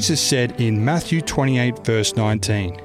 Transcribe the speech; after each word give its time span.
Jesus 0.00 0.22
said 0.22 0.58
in 0.58 0.82
Matthew 0.82 1.20
28, 1.20 1.84
verse 1.84 2.16
19, 2.16 2.80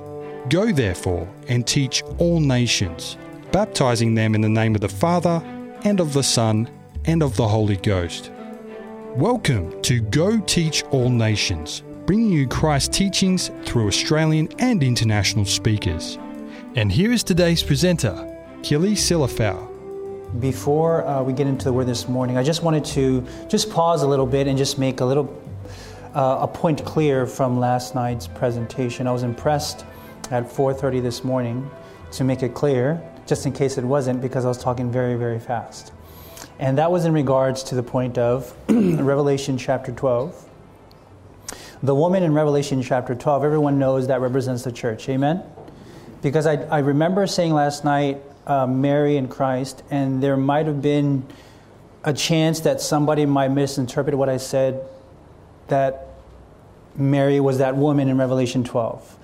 Go 0.49 0.73
therefore 0.73 1.25
and 1.47 1.65
teach 1.65 2.03
all 2.17 2.41
nations, 2.41 3.15
baptizing 3.53 4.13
them 4.13 4.35
in 4.35 4.41
the 4.41 4.49
name 4.49 4.75
of 4.75 4.81
the 4.81 4.89
Father, 4.89 5.41
and 5.85 6.01
of 6.01 6.11
the 6.11 6.21
Son, 6.21 6.69
and 7.05 7.23
of 7.23 7.37
the 7.37 7.47
Holy 7.47 7.77
Ghost. 7.77 8.31
Welcome 9.15 9.81
to 9.83 10.01
Go 10.01 10.41
Teach 10.41 10.83
All 10.91 11.09
Nations, 11.09 11.83
bringing 12.05 12.33
you 12.33 12.49
Christ's 12.49 12.97
teachings 12.97 13.49
through 13.63 13.87
Australian 13.87 14.49
and 14.59 14.83
international 14.83 15.45
speakers. 15.45 16.17
And 16.75 16.91
here 16.91 17.13
is 17.13 17.23
today's 17.23 17.63
presenter, 17.63 18.13
Killy 18.61 18.91
Silafau. 18.91 19.71
Before 20.41 21.07
uh, 21.07 21.23
we 21.23 21.31
get 21.31 21.47
into 21.47 21.63
the 21.63 21.71
word 21.71 21.87
this 21.87 22.09
morning, 22.09 22.37
I 22.37 22.43
just 22.43 22.61
wanted 22.61 22.83
to 22.87 23.25
just 23.47 23.71
pause 23.71 24.01
a 24.01 24.07
little 24.07 24.25
bit 24.25 24.47
and 24.47 24.57
just 24.57 24.77
make 24.77 24.99
a 24.99 25.05
little 25.05 25.44
uh, 26.15 26.39
a 26.41 26.47
point 26.47 26.83
clear 26.85 27.27
from 27.27 27.59
last 27.59 27.93
night's 27.93 28.25
presentation. 28.25 29.05
I 29.05 29.11
was 29.11 29.23
impressed 29.23 29.85
at 30.31 30.49
4:30 30.49 31.01
this 31.01 31.23
morning 31.23 31.69
to 32.13 32.23
make 32.23 32.41
it 32.41 32.53
clear, 32.53 33.01
just 33.27 33.45
in 33.45 33.51
case 33.51 33.77
it 33.77 33.83
wasn't, 33.83 34.21
because 34.21 34.45
I 34.45 34.47
was 34.47 34.57
talking 34.57 34.89
very, 34.89 35.15
very 35.15 35.39
fast. 35.39 35.91
And 36.57 36.77
that 36.77 36.89
was 36.89 37.03
in 37.05 37.11
regards 37.13 37.63
to 37.63 37.75
the 37.75 37.83
point 37.83 38.17
of 38.17 38.55
Revelation 38.69 39.57
chapter 39.57 39.91
12. 39.91 40.49
The 41.83 41.93
woman 41.93 42.23
in 42.23 42.33
Revelation 42.33 42.81
chapter 42.81 43.13
12, 43.13 43.43
everyone 43.43 43.77
knows 43.77 44.07
that 44.07 44.21
represents 44.21 44.63
the 44.63 44.71
church. 44.71 45.09
Amen? 45.09 45.43
Because 46.21 46.47
I, 46.47 46.53
I 46.53 46.79
remember 46.79 47.27
saying 47.27 47.53
last 47.53 47.83
night 47.83 48.21
uh, 48.47 48.65
Mary 48.65 49.17
and 49.17 49.29
Christ, 49.29 49.83
and 49.91 50.23
there 50.23 50.37
might 50.37 50.65
have 50.65 50.81
been 50.81 51.25
a 52.05 52.13
chance 52.13 52.61
that 52.61 52.79
somebody 52.79 53.25
might 53.25 53.49
misinterpret 53.49 54.15
what 54.15 54.29
I 54.29 54.37
said 54.37 54.81
that 55.67 56.04
Mary 56.97 57.39
was 57.39 57.57
that 57.57 57.75
woman 57.75 58.07
in 58.07 58.17
Revelation 58.17 58.63
12. 58.63 59.17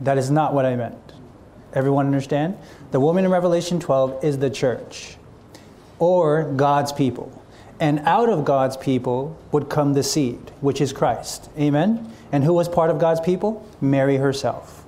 That 0.00 0.18
is 0.18 0.30
not 0.30 0.54
what 0.54 0.64
I 0.64 0.76
meant. 0.76 0.96
Everyone 1.74 2.06
understand? 2.06 2.56
The 2.90 3.00
woman 3.00 3.24
in 3.24 3.30
Revelation 3.30 3.78
12 3.78 4.24
is 4.24 4.38
the 4.38 4.50
church 4.50 5.16
or 5.98 6.44
God's 6.44 6.92
people. 6.92 7.36
And 7.78 8.00
out 8.00 8.28
of 8.28 8.44
God's 8.44 8.76
people 8.76 9.38
would 9.52 9.68
come 9.68 9.94
the 9.94 10.02
seed, 10.02 10.38
which 10.60 10.80
is 10.80 10.92
Christ. 10.92 11.48
Amen? 11.58 12.12
And 12.32 12.44
who 12.44 12.52
was 12.52 12.68
part 12.68 12.90
of 12.90 12.98
God's 12.98 13.20
people? 13.20 13.66
Mary 13.80 14.16
herself. 14.16 14.84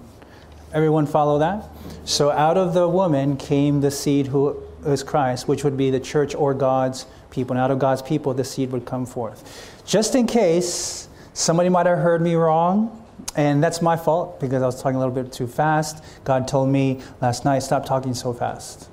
Everyone 0.72 1.06
follow 1.06 1.38
that? 1.38 1.68
So 2.04 2.30
out 2.30 2.58
of 2.58 2.74
the 2.74 2.88
woman 2.88 3.36
came 3.36 3.80
the 3.80 3.90
seed 3.90 4.26
who 4.26 4.62
is 4.84 5.02
Christ, 5.02 5.48
which 5.48 5.64
would 5.64 5.76
be 5.76 5.90
the 5.90 6.00
church 6.00 6.34
or 6.34 6.54
God's 6.54 7.06
people. 7.30 7.56
And 7.56 7.62
out 7.62 7.70
of 7.70 7.78
God's 7.78 8.02
people, 8.02 8.34
the 8.34 8.44
seed 8.44 8.72
would 8.72 8.84
come 8.84 9.06
forth. 9.06 9.82
Just 9.86 10.14
in 10.14 10.26
case 10.26 11.08
somebody 11.34 11.68
might 11.68 11.86
have 11.86 11.98
heard 11.98 12.22
me 12.22 12.34
wrong, 12.34 13.04
and 13.36 13.62
that's 13.62 13.80
my 13.80 13.96
fault 13.96 14.40
because 14.40 14.62
I 14.62 14.66
was 14.66 14.80
talking 14.80 14.96
a 14.96 14.98
little 14.98 15.14
bit 15.14 15.32
too 15.32 15.46
fast. 15.46 16.04
God 16.24 16.46
told 16.46 16.68
me 16.68 17.00
last 17.20 17.44
night, 17.44 17.60
stop 17.60 17.86
talking 17.86 18.14
so 18.14 18.32
fast. 18.32 18.88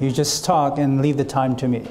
You 0.00 0.10
just 0.10 0.44
talk 0.44 0.78
and 0.78 1.00
leave 1.00 1.16
the 1.16 1.24
time 1.24 1.56
to 1.56 1.68
me. 1.68 1.86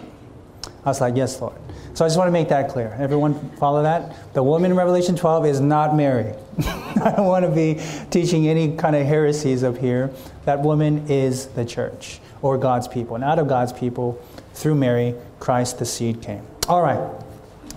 I 0.86 0.90
was 0.90 1.02
like, 1.02 1.16
yes, 1.16 1.42
Lord. 1.42 1.56
So 1.96 2.06
I 2.06 2.08
just 2.08 2.18
want 2.18 2.28
to 2.28 2.32
make 2.32 2.50
that 2.50 2.70
clear. 2.70 2.96
Everyone 3.00 3.52
follow 3.58 3.82
that? 3.84 4.34
The 4.34 4.44
woman 4.44 4.72
in 4.72 4.78
Revelation 4.78 5.16
12 5.16 5.46
is 5.46 5.60
not 5.60 5.96
Mary. 5.96 6.34
I 6.60 7.14
don't 7.16 7.26
want 7.26 7.46
to 7.46 7.52
be 7.52 7.82
teaching 8.12 8.48
any 8.48 8.76
kind 8.76 8.96
of 8.96 9.08
heresies 9.08 9.64
up 9.64 9.78
here. 9.78 10.12
That 10.44 10.60
woman 10.60 11.10
is 11.10 11.48
the 11.48 11.66
church 11.66 12.20
or 12.42 12.58
God's 12.58 12.88
people. 12.88 13.16
And 13.16 13.24
out 13.24 13.40
of 13.40 13.48
God's 13.48 13.74
people, 13.74 14.22
through 14.54 14.76
Mary, 14.76 15.16
Christ 15.40 15.80
the 15.80 15.86
seed 15.86 16.22
came. 16.22 16.46
All 16.68 16.82
right. 16.82 17.00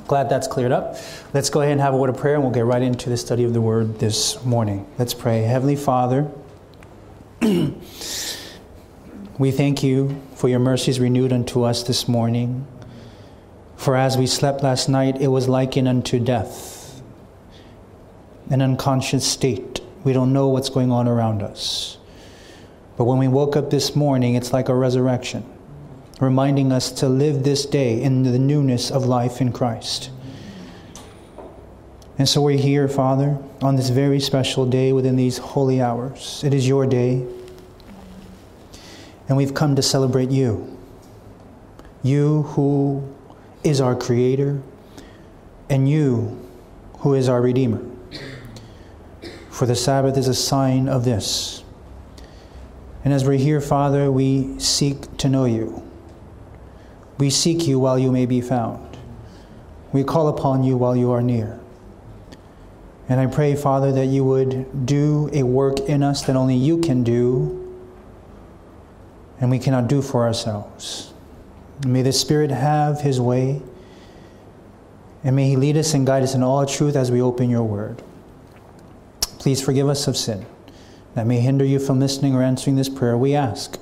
Glad 0.08 0.30
that's 0.30 0.48
cleared 0.48 0.72
up. 0.72 0.96
Let's 1.34 1.50
go 1.50 1.60
ahead 1.60 1.72
and 1.72 1.82
have 1.82 1.92
a 1.92 1.96
word 1.98 2.08
of 2.08 2.16
prayer 2.16 2.34
and 2.34 2.42
we'll 2.42 2.50
get 2.50 2.64
right 2.64 2.80
into 2.80 3.10
the 3.10 3.16
study 3.18 3.44
of 3.44 3.52
the 3.52 3.60
word 3.60 3.98
this 3.98 4.42
morning. 4.42 4.86
Let's 4.98 5.12
pray. 5.12 5.42
Heavenly 5.42 5.76
Father, 5.76 6.30
we 7.42 7.74
thank 9.50 9.82
you 9.82 10.18
for 10.34 10.48
your 10.48 10.60
mercies 10.60 10.98
renewed 10.98 11.30
unto 11.30 11.62
us 11.62 11.82
this 11.82 12.08
morning. 12.08 12.66
For 13.76 13.96
as 13.96 14.16
we 14.16 14.26
slept 14.26 14.62
last 14.62 14.88
night, 14.88 15.20
it 15.20 15.28
was 15.28 15.46
likened 15.46 15.86
unto 15.86 16.18
death, 16.18 17.02
an 18.48 18.62
unconscious 18.62 19.26
state. 19.26 19.82
We 20.04 20.14
don't 20.14 20.32
know 20.32 20.48
what's 20.48 20.70
going 20.70 20.90
on 20.90 21.06
around 21.06 21.42
us. 21.42 21.98
But 22.96 23.04
when 23.04 23.18
we 23.18 23.28
woke 23.28 23.56
up 23.56 23.68
this 23.68 23.94
morning, 23.94 24.36
it's 24.36 24.54
like 24.54 24.70
a 24.70 24.74
resurrection, 24.74 25.44
reminding 26.20 26.72
us 26.72 26.90
to 26.90 27.08
live 27.08 27.44
this 27.44 27.64
day 27.66 28.02
in 28.02 28.24
the 28.24 28.38
newness 28.38 28.90
of 28.90 29.04
life 29.04 29.40
in 29.40 29.52
Christ. 29.52 30.10
And 32.18 32.28
so 32.28 32.40
we're 32.42 32.58
here, 32.58 32.88
Father, 32.88 33.38
on 33.62 33.76
this 33.76 33.90
very 33.90 34.18
special 34.18 34.66
day 34.66 34.92
within 34.92 35.14
these 35.14 35.38
holy 35.38 35.80
hours. 35.80 36.42
It 36.44 36.52
is 36.52 36.66
your 36.66 36.84
day. 36.86 37.24
And 39.28 39.36
we've 39.36 39.54
come 39.54 39.76
to 39.76 39.82
celebrate 39.82 40.30
you. 40.30 40.76
You 42.02 42.42
who 42.42 43.14
is 43.62 43.80
our 43.80 43.94
Creator, 43.94 44.60
and 45.68 45.88
you 45.88 46.44
who 47.00 47.14
is 47.14 47.28
our 47.28 47.40
Redeemer. 47.40 47.84
For 49.50 49.66
the 49.66 49.76
Sabbath 49.76 50.16
is 50.16 50.28
a 50.28 50.34
sign 50.34 50.88
of 50.88 51.04
this. 51.04 51.62
And 53.04 53.12
as 53.12 53.24
we're 53.24 53.38
here, 53.38 53.60
Father, 53.60 54.10
we 54.10 54.58
seek 54.58 55.16
to 55.18 55.28
know 55.28 55.44
you. 55.44 55.87
We 57.18 57.30
seek 57.30 57.66
you 57.66 57.78
while 57.78 57.98
you 57.98 58.12
may 58.12 58.26
be 58.26 58.40
found. 58.40 58.96
We 59.92 60.04
call 60.04 60.28
upon 60.28 60.64
you 60.64 60.76
while 60.76 60.96
you 60.96 61.10
are 61.10 61.22
near. 61.22 61.58
And 63.08 63.18
I 63.20 63.26
pray, 63.26 63.56
Father, 63.56 63.90
that 63.92 64.06
you 64.06 64.22
would 64.24 64.86
do 64.86 65.30
a 65.32 65.42
work 65.42 65.80
in 65.80 66.02
us 66.02 66.22
that 66.24 66.36
only 66.36 66.56
you 66.56 66.78
can 66.78 67.02
do 67.02 67.54
and 69.40 69.50
we 69.50 69.58
cannot 69.58 69.88
do 69.88 70.02
for 70.02 70.24
ourselves. 70.24 71.12
May 71.86 72.02
the 72.02 72.12
Spirit 72.12 72.50
have 72.50 73.00
His 73.00 73.20
way, 73.20 73.62
and 75.22 75.36
may 75.36 75.48
He 75.48 75.56
lead 75.56 75.76
us 75.76 75.94
and 75.94 76.06
guide 76.06 76.22
us 76.22 76.34
in 76.34 76.42
all 76.42 76.66
truth 76.66 76.96
as 76.96 77.10
we 77.10 77.22
open 77.22 77.48
your 77.48 77.62
word. 77.62 78.02
Please 79.38 79.62
forgive 79.62 79.88
us 79.88 80.08
of 80.08 80.16
sin 80.16 80.44
that 81.14 81.26
may 81.26 81.40
hinder 81.40 81.64
you 81.64 81.78
from 81.78 82.00
listening 82.00 82.34
or 82.34 82.42
answering 82.42 82.76
this 82.76 82.88
prayer, 82.88 83.16
we 83.16 83.34
ask. 83.34 83.78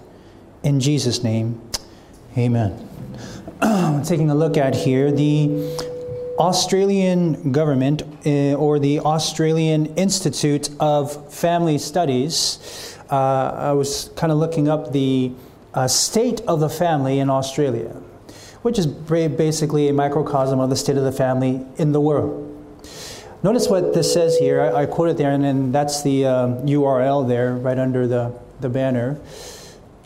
In 0.63 0.81
Jesus' 0.81 1.23
name, 1.23 1.61
amen. 2.37 2.86
Taking 4.05 4.29
a 4.29 4.35
look 4.35 4.59
at 4.59 4.75
here, 4.75 5.11
the 5.11 5.49
Australian 6.39 7.53
government 7.53 8.03
uh, 8.27 8.53
or 8.55 8.79
the 8.79 9.01
Australian 9.01 9.87
Institute 9.97 10.69
of 10.79 11.33
Family 11.33 11.79
Studies. 11.79 12.99
Uh, 13.11 13.17
I 13.57 13.73
was 13.73 14.11
kind 14.15 14.31
of 14.31 14.37
looking 14.37 14.69
up 14.69 14.93
the 14.93 15.33
uh, 15.73 15.89
state 15.89 16.43
of 16.43 16.61
the 16.61 16.69
family 16.69 17.19
in 17.19 17.31
Australia, 17.31 17.89
which 18.61 18.79
is 18.79 18.87
basically 18.87 19.89
a 19.89 19.93
microcosm 19.95 20.61
of 20.61 20.69
the 20.69 20.77
state 20.77 20.99
of 20.99 21.05
the 21.05 21.13
family 21.13 21.65
in 21.79 21.93
the 21.93 22.01
world. 22.01 22.43
Notice 23.43 23.69
what 23.69 23.95
this 23.95 24.13
says 24.13 24.37
here. 24.37 24.61
I, 24.61 24.83
I 24.83 24.87
quote 24.87 25.09
it 25.09 25.17
there, 25.17 25.31
and 25.31 25.43
then 25.43 25.73
that's 25.73 26.03
the 26.03 26.25
URL 26.25 27.23
um, 27.23 27.29
there, 27.29 27.55
right 27.55 27.79
under 27.79 28.07
the, 28.07 28.39
the 28.61 28.69
banner. 28.69 29.19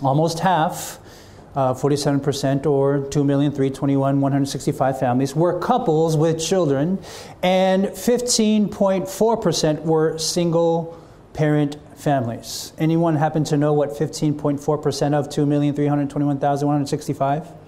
Almost 0.02 0.40
half 0.40 0.98
uh, 1.56 1.74
47% 1.74 2.66
or 2.66 3.00
2,321,165 3.00 5.00
families 5.00 5.34
were 5.34 5.58
couples 5.58 6.16
with 6.16 6.38
children, 6.38 7.00
and 7.42 7.86
15.4% 7.86 9.82
were 9.82 10.16
single 10.18 10.96
parent 11.32 11.78
families. 11.96 12.72
Anyone 12.78 13.16
happen 13.16 13.42
to 13.44 13.56
know 13.56 13.72
what 13.72 13.88
15.4% 13.90 15.14
of 15.14 15.30
2,321,165? 15.30 17.65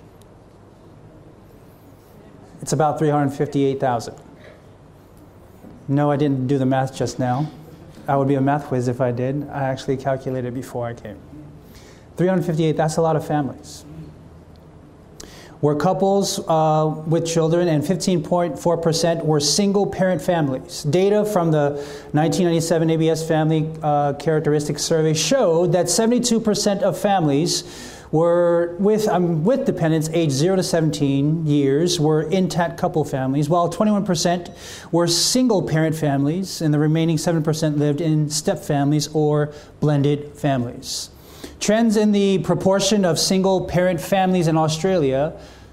It's 2.60 2.72
about 2.72 2.99
358,000. 2.99 4.14
No, 5.88 6.10
I 6.10 6.16
didn't 6.16 6.46
do 6.46 6.58
the 6.58 6.66
math 6.66 6.94
just 6.94 7.19
now. 7.19 7.50
I 8.06 8.16
would 8.16 8.28
be 8.28 8.34
a 8.34 8.40
math 8.40 8.70
whiz 8.70 8.88
if 8.88 9.00
I 9.00 9.10
did. 9.10 9.49
I 9.50 9.64
actually 9.64 9.96
calculated 9.96 10.55
before 10.55 10.87
I 10.87 10.94
came. 10.94 11.19
358, 12.16 12.76
that's 12.76 12.96
a 12.96 13.02
lot 13.02 13.16
of 13.16 13.26
families. 13.26 13.84
Were 15.60 15.75
couples 15.75 16.38
uh, 16.46 17.02
with 17.06 17.26
children, 17.26 17.69
and 17.69 17.82
15.4% 17.82 19.25
were 19.25 19.40
single 19.40 19.87
parent 19.87 20.22
families. 20.22 20.84
Data 20.84 21.25
from 21.25 21.50
the 21.50 21.70
1997 22.12 22.90
ABS 22.90 23.26
Family 23.26 23.72
uh, 23.82 24.12
Characteristics 24.14 24.82
Survey 24.82 25.14
showed 25.14 25.72
that 25.72 25.87
72% 25.87 26.82
of 26.82 26.96
families 26.99 27.64
were 28.10 28.76
with, 28.78 29.06
um, 29.08 29.44
with 29.44 29.66
dependents 29.66 30.08
aged 30.12 30.32
0 30.32 30.56
to 30.56 30.62
17 30.62 31.46
years 31.46 32.00
were 32.00 32.22
intact 32.22 32.78
couple 32.78 33.05
families, 33.05 33.49
while 33.49 33.70
21% 33.70 34.50
were 34.93 35.06
single 35.06 35.62
parent 35.62 35.94
families, 35.94 36.62
and 36.62 36.72
the 36.72 36.78
remaining 36.78 37.16
7% 37.16 37.78
lived 37.78 38.00
in 38.00 38.31
step 38.31 38.58
families 38.58 39.08
or 39.12 39.52
blended 39.81 40.34
families. 40.34 41.10
Trends 41.60 41.96
in 41.96 42.12
the 42.12 42.38
proportion 42.38 43.05
of 43.05 43.19
single 43.19 43.66
parent 43.66 44.00
families 44.00 44.46
in 44.46 44.56
Australia 44.56 45.32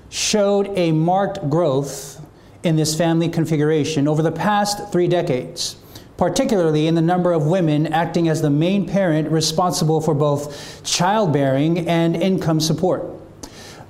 showed 0.10 0.68
a 0.76 0.92
marked 0.92 1.50
growth 1.50 2.22
in 2.64 2.76
this 2.76 2.96
family 2.96 3.30
configuration 3.30 4.08
over 4.08 4.22
the 4.22 4.32
past 4.32 4.92
three 4.92 5.08
decades, 5.08 5.76
particularly 6.18 6.88
in 6.88 6.96
the 6.96 7.02
number 7.02 7.32
of 7.32 7.46
women 7.46 7.88
acting 7.88 8.28
as 8.28 8.42
the 8.42 8.50
main 8.50 8.88
parent 8.88 9.30
responsible 9.30 10.02
for 10.02 10.14
both 10.14 10.84
childbearing 10.84 11.88
and 11.88 12.16
income 12.16 12.60
support. 12.60 13.04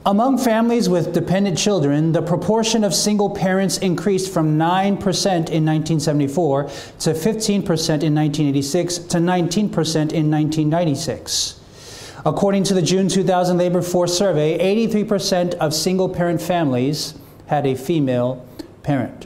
Among 0.08 0.38
families 0.38 0.88
with 0.88 1.14
dependent 1.14 1.58
children, 1.58 2.12
the 2.12 2.22
proportion 2.22 2.84
of 2.84 2.94
single 2.94 3.32
parents 3.32 3.80
increased 3.80 4.32
from 4.32 4.56
9% 4.56 4.92
in 4.92 5.66
1974 5.66 6.64
to 6.64 6.70
15% 6.70 7.56
in 8.04 8.14
1986 8.14 8.98
to 9.00 9.18
19% 9.18 9.52
in 10.14 10.30
1996. 10.30 11.60
According 12.24 12.64
to 12.66 12.76
the 12.76 12.84
June 12.84 13.08
2000 13.08 13.58
Labor 13.58 13.82
Force 13.82 14.16
Survey, 14.16 14.60
83% 14.60 15.56
of 15.56 15.74
single 15.74 16.10
parent 16.10 16.40
families 16.40 17.16
had 17.48 17.66
a 17.66 17.74
female 17.74 18.48
parent. 18.84 19.26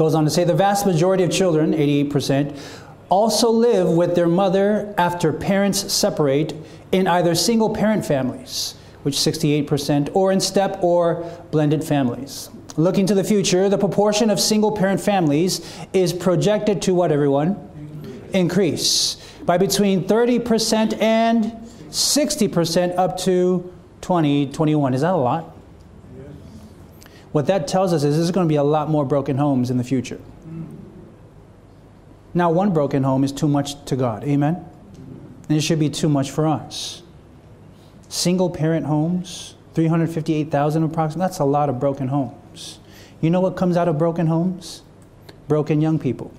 Goes 0.00 0.14
on 0.14 0.24
to 0.24 0.30
say 0.30 0.44
the 0.44 0.54
vast 0.54 0.86
majority 0.86 1.24
of 1.24 1.30
children, 1.30 1.74
88%, 1.74 2.58
also 3.10 3.50
live 3.50 3.86
with 3.86 4.14
their 4.14 4.28
mother 4.28 4.94
after 4.96 5.30
parents 5.30 5.92
separate 5.92 6.54
in 6.90 7.06
either 7.06 7.34
single 7.34 7.74
parent 7.74 8.06
families, 8.06 8.76
which 9.02 9.16
68%, 9.16 10.08
or 10.14 10.32
in 10.32 10.40
step 10.40 10.82
or 10.82 11.22
blended 11.50 11.84
families. 11.84 12.48
Looking 12.78 13.04
to 13.08 13.14
the 13.14 13.22
future, 13.22 13.68
the 13.68 13.76
proportion 13.76 14.30
of 14.30 14.40
single 14.40 14.72
parent 14.72 15.02
families 15.02 15.60
is 15.92 16.14
projected 16.14 16.80
to 16.80 16.94
what, 16.94 17.12
everyone? 17.12 17.58
Increase 18.32 19.18
by 19.44 19.58
between 19.58 20.04
30% 20.04 20.98
and 21.02 21.44
60% 21.90 22.96
up 22.96 23.18
to 23.18 23.70
2021. 24.00 24.94
Is 24.94 25.02
that 25.02 25.12
a 25.12 25.16
lot? 25.18 25.59
What 27.32 27.46
that 27.46 27.68
tells 27.68 27.92
us 27.92 28.02
is 28.02 28.16
there's 28.16 28.30
going 28.30 28.46
to 28.46 28.48
be 28.48 28.56
a 28.56 28.62
lot 28.62 28.90
more 28.90 29.04
broken 29.04 29.36
homes 29.38 29.70
in 29.70 29.76
the 29.76 29.84
future. 29.84 30.20
Now, 32.32 32.50
one 32.50 32.72
broken 32.72 33.02
home 33.02 33.24
is 33.24 33.32
too 33.32 33.48
much 33.48 33.84
to 33.86 33.96
God. 33.96 34.24
Amen? 34.24 34.64
And 35.48 35.58
it 35.58 35.62
should 35.62 35.80
be 35.80 35.90
too 35.90 36.08
much 36.08 36.30
for 36.30 36.46
us. 36.46 37.02
Single 38.08 38.50
parent 38.50 38.86
homes, 38.86 39.54
358,000 39.74 40.82
approximately, 40.84 41.28
that's 41.28 41.38
a 41.38 41.44
lot 41.44 41.68
of 41.68 41.80
broken 41.80 42.08
homes. 42.08 42.78
You 43.20 43.30
know 43.30 43.40
what 43.40 43.56
comes 43.56 43.76
out 43.76 43.88
of 43.88 43.98
broken 43.98 44.26
homes? 44.26 44.82
Broken 45.48 45.80
young 45.80 45.98
people. 45.98 46.32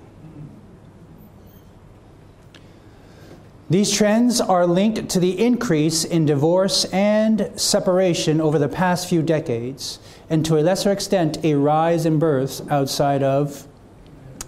These 3.70 3.90
trends 3.90 4.38
are 4.40 4.66
linked 4.66 5.08
to 5.10 5.20
the 5.20 5.42
increase 5.42 6.04
in 6.04 6.26
divorce 6.26 6.84
and 6.86 7.50
separation 7.56 8.38
over 8.38 8.58
the 8.58 8.68
past 8.68 9.08
few 9.08 9.22
decades, 9.22 9.98
and 10.32 10.46
to 10.46 10.56
a 10.56 10.62
lesser 10.62 10.90
extent, 10.90 11.44
a 11.44 11.54
rise 11.54 12.06
in 12.06 12.18
births 12.18 12.62
outside 12.70 13.22
of 13.22 13.68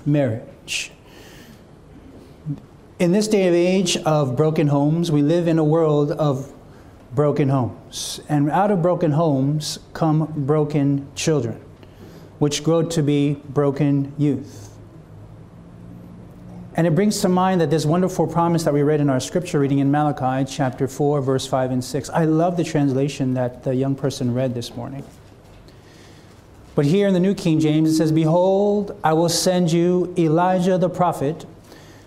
marriage. 0.06 0.90
In 2.98 3.12
this 3.12 3.28
day 3.28 3.46
and 3.46 3.54
age 3.54 3.98
of 3.98 4.34
broken 4.34 4.68
homes, 4.68 5.12
we 5.12 5.20
live 5.20 5.46
in 5.46 5.58
a 5.58 5.64
world 5.64 6.10
of 6.10 6.50
broken 7.14 7.50
homes. 7.50 8.18
And 8.30 8.50
out 8.50 8.70
of 8.70 8.80
broken 8.80 9.10
homes 9.10 9.78
come 9.92 10.32
broken 10.34 11.06
children, 11.14 11.60
which 12.38 12.64
grow 12.64 12.84
to 12.84 13.02
be 13.02 13.34
broken 13.50 14.14
youth. 14.16 14.74
And 16.76 16.86
it 16.86 16.94
brings 16.94 17.20
to 17.20 17.28
mind 17.28 17.60
that 17.60 17.68
this 17.68 17.84
wonderful 17.84 18.26
promise 18.26 18.64
that 18.64 18.72
we 18.72 18.82
read 18.82 19.02
in 19.02 19.10
our 19.10 19.20
scripture 19.20 19.58
reading 19.58 19.80
in 19.80 19.90
Malachi 19.90 20.50
chapter 20.50 20.88
4, 20.88 21.20
verse 21.20 21.46
5 21.46 21.72
and 21.72 21.84
6. 21.84 22.08
I 22.08 22.24
love 22.24 22.56
the 22.56 22.64
translation 22.64 23.34
that 23.34 23.64
the 23.64 23.74
young 23.74 23.94
person 23.94 24.32
read 24.32 24.54
this 24.54 24.74
morning. 24.74 25.04
But 26.74 26.86
here 26.86 27.06
in 27.06 27.14
the 27.14 27.20
New 27.20 27.34
King 27.34 27.60
James, 27.60 27.90
it 27.90 27.96
says, 27.96 28.12
Behold, 28.12 28.98
I 29.04 29.12
will 29.12 29.28
send 29.28 29.72
you 29.72 30.12
Elijah 30.18 30.76
the 30.76 30.88
prophet 30.88 31.46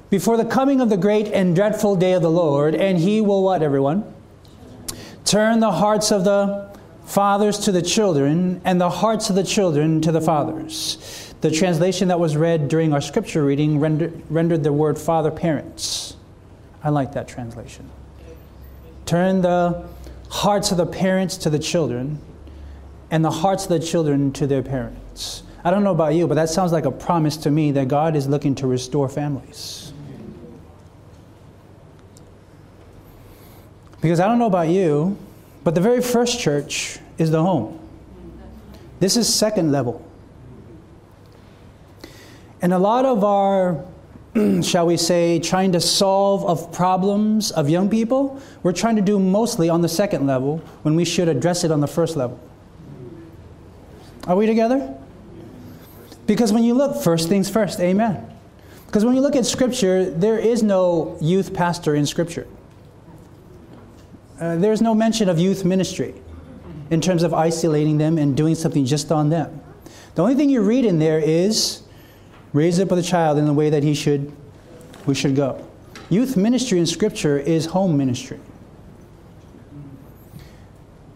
before 0.10 0.38
the 0.38 0.46
coming 0.46 0.82
of 0.82 0.90
the 0.90 0.98
great 0.98 1.28
and 1.28 1.56
dreadful 1.56 1.96
day 1.96 2.14
of 2.14 2.22
the 2.22 2.32
Lord, 2.32 2.76
and 2.76 2.98
he 2.98 3.22
will 3.22 3.44
what, 3.44 3.62
everyone? 3.62 4.14
Turn 5.26 5.60
the 5.60 5.72
hearts 5.72 6.12
of 6.12 6.24
the 6.24 6.70
fathers 7.06 7.60
to 7.60 7.72
the 7.72 7.82
children, 7.82 8.62
and 8.66 8.82
the 8.82 8.90
hearts 8.90 9.30
of 9.30 9.36
the 9.36 9.44
children 9.44 10.02
to 10.02 10.12
the 10.12 10.22
fathers 10.22 11.28
the 11.42 11.52
translation 11.52 12.08
that 12.08 12.20
was 12.20 12.36
read 12.36 12.68
during 12.68 12.94
our 12.94 13.02
scripture 13.02 13.44
reading 13.46 13.80
rendered, 13.80 14.22
rendered 14.30 14.64
the 14.64 14.74
word 14.74 14.98
father 14.98 15.32
parents. 15.32 16.16
I 16.84 16.90
like 16.90 17.14
that 17.14 17.28
translation. 17.28 17.90
Turn 19.06 19.42
the 19.42 19.88
hearts 20.30 20.72
of 20.72 20.78
the 20.78 20.86
parents 20.86 21.38
to 21.38 21.50
the 21.50 21.60
children 21.60 22.20
and 23.12 23.24
the 23.24 23.32
hearts 23.32 23.64
of 23.64 23.70
the 23.70 23.80
children 23.80 24.32
to 24.34 24.48
their 24.48 24.62
parents. 24.62 25.44
I 25.64 25.72
don't 25.72 25.84
know 25.84 25.92
about 25.92 26.14
you, 26.14 26.28
but 26.28 26.36
that 26.36 26.50
sounds 26.50 26.72
like 26.72 26.86
a 26.86 26.92
promise 26.92 27.38
to 27.38 27.52
me 27.52 27.72
that 27.72 27.88
God 27.88 28.16
is 28.16 28.28
looking 28.28 28.56
to 28.56 28.68
restore 28.68 29.10
families. 29.10 29.92
Because 34.02 34.20
I 34.20 34.28
don't 34.28 34.40
know 34.40 34.46
about 34.46 34.70
you, 34.70 35.18
but 35.64 35.76
the 35.76 35.82
very 35.82 36.02
first 36.02 36.40
church 36.40 37.00
is 37.18 37.32
the 37.32 37.42
home. 37.42 37.80
This 39.00 39.18
is 39.18 39.34
second 39.34 39.72
level. 39.72 40.06
And 42.62 42.74
a 42.74 42.80
lot 42.80 43.06
of 43.06 43.24
our, 43.24 43.84
shall 44.62 44.88
we 44.88 44.98
say, 44.98 45.40
trying 45.40 45.72
to 45.74 45.82
solve 45.82 46.46
of 46.46 46.72
problems 46.72 47.52
of 47.52 47.70
young 47.70 47.90
people, 47.90 48.42
we're 48.64 48.72
trying 48.72 48.96
to 48.96 49.02
do 49.02 49.20
mostly 49.20 49.70
on 49.70 49.82
the 49.82 49.90
second 49.90 50.26
level 50.26 50.60
when 50.84 50.96
we 50.96 51.06
should 51.06 51.28
address 51.28 51.64
it 51.64 51.72
on 51.72 51.82
the 51.82 51.88
first 51.88 52.16
level. 52.16 52.40
Are 54.28 54.36
we 54.36 54.46
together? 54.46 54.96
Because 56.26 56.52
when 56.52 56.64
you 56.64 56.74
look, 56.74 57.02
first 57.02 57.30
things 57.30 57.50
first, 57.50 57.80
amen. 57.80 58.30
Because 58.86 59.06
when 59.06 59.16
you 59.16 59.22
look 59.22 59.36
at 59.36 59.46
Scripture, 59.46 60.10
there 60.10 60.38
is 60.38 60.62
no 60.62 61.18
youth 61.22 61.54
pastor 61.54 61.96
in 61.96 62.06
Scripture. 62.06 62.46
Uh, 64.40 64.58
there's 64.58 64.82
no 64.82 64.94
mention 64.94 65.30
of 65.30 65.40
youth 65.40 65.66
ministry 65.66 66.14
in 66.90 67.02
terms 67.02 67.24
of 67.24 67.34
isolating 67.34 67.98
them 67.98 68.18
and 68.18 68.36
doing 68.36 68.54
something 68.54 68.86
just 68.86 69.12
on 69.12 69.30
them. 69.30 69.62
The 70.16 70.22
only 70.22 70.36
thing 70.36 70.50
you 70.50 70.62
read 70.62 70.86
in 70.86 71.00
there 71.00 71.20
is 71.20 71.84
raise 72.54 72.80
up 72.80 72.92
a 72.92 73.02
child 73.02 73.38
in 73.38 73.46
the 73.46 73.54
way 73.54 73.70
that 73.70 73.84
he 73.84 73.94
should, 73.94 74.32
we 75.06 75.16
should 75.16 75.36
go. 75.36 75.66
Youth 76.10 76.38
ministry 76.38 76.80
in 76.80 76.86
Scripture 76.86 77.38
is 77.38 77.68
home 77.68 77.98
ministry. 77.98 78.40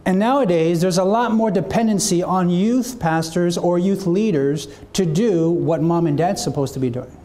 And 0.06 0.18
nowadays, 0.18 0.82
there's 0.82 0.98
a 0.98 1.04
lot 1.04 1.32
more 1.32 1.52
dependency 1.52 2.24
on 2.24 2.50
youth 2.50 3.00
pastors 3.00 3.58
or 3.58 3.78
youth 3.78 4.08
leaders 4.08 4.68
to 4.94 5.06
do 5.06 5.52
what 5.52 5.82
mom 5.82 6.08
and 6.08 6.18
dad's 6.18 6.44
supposed 6.44 6.74
to 6.74 6.80
be 6.80 6.90
doing. 6.90 7.18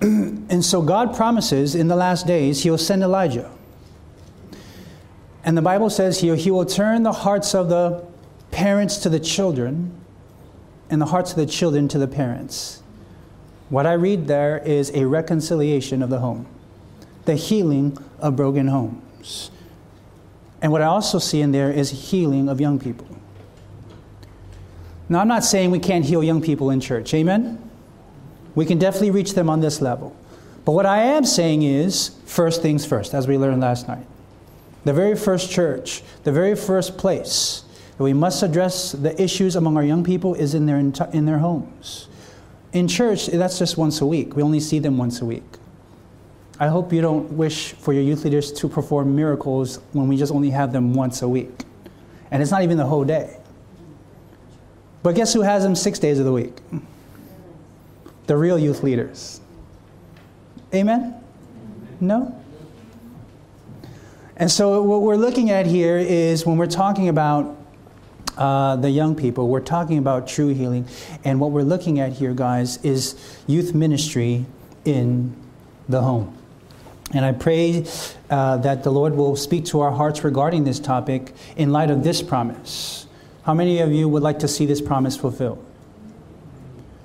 and 0.00 0.64
so 0.64 0.80
God 0.80 1.14
promises 1.16 1.74
in 1.74 1.88
the 1.88 1.96
last 1.96 2.26
days 2.26 2.62
He'll 2.62 2.78
send 2.78 3.02
Elijah. 3.02 3.50
And 5.42 5.56
the 5.56 5.62
Bible 5.62 5.90
says 5.90 6.20
he, 6.20 6.34
he 6.36 6.50
will 6.50 6.66
turn 6.66 7.02
the 7.02 7.12
hearts 7.12 7.54
of 7.54 7.68
the 7.68 8.04
parents 8.50 8.98
to 8.98 9.08
the 9.08 9.20
children 9.20 9.92
and 10.90 11.00
the 11.00 11.06
hearts 11.06 11.30
of 11.30 11.36
the 11.36 11.46
children 11.46 11.88
to 11.88 11.98
the 11.98 12.08
parents. 12.08 12.82
What 13.68 13.86
I 13.86 13.92
read 13.92 14.26
there 14.26 14.58
is 14.58 14.90
a 14.94 15.06
reconciliation 15.06 16.02
of 16.02 16.10
the 16.10 16.18
home, 16.18 16.46
the 17.24 17.34
healing 17.34 17.96
of 18.18 18.36
broken 18.36 18.68
homes. 18.68 19.50
And 20.62 20.72
what 20.72 20.82
I 20.82 20.86
also 20.86 21.18
see 21.18 21.40
in 21.40 21.52
there 21.52 21.70
is 21.70 22.10
healing 22.10 22.48
of 22.48 22.60
young 22.60 22.78
people. 22.78 23.06
Now, 25.08 25.20
I'm 25.20 25.28
not 25.28 25.44
saying 25.44 25.70
we 25.70 25.80
can't 25.80 26.04
heal 26.04 26.22
young 26.22 26.40
people 26.40 26.70
in 26.70 26.80
church, 26.80 27.12
amen? 27.14 27.70
We 28.54 28.64
can 28.64 28.78
definitely 28.78 29.10
reach 29.10 29.34
them 29.34 29.50
on 29.50 29.60
this 29.60 29.80
level. 29.80 30.14
But 30.64 30.72
what 30.72 30.86
I 30.86 30.98
am 30.98 31.24
saying 31.24 31.62
is 31.62 32.12
first 32.26 32.62
things 32.62 32.86
first, 32.86 33.14
as 33.14 33.26
we 33.26 33.38
learned 33.38 33.60
last 33.60 33.88
night. 33.88 34.06
The 34.84 34.92
very 34.92 35.16
first 35.16 35.50
church, 35.50 36.02
the 36.24 36.32
very 36.32 36.54
first 36.54 36.96
place 36.96 37.64
that 37.96 38.04
we 38.04 38.12
must 38.12 38.42
address 38.42 38.92
the 38.92 39.20
issues 39.20 39.56
among 39.56 39.76
our 39.76 39.84
young 39.84 40.04
people 40.04 40.34
is 40.34 40.54
in 40.54 40.66
their, 40.66 40.78
in 40.78 41.26
their 41.26 41.38
homes. 41.38 42.08
In 42.72 42.86
church, 42.86 43.26
that's 43.26 43.58
just 43.58 43.76
once 43.76 44.00
a 44.00 44.06
week. 44.06 44.36
We 44.36 44.42
only 44.42 44.60
see 44.60 44.78
them 44.78 44.96
once 44.96 45.20
a 45.20 45.24
week. 45.24 45.42
I 46.60 46.68
hope 46.68 46.92
you 46.92 47.00
don't 47.00 47.32
wish 47.32 47.72
for 47.72 47.94
your 47.94 48.02
youth 48.02 48.22
leaders 48.22 48.52
to 48.52 48.68
perform 48.68 49.16
miracles 49.16 49.80
when 49.92 50.08
we 50.08 50.18
just 50.18 50.30
only 50.30 50.50
have 50.50 50.72
them 50.72 50.92
once 50.92 51.22
a 51.22 51.28
week. 51.28 51.64
And 52.30 52.42
it's 52.42 52.50
not 52.50 52.62
even 52.62 52.76
the 52.76 52.84
whole 52.84 53.02
day. 53.02 53.38
But 55.02 55.14
guess 55.14 55.32
who 55.32 55.40
has 55.40 55.62
them 55.62 55.74
six 55.74 55.98
days 55.98 56.18
of 56.18 56.26
the 56.26 56.32
week? 56.32 56.58
The 58.26 58.36
real 58.36 58.58
youth 58.58 58.82
leaders. 58.82 59.40
Amen? 60.74 61.14
No? 61.98 62.38
And 64.36 64.50
so, 64.50 64.82
what 64.82 65.00
we're 65.00 65.16
looking 65.16 65.50
at 65.50 65.66
here 65.66 65.96
is 65.96 66.44
when 66.44 66.58
we're 66.58 66.66
talking 66.66 67.08
about 67.08 67.56
uh, 68.36 68.76
the 68.76 68.88
young 68.88 69.14
people. 69.14 69.48
We're 69.48 69.60
talking 69.60 69.98
about 69.98 70.26
true 70.28 70.48
healing. 70.48 70.86
And 71.24 71.40
what 71.40 71.50
we're 71.50 71.62
looking 71.62 72.00
at 72.00 72.12
here, 72.12 72.32
guys, 72.32 72.82
is 72.84 73.38
youth 73.46 73.74
ministry 73.74 74.46
in 74.84 75.34
the 75.88 76.00
home. 76.00 76.39
And 77.12 77.24
I 77.24 77.32
pray 77.32 77.86
uh, 78.28 78.58
that 78.58 78.84
the 78.84 78.90
Lord 78.90 79.16
will 79.16 79.34
speak 79.34 79.64
to 79.66 79.80
our 79.80 79.90
hearts 79.90 80.22
regarding 80.22 80.64
this 80.64 80.78
topic 80.78 81.34
in 81.56 81.72
light 81.72 81.90
of 81.90 82.04
this 82.04 82.22
promise. 82.22 83.06
How 83.42 83.54
many 83.54 83.80
of 83.80 83.92
you 83.92 84.08
would 84.08 84.22
like 84.22 84.38
to 84.40 84.48
see 84.48 84.64
this 84.66 84.80
promise 84.80 85.16
fulfilled? 85.16 85.64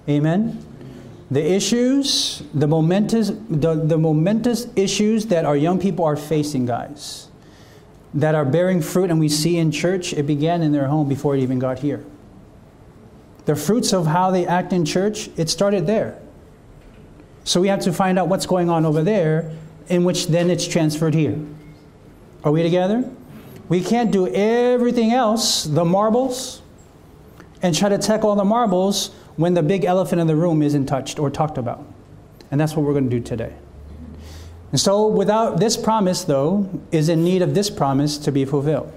Amen. 0.07 0.63
The 1.31 1.43
issues, 1.43 2.43
the 2.53 2.67
momentous, 2.67 3.31
the, 3.50 3.74
the 3.74 3.97
momentous 3.97 4.67
issues 4.75 5.25
that 5.27 5.43
our 5.43 5.57
young 5.57 5.79
people 5.79 6.05
are 6.05 6.15
facing, 6.15 6.67
guys, 6.67 7.29
that 8.13 8.35
are 8.35 8.45
bearing 8.45 8.81
fruit 8.81 9.09
and 9.09 9.19
we 9.19 9.27
see 9.27 9.57
in 9.57 9.71
church, 9.71 10.13
it 10.13 10.24
began 10.24 10.62
in 10.62 10.71
their 10.71 10.88
home 10.88 11.09
before 11.09 11.35
it 11.35 11.41
even 11.41 11.57
got 11.57 11.79
here. 11.79 12.05
The 13.45 13.55
fruits 13.55 13.91
of 13.91 14.05
how 14.05 14.29
they 14.29 14.45
act 14.45 14.71
in 14.71 14.85
church, 14.85 15.29
it 15.35 15.50
started 15.50 15.88
there. 15.88 16.19
So 17.43 17.59
we 17.59 17.69
have 17.69 17.81
to 17.81 17.93
find 17.93 18.19
out 18.19 18.27
what's 18.27 18.45
going 18.45 18.69
on 18.69 18.85
over 18.85 19.03
there, 19.03 19.51
in 19.88 20.04
which 20.04 20.27
then 20.27 20.50
it's 20.50 20.68
transferred 20.68 21.13
here. 21.13 21.39
Are 22.44 22.51
we 22.51 22.63
together? 22.63 23.10
We 23.70 23.82
can't 23.82 24.12
do 24.12 24.27
everything 24.27 25.12
else, 25.12 25.63
the 25.63 25.86
marbles, 25.86 26.62
and 27.62 27.75
try 27.75 27.89
to 27.89 27.98
tackle 27.98 28.30
all 28.30 28.36
the 28.36 28.46
marbles 28.46 29.10
when 29.38 29.54
the 29.56 29.63
big 29.63 29.86
elephant 29.86 30.22
in 30.22 30.27
the 30.27 30.36
room 30.36 30.62
isn't 30.62 30.86
touched 30.86 31.20
or 31.20 31.30
talked 31.30 31.58
about. 31.58 31.86
And 32.51 32.62
that's 32.62 32.75
what 32.75 32.86
we're 32.86 32.94
going 32.94 33.10
to 33.10 33.20
do 33.20 33.24
today. 33.24 33.54
And 34.72 34.80
so, 34.80 35.08
without 35.08 35.60
this 35.60 35.77
promise, 35.77 36.24
though, 36.24 36.70
is 36.92 37.10
in 37.10 37.24
need 37.24 37.42
of 37.42 37.56
this 37.56 37.70
promise 37.70 38.18
to 38.20 38.32
be 38.32 38.46
fulfilled. 38.46 38.92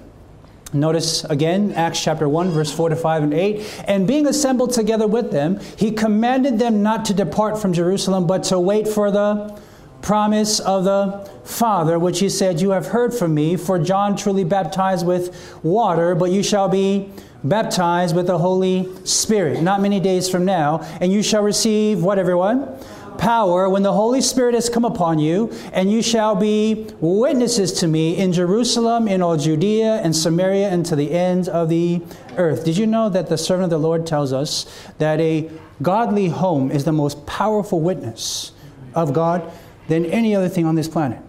Notice 0.72 1.24
again, 1.24 1.72
Acts 1.72 2.02
chapter 2.02 2.28
1, 2.28 2.50
verse 2.50 2.70
4 2.70 2.90
to 2.90 2.96
5 2.96 3.22
and 3.22 3.32
8. 3.34 3.84
And 3.86 4.06
being 4.06 4.26
assembled 4.26 4.72
together 4.72 5.06
with 5.06 5.30
them, 5.30 5.60
he 5.76 5.92
commanded 5.92 6.58
them 6.58 6.82
not 6.82 7.06
to 7.06 7.14
depart 7.14 7.58
from 7.58 7.72
Jerusalem, 7.72 8.26
but 8.26 8.44
to 8.44 8.60
wait 8.60 8.86
for 8.86 9.10
the 9.10 9.58
promise 10.08 10.58
of 10.60 10.84
the 10.84 11.30
Father, 11.44 11.98
which 11.98 12.20
he 12.20 12.30
said, 12.30 12.62
You 12.62 12.70
have 12.70 12.86
heard 12.86 13.12
from 13.12 13.34
me, 13.34 13.58
for 13.58 13.78
John 13.78 14.16
truly 14.16 14.42
baptized 14.42 15.06
with 15.06 15.60
water, 15.62 16.14
but 16.14 16.30
you 16.30 16.42
shall 16.42 16.66
be 16.66 17.10
baptized 17.44 18.16
with 18.16 18.26
the 18.26 18.38
Holy 18.38 18.88
Spirit 19.04 19.62
not 19.62 19.82
many 19.82 20.00
days 20.00 20.26
from 20.26 20.46
now, 20.46 20.78
and 21.02 21.12
you 21.12 21.22
shall 21.22 21.42
receive 21.42 22.02
what, 22.02 22.18
everyone? 22.18 22.74
power 23.18 23.68
when 23.68 23.82
the 23.82 23.92
Holy 23.92 24.20
Spirit 24.20 24.54
has 24.54 24.70
come 24.70 24.84
upon 24.84 25.18
you, 25.18 25.52
and 25.72 25.90
you 25.90 26.00
shall 26.00 26.36
be 26.36 26.86
witnesses 27.00 27.72
to 27.72 27.88
me 27.88 28.16
in 28.16 28.32
Jerusalem, 28.32 29.08
in 29.08 29.20
all 29.20 29.36
Judea 29.36 29.96
and 29.96 30.14
Samaria, 30.14 30.68
and 30.68 30.86
to 30.86 30.94
the 30.94 31.10
ends 31.10 31.48
of 31.48 31.68
the 31.68 32.00
earth. 32.36 32.64
Did 32.64 32.76
you 32.78 32.86
know 32.86 33.08
that 33.08 33.28
the 33.28 33.36
servant 33.36 33.64
of 33.64 33.70
the 33.70 33.78
Lord 33.78 34.06
tells 34.06 34.32
us 34.32 34.66
that 34.98 35.20
a 35.20 35.50
godly 35.82 36.28
home 36.28 36.70
is 36.70 36.84
the 36.84 36.92
most 36.92 37.26
powerful 37.26 37.80
witness 37.80 38.52
of 38.94 39.12
God 39.12 39.50
than 39.88 40.06
any 40.06 40.34
other 40.34 40.48
thing 40.48 40.64
on 40.64 40.74
this 40.74 40.88
planet? 40.88 41.20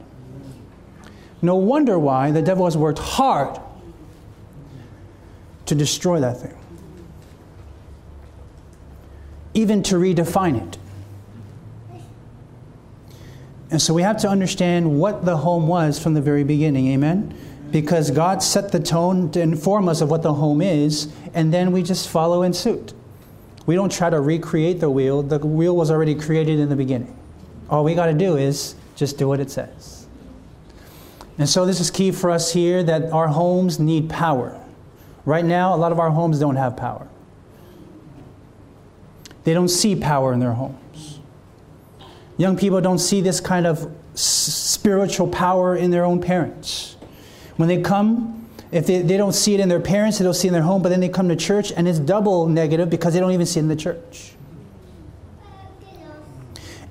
No 1.42 1.56
wonder 1.56 1.98
why 1.98 2.32
the 2.32 2.42
devil 2.42 2.66
has 2.66 2.78
worked 2.78 3.00
hard 3.00 3.60
to 5.66 5.76
destroy 5.76 6.20
that 6.20 6.42
thing, 6.42 6.56
even 9.54 9.82
to 9.84 9.96
redefine 9.96 10.68
it. 10.68 10.78
And 13.72 13.82
so 13.82 13.94
we 13.94 14.02
have 14.02 14.18
to 14.18 14.28
understand 14.28 15.00
what 15.00 15.26
the 15.26 15.38
home 15.38 15.68
was 15.68 16.02
from 16.02 16.16
the 16.16 16.22
very 16.22 16.44
beginning. 16.44 16.88
Amen? 16.88 17.38
Because 17.72 18.10
God 18.10 18.42
set 18.42 18.72
the 18.72 18.80
tone 18.80 19.30
to 19.32 19.40
inform 19.40 19.88
us 19.88 20.02
of 20.02 20.10
what 20.10 20.24
the 20.24 20.34
home 20.34 20.60
is, 20.60 21.14
and 21.36 21.54
then 21.54 21.72
we 21.72 21.84
just 21.84 22.10
follow 22.10 22.42
in 22.42 22.52
suit. 22.52 22.94
We 23.68 23.76
don't 23.76 23.92
try 23.92 24.10
to 24.10 24.20
recreate 24.20 24.80
the 24.80 24.90
wheel, 24.90 25.22
the 25.22 25.38
wheel 25.38 25.76
was 25.76 25.92
already 25.92 26.16
created 26.16 26.60
in 26.60 26.70
the 26.70 26.76
beginning. 26.76 27.16
All 27.70 27.84
we 27.84 27.96
got 27.96 28.08
to 28.08 28.14
do 28.14 28.38
is 28.38 28.76
just 28.96 29.18
do 29.18 29.28
what 29.28 29.40
it 29.40 29.52
says. 29.52 30.08
And 31.38 31.48
so 31.48 31.66
this 31.66 31.80
is 31.80 31.90
key 31.90 32.12
for 32.12 32.32
us 32.32 32.52
here 32.52 32.84
that 32.84 33.12
our 33.12 33.28
homes 33.28 33.80
need 33.80 34.10
power. 34.10 34.60
Right 35.26 35.46
now, 35.46 35.74
a 35.74 35.78
lot 35.78 35.92
of 35.92 36.00
our 36.00 36.10
homes 36.10 36.40
don't 36.40 36.58
have 36.58 36.76
power. 36.76 37.08
They 39.44 39.54
don't 39.54 39.70
see 39.70 39.96
power 39.96 40.34
in 40.34 40.40
their 40.40 40.54
homes. 40.54 41.20
Young 42.38 42.58
people 42.58 42.82
don't 42.82 43.00
see 43.00 43.22
this 43.22 43.40
kind 43.40 43.66
of 43.66 43.92
spiritual 44.16 45.28
power 45.28 45.76
in 45.76 45.92
their 45.92 46.04
own 46.04 46.22
parents. 46.22 46.98
When 47.56 47.70
they 47.70 47.82
come, 47.82 48.48
if 48.72 48.86
they, 48.86 49.02
they 49.02 49.18
don't 49.18 49.34
see 49.34 49.54
it 49.54 49.60
in 49.60 49.70
their 49.70 49.80
parents, 49.80 50.20
they 50.20 50.26
don't 50.26 50.34
see 50.34 50.48
it 50.48 50.50
in 50.50 50.54
their 50.54 50.62
home, 50.62 50.82
but 50.82 50.90
then 50.90 51.00
they 51.00 51.10
come 51.10 51.30
to 51.30 51.36
church 51.36 51.72
and 51.72 51.88
it's 51.88 52.00
double 52.00 52.48
negative 52.48 52.90
because 52.90 53.14
they 53.14 53.20
don't 53.20 53.32
even 53.32 53.46
see 53.46 53.60
it 53.60 53.64
in 53.64 53.70
the 53.70 53.76
church. 53.76 54.29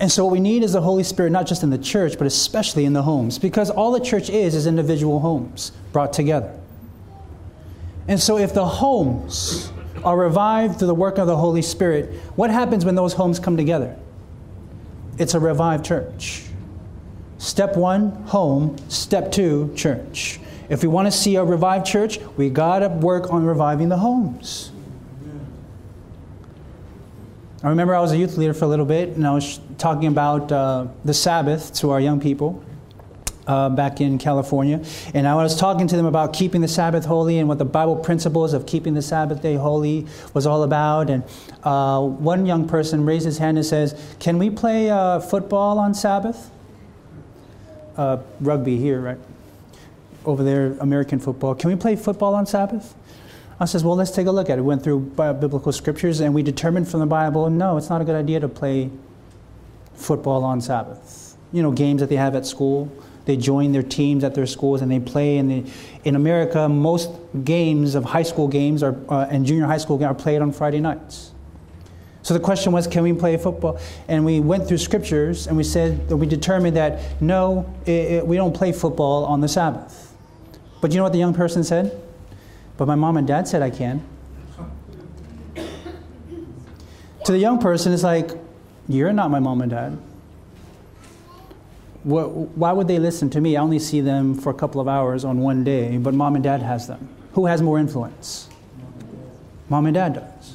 And 0.00 0.10
so, 0.10 0.24
what 0.24 0.32
we 0.32 0.40
need 0.40 0.62
is 0.62 0.74
the 0.74 0.80
Holy 0.80 1.02
Spirit, 1.02 1.30
not 1.30 1.46
just 1.46 1.62
in 1.62 1.70
the 1.70 1.78
church, 1.78 2.18
but 2.18 2.26
especially 2.26 2.84
in 2.84 2.92
the 2.92 3.02
homes, 3.02 3.38
because 3.38 3.68
all 3.68 3.90
the 3.90 4.00
church 4.00 4.30
is 4.30 4.54
is 4.54 4.66
individual 4.66 5.20
homes 5.20 5.72
brought 5.92 6.12
together. 6.12 6.56
And 8.06 8.20
so, 8.20 8.38
if 8.38 8.54
the 8.54 8.66
homes 8.66 9.72
are 10.04 10.16
revived 10.16 10.78
through 10.78 10.86
the 10.86 10.94
work 10.94 11.18
of 11.18 11.26
the 11.26 11.36
Holy 11.36 11.62
Spirit, 11.62 12.14
what 12.36 12.50
happens 12.50 12.84
when 12.84 12.94
those 12.94 13.12
homes 13.12 13.40
come 13.40 13.56
together? 13.56 13.96
it's 15.18 15.34
a 15.34 15.40
revived 15.40 15.84
church. 15.84 16.44
Step 17.38 17.76
one, 17.76 18.10
home. 18.26 18.76
Step 18.88 19.30
two, 19.30 19.72
church. 19.76 20.40
If 20.68 20.82
we 20.82 20.88
want 20.88 21.06
to 21.06 21.12
see 21.12 21.36
a 21.36 21.44
revived 21.44 21.86
church, 21.86 22.18
we 22.36 22.50
got 22.50 22.80
to 22.80 22.88
work 22.88 23.32
on 23.32 23.44
reviving 23.44 23.88
the 23.88 23.96
homes. 23.96 24.70
I 27.60 27.70
remember 27.70 27.92
I 27.92 28.00
was 28.00 28.12
a 28.12 28.16
youth 28.16 28.36
leader 28.36 28.54
for 28.54 28.66
a 28.66 28.68
little 28.68 28.86
bit, 28.86 29.16
and 29.16 29.26
I 29.26 29.34
was 29.34 29.58
talking 29.78 30.06
about 30.06 30.52
uh, 30.52 30.86
the 31.04 31.12
Sabbath 31.12 31.74
to 31.74 31.90
our 31.90 31.98
young 32.00 32.20
people 32.20 32.62
uh, 33.48 33.68
back 33.68 34.00
in 34.00 34.16
California. 34.18 34.80
And 35.12 35.26
I 35.26 35.34
was 35.34 35.56
talking 35.56 35.88
to 35.88 35.96
them 35.96 36.06
about 36.06 36.32
keeping 36.32 36.60
the 36.60 36.68
Sabbath 36.68 37.04
holy 37.04 37.38
and 37.38 37.48
what 37.48 37.58
the 37.58 37.64
Bible 37.64 37.96
principles 37.96 38.52
of 38.52 38.64
keeping 38.64 38.94
the 38.94 39.02
Sabbath 39.02 39.42
day 39.42 39.56
holy 39.56 40.06
was 40.34 40.46
all 40.46 40.62
about. 40.62 41.10
And 41.10 41.24
uh, 41.64 42.00
one 42.00 42.46
young 42.46 42.68
person 42.68 43.04
raised 43.04 43.24
his 43.24 43.38
hand 43.38 43.56
and 43.58 43.66
says, 43.66 44.00
Can 44.20 44.38
we 44.38 44.50
play 44.50 44.88
uh, 44.88 45.18
football 45.18 45.80
on 45.80 45.94
Sabbath? 45.94 46.52
Uh, 47.96 48.18
rugby 48.40 48.76
here, 48.76 49.00
right? 49.00 49.18
Over 50.24 50.44
there, 50.44 50.76
American 50.78 51.18
football. 51.18 51.56
Can 51.56 51.70
we 51.70 51.76
play 51.76 51.96
football 51.96 52.36
on 52.36 52.46
Sabbath? 52.46 52.94
I 53.60 53.64
says, 53.64 53.82
well, 53.82 53.96
let's 53.96 54.12
take 54.12 54.26
a 54.26 54.30
look 54.30 54.48
at 54.50 54.58
it. 54.58 54.62
We 54.62 54.68
went 54.68 54.84
through 54.84 55.00
biblical 55.00 55.72
scriptures 55.72 56.20
and 56.20 56.32
we 56.32 56.42
determined 56.42 56.88
from 56.88 57.00
the 57.00 57.06
Bible, 57.06 57.50
no, 57.50 57.76
it's 57.76 57.90
not 57.90 58.00
a 58.00 58.04
good 58.04 58.14
idea 58.14 58.38
to 58.40 58.48
play 58.48 58.90
football 59.94 60.44
on 60.44 60.60
Sabbath. 60.60 61.36
You 61.52 61.62
know, 61.62 61.72
games 61.72 62.00
that 62.00 62.08
they 62.08 62.16
have 62.16 62.36
at 62.36 62.46
school. 62.46 62.90
They 63.24 63.36
join 63.36 63.72
their 63.72 63.82
teams 63.82 64.22
at 64.22 64.34
their 64.34 64.46
schools 64.46 64.80
and 64.80 64.90
they 64.90 65.00
play. 65.00 65.38
And 65.38 65.50
they, 65.50 65.64
in 66.04 66.14
America, 66.14 66.68
most 66.68 67.10
games 67.44 67.94
of 67.96 68.04
high 68.04 68.22
school 68.22 68.46
games 68.46 68.82
are, 68.82 68.96
uh, 69.08 69.26
and 69.28 69.44
junior 69.44 69.66
high 69.66 69.78
school 69.78 69.98
games 69.98 70.10
are 70.10 70.14
played 70.14 70.40
on 70.40 70.52
Friday 70.52 70.80
nights. 70.80 71.32
So 72.22 72.34
the 72.34 72.40
question 72.40 72.72
was, 72.72 72.86
can 72.86 73.02
we 73.02 73.12
play 73.12 73.36
football? 73.38 73.80
And 74.06 74.24
we 74.24 74.38
went 74.38 74.68
through 74.68 74.78
scriptures 74.78 75.46
and 75.46 75.56
we 75.56 75.64
said, 75.64 76.10
we 76.10 76.26
determined 76.26 76.76
that 76.76 77.20
no, 77.20 77.74
it, 77.86 77.90
it, 77.90 78.26
we 78.26 78.36
don't 78.36 78.54
play 78.54 78.70
football 78.70 79.24
on 79.24 79.40
the 79.40 79.48
Sabbath. 79.48 80.14
But 80.80 80.92
you 80.92 80.98
know 80.98 81.02
what 81.02 81.12
the 81.12 81.18
young 81.18 81.34
person 81.34 81.64
said? 81.64 82.00
But 82.78 82.88
my 82.88 82.94
mom 82.94 83.18
and 83.18 83.26
dad 83.26 83.46
said 83.46 83.60
I 83.60 83.68
can. 83.68 84.02
to 87.24 87.32
the 87.32 87.38
young 87.38 87.58
person, 87.58 87.92
it's 87.92 88.02
like, 88.02 88.30
you're 88.88 89.12
not 89.12 89.30
my 89.30 89.38
mom 89.38 89.60
and 89.60 89.70
dad 89.70 89.98
why 92.08 92.72
would 92.72 92.88
they 92.88 92.98
listen 92.98 93.28
to 93.30 93.40
me? 93.40 93.56
I 93.56 93.60
only 93.60 93.78
see 93.78 94.00
them 94.00 94.34
for 94.34 94.50
a 94.50 94.54
couple 94.54 94.80
of 94.80 94.88
hours 94.88 95.24
on 95.24 95.40
one 95.40 95.62
day, 95.62 95.98
but 95.98 96.14
mom 96.14 96.36
and 96.36 96.44
dad 96.44 96.62
has 96.62 96.86
them. 96.86 97.08
Who 97.32 97.46
has 97.46 97.60
more 97.60 97.78
influence? 97.78 98.48
Mom 99.68 99.84
and 99.86 99.94
dad 99.94 100.14
does. 100.14 100.54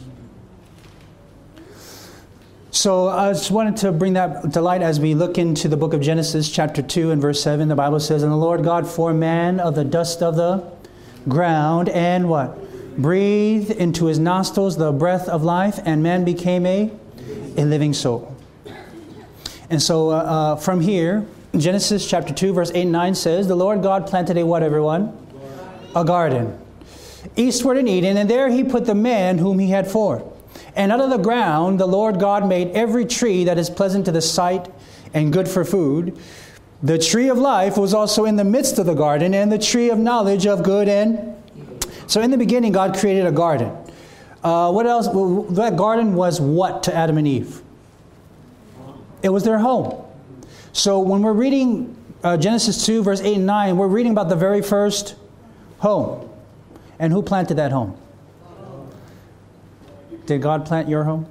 So 2.71 3.07
I 3.07 3.31
just 3.33 3.51
wanted 3.51 3.77
to 3.77 3.91
bring 3.91 4.13
that 4.13 4.53
to 4.53 4.61
light 4.61 4.81
as 4.81 4.99
we 4.99 5.13
look 5.13 5.37
into 5.37 5.67
the 5.67 5.77
book 5.77 5.93
of 5.93 6.01
Genesis, 6.01 6.49
chapter 6.49 6.81
2 6.81 7.11
and 7.11 7.21
verse 7.21 7.41
7. 7.43 7.67
The 7.67 7.75
Bible 7.75 7.99
says, 7.99 8.23
And 8.23 8.31
the 8.31 8.37
Lord 8.37 8.63
God 8.63 8.87
formed 8.87 9.19
man 9.19 9.59
of 9.59 9.75
the 9.75 9.83
dust 9.83 10.23
of 10.23 10.35
the 10.35 10.72
ground 11.27 11.89
and 11.89 12.29
what? 12.29 12.57
Breathed 12.97 13.71
into 13.71 14.05
his 14.05 14.19
nostrils 14.19 14.77
the 14.77 14.91
breath 14.91 15.27
of 15.27 15.43
life, 15.43 15.79
and 15.83 16.03
man 16.03 16.23
became 16.23 16.65
a, 16.65 16.91
a 17.57 17.65
living 17.65 17.93
soul. 17.93 18.35
And 19.69 19.81
so 19.81 20.11
uh, 20.11 20.15
uh, 20.15 20.55
from 20.57 20.81
here, 20.81 21.25
Genesis 21.57 22.07
chapter 22.07 22.33
2, 22.33 22.53
verse 22.53 22.71
8 22.71 22.81
and 22.81 22.91
9 22.91 23.15
says, 23.15 23.47
The 23.47 23.55
Lord 23.55 23.81
God 23.81 24.07
planted 24.07 24.37
a 24.37 24.45
what, 24.45 24.63
everyone? 24.63 25.17
A 25.95 26.05
garden. 26.05 26.59
Eastward 27.35 27.77
in 27.77 27.87
Eden, 27.87 28.17
and 28.17 28.29
there 28.29 28.49
he 28.49 28.63
put 28.63 28.85
the 28.85 28.95
man 28.95 29.37
whom 29.37 29.59
he 29.59 29.69
had 29.69 29.89
formed. 29.89 30.25
And 30.75 30.91
out 30.91 30.99
of 30.99 31.09
the 31.09 31.17
ground 31.17 31.79
the 31.79 31.85
Lord 31.85 32.19
God 32.19 32.47
made 32.47 32.71
every 32.71 33.05
tree 33.05 33.43
that 33.45 33.57
is 33.57 33.69
pleasant 33.69 34.05
to 34.05 34.11
the 34.11 34.21
sight 34.21 34.67
and 35.13 35.31
good 35.31 35.47
for 35.47 35.63
food. 35.63 36.17
The 36.83 36.97
tree 36.97 37.29
of 37.29 37.37
life 37.37 37.77
was 37.77 37.93
also 37.93 38.25
in 38.25 38.35
the 38.35 38.43
midst 38.43 38.77
of 38.77 38.85
the 38.85 38.93
garden, 38.93 39.33
and 39.33 39.49
the 39.49 39.57
tree 39.57 39.89
of 39.89 39.97
knowledge 39.97 40.45
of 40.45 40.63
good 40.63 40.89
and. 40.89 41.35
So 42.07 42.21
in 42.21 42.29
the 42.29 42.37
beginning, 42.37 42.73
God 42.73 42.97
created 42.97 43.25
a 43.25 43.31
garden. 43.31 43.71
Uh, 44.43 44.69
what 44.71 44.85
else? 44.85 45.07
Well, 45.07 45.43
that 45.43 45.77
garden 45.77 46.13
was 46.15 46.41
what 46.41 46.83
to 46.83 46.93
Adam 46.93 47.17
and 47.17 47.25
Eve? 47.25 47.61
It 49.21 49.29
was 49.29 49.45
their 49.45 49.59
home. 49.59 50.03
So 50.73 50.99
when 50.99 51.21
we're 51.21 51.31
reading 51.31 51.95
uh, 52.23 52.35
Genesis 52.35 52.85
2, 52.85 53.03
verse 53.03 53.21
8 53.21 53.37
and 53.37 53.45
9, 53.45 53.77
we're 53.77 53.87
reading 53.87 54.11
about 54.11 54.27
the 54.27 54.35
very 54.35 54.61
first 54.61 55.15
home. 55.79 56.29
And 56.99 57.13
who 57.13 57.21
planted 57.21 57.55
that 57.55 57.71
home? 57.71 57.97
Did 60.25 60.41
God 60.41 60.65
plant 60.65 60.89
your 60.89 61.05
home? 61.05 61.27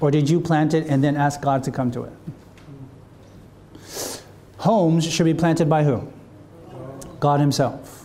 Or 0.00 0.12
did 0.12 0.30
you 0.30 0.40
plant 0.40 0.74
it 0.74 0.86
and 0.86 1.02
then 1.02 1.16
ask 1.16 1.40
God 1.40 1.64
to 1.64 1.72
come 1.72 1.90
to 1.90 2.04
it? 2.04 2.12
Homes 4.66 5.08
should 5.08 5.26
be 5.26 5.34
planted 5.34 5.70
by 5.70 5.84
who? 5.84 6.12
God 7.20 7.38
Himself. 7.38 8.04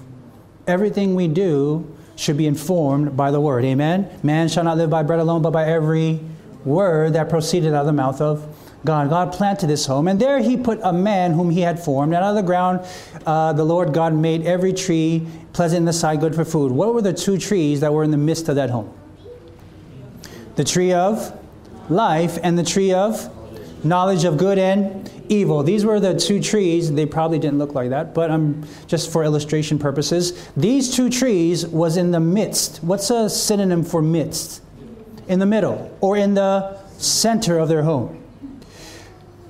Everything 0.68 1.16
we 1.16 1.28
do 1.28 1.92
should 2.16 2.38
be 2.38 2.46
informed 2.46 3.18
by 3.18 3.32
the 3.32 3.42
Word. 3.42 3.66
Amen? 3.66 4.08
Man 4.22 4.48
shall 4.48 4.64
not 4.64 4.78
live 4.78 4.92
by 4.92 5.02
bread 5.02 5.20
alone, 5.20 5.42
but 5.42 5.50
by 5.50 5.66
every 5.66 6.20
word 6.64 7.14
that 7.14 7.30
proceeded 7.30 7.74
out 7.74 7.82
of 7.82 7.86
the 7.88 7.94
mouth 7.94 8.22
of 8.22 8.48
God. 8.86 9.10
God 9.10 9.34
planted 9.34 9.66
this 9.66 9.88
home, 9.88 10.08
and 10.08 10.20
there 10.20 10.38
He 10.38 10.56
put 10.56 10.80
a 10.84 10.94
man 10.94 11.32
whom 11.32 11.50
He 11.50 11.62
had 11.62 11.84
formed. 11.84 12.14
And 12.14 12.24
out 12.24 12.30
of 12.30 12.36
the 12.36 12.44
ground, 12.44 12.86
uh, 13.26 13.54
the 13.54 13.64
Lord 13.64 13.92
God 13.92 14.14
made 14.14 14.46
every 14.46 14.72
tree 14.72 15.26
pleasant 15.54 15.80
in 15.80 15.86
the 15.86 15.94
sight, 15.94 16.20
good 16.20 16.36
for 16.36 16.46
food. 16.46 16.72
What 16.72 16.94
were 16.94 17.02
the 17.02 17.12
two 17.12 17.40
trees 17.40 17.80
that 17.80 17.92
were 17.92 18.04
in 18.04 18.12
the 18.12 18.18
midst 18.18 18.50
of 18.50 18.56
that 18.58 18.70
home? 18.70 18.94
The 20.58 20.64
tree 20.64 20.94
of 20.94 21.36
life 21.90 22.38
and 22.44 22.56
the 22.56 22.64
tree 22.64 22.94
of 22.94 23.36
knowledge 23.84 24.26
of 24.26 24.38
good 24.38 24.60
and 24.60 25.10
evil. 25.32 25.64
These 25.64 25.86
were 25.86 26.00
the 26.00 26.14
two 26.14 26.42
trees. 26.42 26.92
They 26.92 27.06
probably 27.06 27.40
didn't 27.40 27.58
look 27.58 27.74
like 27.74 27.90
that, 27.90 28.14
but 28.14 28.30
um, 28.30 28.68
just 28.88 29.12
for 29.12 29.24
illustration 29.24 29.80
purposes, 29.80 30.50
these 30.56 30.94
two 30.94 31.10
trees 31.10 31.66
was 31.66 31.98
in 31.98 32.12
the 32.12 32.20
midst. 32.20 32.84
What's 32.84 33.10
a 33.10 33.30
synonym 33.30 33.84
for 33.84 34.02
midst? 34.02 34.62
In 35.28 35.40
the 35.40 35.46
middle 35.46 35.96
or 36.02 36.18
in 36.18 36.34
the 36.34 36.78
center 36.98 37.58
of 37.58 37.70
their 37.70 37.84
home. 37.84 38.18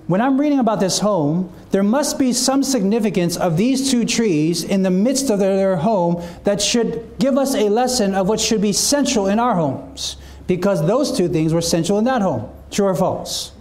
When 0.07 0.19
I'm 0.19 0.39
reading 0.39 0.59
about 0.59 0.79
this 0.79 0.99
home, 0.99 1.51
there 1.71 1.83
must 1.83 2.19
be 2.19 2.33
some 2.33 2.63
significance 2.63 3.37
of 3.37 3.55
these 3.55 3.89
two 3.89 4.03
trees 4.03 4.63
in 4.63 4.83
the 4.83 4.91
midst 4.91 5.29
of 5.29 5.39
their 5.39 5.77
home 5.77 6.21
that 6.43 6.61
should 6.61 7.17
give 7.17 7.37
us 7.37 7.55
a 7.55 7.69
lesson 7.69 8.13
of 8.13 8.27
what 8.27 8.39
should 8.39 8.61
be 8.61 8.73
central 8.73 9.27
in 9.27 9.39
our 9.39 9.55
homes 9.55 10.17
because 10.47 10.85
those 10.85 11.15
two 11.15 11.29
things 11.29 11.53
were 11.53 11.61
central 11.61 11.97
in 11.97 12.03
that 12.03 12.21
home. 12.21 12.49
True 12.71 12.87
or 12.87 12.95
false? 12.95 13.53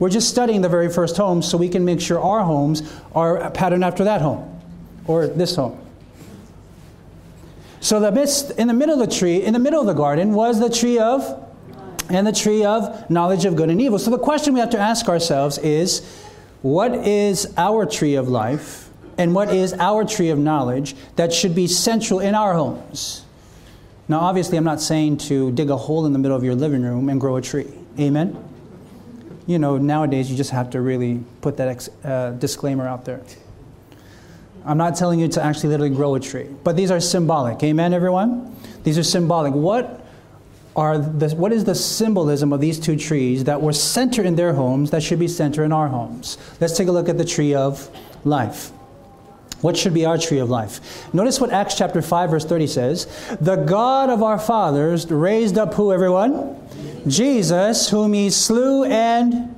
We're 0.00 0.08
just 0.08 0.28
studying 0.28 0.62
the 0.62 0.68
very 0.68 0.90
first 0.90 1.16
home 1.16 1.42
so 1.42 1.58
we 1.58 1.68
can 1.68 1.84
make 1.84 2.00
sure 2.00 2.18
our 2.18 2.42
homes 2.42 2.82
are 3.14 3.50
patterned 3.50 3.84
after 3.84 4.04
that 4.04 4.22
home 4.22 4.60
or 5.04 5.28
this 5.28 5.54
home. 5.54 5.78
So 7.80 8.00
the 8.00 8.10
midst, 8.10 8.50
in 8.52 8.66
the 8.66 8.74
middle 8.74 9.00
of 9.00 9.08
the 9.08 9.14
tree, 9.14 9.42
in 9.42 9.52
the 9.52 9.58
middle 9.58 9.80
of 9.80 9.86
the 9.86 9.94
garden, 9.94 10.32
was 10.32 10.58
the 10.58 10.70
tree 10.70 10.98
of 10.98 11.46
and 12.08 12.26
the 12.26 12.32
tree 12.32 12.64
of 12.64 13.08
knowledge 13.08 13.44
of 13.44 13.54
good 13.56 13.70
and 13.70 13.80
evil. 13.80 13.98
So 13.98 14.10
the 14.10 14.18
question 14.18 14.54
we 14.54 14.60
have 14.60 14.70
to 14.70 14.78
ask 14.78 15.08
ourselves 15.08 15.58
is 15.58 16.00
what 16.62 16.92
is 17.06 17.52
our 17.56 17.86
tree 17.86 18.16
of 18.16 18.28
life 18.28 18.88
and 19.16 19.34
what 19.34 19.54
is 19.54 19.74
our 19.74 20.04
tree 20.04 20.30
of 20.30 20.38
knowledge 20.38 20.96
that 21.16 21.32
should 21.32 21.54
be 21.54 21.66
central 21.66 22.20
in 22.20 22.34
our 22.34 22.54
homes? 22.54 23.24
Now, 24.08 24.20
obviously, 24.20 24.58
I'm 24.58 24.64
not 24.64 24.80
saying 24.80 25.18
to 25.18 25.52
dig 25.52 25.70
a 25.70 25.76
hole 25.76 26.04
in 26.04 26.12
the 26.12 26.18
middle 26.18 26.36
of 26.36 26.42
your 26.42 26.54
living 26.54 26.82
room 26.82 27.08
and 27.10 27.20
grow 27.20 27.36
a 27.36 27.42
tree. 27.42 27.72
Amen? 27.98 28.49
You 29.50 29.58
know, 29.58 29.78
nowadays 29.78 30.30
you 30.30 30.36
just 30.36 30.52
have 30.52 30.70
to 30.70 30.80
really 30.80 31.24
put 31.40 31.56
that 31.56 31.66
ex- 31.66 31.88
uh, 32.04 32.30
disclaimer 32.38 32.86
out 32.86 33.04
there. 33.04 33.20
I'm 34.64 34.78
not 34.78 34.94
telling 34.94 35.18
you 35.18 35.26
to 35.26 35.42
actually 35.42 35.70
literally 35.70 35.92
grow 35.92 36.14
a 36.14 36.20
tree, 36.20 36.46
but 36.62 36.76
these 36.76 36.92
are 36.92 37.00
symbolic. 37.00 37.60
Amen, 37.64 37.92
everyone? 37.92 38.54
These 38.84 38.96
are 38.96 39.02
symbolic. 39.02 39.52
What 39.52 40.06
are 40.76 40.98
the, 40.98 41.34
what 41.34 41.50
is 41.50 41.64
the 41.64 41.74
symbolism 41.74 42.52
of 42.52 42.60
these 42.60 42.78
two 42.78 42.94
trees 42.96 43.42
that 43.42 43.60
were 43.60 43.72
center 43.72 44.22
in 44.22 44.36
their 44.36 44.52
homes 44.52 44.92
that 44.92 45.02
should 45.02 45.18
be 45.18 45.26
center 45.26 45.64
in 45.64 45.72
our 45.72 45.88
homes? 45.88 46.38
Let's 46.60 46.76
take 46.76 46.86
a 46.86 46.92
look 46.92 47.08
at 47.08 47.18
the 47.18 47.24
tree 47.24 47.52
of 47.52 47.90
life. 48.24 48.70
What 49.60 49.76
should 49.76 49.92
be 49.92 50.06
our 50.06 50.16
tree 50.16 50.38
of 50.38 50.48
life? 50.48 51.12
Notice 51.12 51.40
what 51.40 51.52
Acts 51.52 51.76
chapter 51.76 52.00
5 52.00 52.30
verse 52.30 52.44
30 52.44 52.66
says. 52.66 53.36
The 53.40 53.56
God 53.56 54.08
of 54.08 54.22
our 54.22 54.38
fathers 54.38 55.10
raised 55.10 55.58
up 55.58 55.74
who 55.74 55.92
everyone? 55.92 56.56
Jesus, 57.06 57.90
whom 57.90 58.12
he 58.12 58.30
slew 58.30 58.84
and 58.84 59.54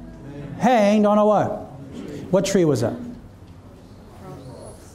hanged 0.58 1.06
on 1.06 1.18
a 1.18 1.26
what? 1.26 1.50
What 2.30 2.44
tree 2.44 2.64
was 2.64 2.80
that? 2.80 2.94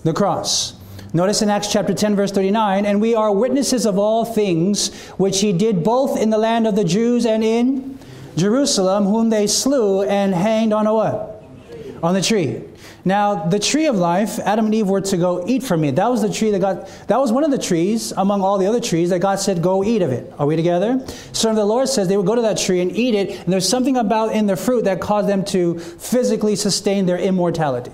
The 0.04 0.14
cross. 0.14 0.74
Notice 1.14 1.42
in 1.42 1.50
Acts 1.50 1.72
chapter 1.72 1.94
10, 1.94 2.16
verse 2.16 2.32
39, 2.32 2.86
and 2.86 3.00
we 3.02 3.16
are 3.16 3.32
witnesses 3.32 3.86
of 3.86 3.98
all 3.98 4.26
things 4.26 4.94
which 5.12 5.40
he 5.40 5.54
did 5.54 5.84
both 5.84 6.20
in 6.20 6.30
the 6.30 6.38
land 6.38 6.68
of 6.68 6.76
the 6.76 6.84
Jews 6.84 7.26
and 7.26 7.44
in 7.44 7.98
Jerusalem, 8.36 9.06
whom 9.06 9.30
they 9.30 9.48
slew 9.48 10.04
and 10.04 10.36
hanged 10.36 10.74
on 10.74 10.86
a 10.86 10.94
what? 10.94 11.44
On 12.04 12.14
the 12.14 12.22
tree. 12.22 12.62
Now, 13.08 13.46
the 13.46 13.58
tree 13.58 13.86
of 13.86 13.96
life, 13.96 14.38
Adam 14.40 14.66
and 14.66 14.76
Eve 14.76 14.90
were 14.90 15.00
to 15.00 15.16
go 15.16 15.48
eat 15.48 15.64
from 15.64 15.86
it. 15.86 15.96
That 15.96 16.12
was 16.12 16.22
the 16.22 16.32
tree 16.32 16.52
that 16.52 16.60
God, 16.60 16.90
that 17.08 17.18
was 17.18 17.32
one 17.32 17.46
of 17.46 17.52
the 17.52 17.58
trees 17.58 18.12
among 18.12 18.42
all 18.42 18.58
the 18.58 18.68
other 18.68 18.82
trees 18.82 19.12
that 19.12 19.20
God 19.20 19.40
said, 19.40 19.62
go 19.62 19.82
eat 19.82 20.02
of 20.02 20.12
it. 20.12 20.34
Are 20.38 20.46
we 20.46 20.58
together? 20.58 21.02
So 21.32 21.56
the 21.56 21.64
Lord 21.64 21.88
says 21.88 22.10
they 22.10 22.18
would 22.18 22.26
go 22.26 22.36
to 22.36 22.42
that 22.42 22.58
tree 22.58 22.82
and 22.82 22.92
eat 22.92 23.16
it, 23.16 23.40
and 23.40 23.54
there's 23.54 23.68
something 23.68 23.96
about 23.96 24.34
in 24.34 24.46
the 24.46 24.58
fruit 24.58 24.84
that 24.84 25.00
caused 25.00 25.30
them 25.30 25.46
to 25.46 25.80
physically 25.80 26.58
sustain 26.58 27.06
their 27.06 27.18
immortality. 27.18 27.94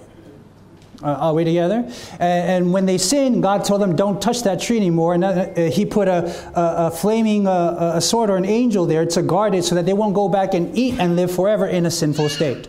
Uh, 1.04 1.10
are 1.10 1.34
we 1.36 1.43
together? 1.43 1.88
And, 2.13 2.21
and, 2.21 2.73
when 2.73 2.88
they 2.88 2.97
sinned, 2.97 3.43
God 3.43 3.65
told 3.65 3.82
them, 3.82 3.95
don't 3.95 4.19
touch 4.19 4.41
that 4.43 4.62
tree 4.62 4.78
anymore. 4.78 5.13
And 5.13 5.23
uh, 5.23 5.54
He 5.69 5.86
put 5.86 6.08
a, 6.08 6.26
a, 6.60 6.88
a 6.88 6.91
flaming 6.91 7.45
uh, 7.45 7.91
a 7.95 8.02
sword 8.02 8.32
or 8.32 8.38
an 8.38 8.45
angel 8.45 8.88
there 8.88 9.06
to 9.06 9.21
guard 9.21 9.54
it 9.54 9.63
so 9.63 9.76
that 9.76 9.86
they 9.86 9.93
won't 9.93 10.15
go 10.15 10.28
back 10.28 10.56
and 10.56 10.76
eat 10.76 10.99
and 10.99 11.15
live 11.15 11.30
forever 11.30 11.67
in 11.67 11.86
a 11.86 11.91
sinful 11.91 12.30
state. 12.30 12.67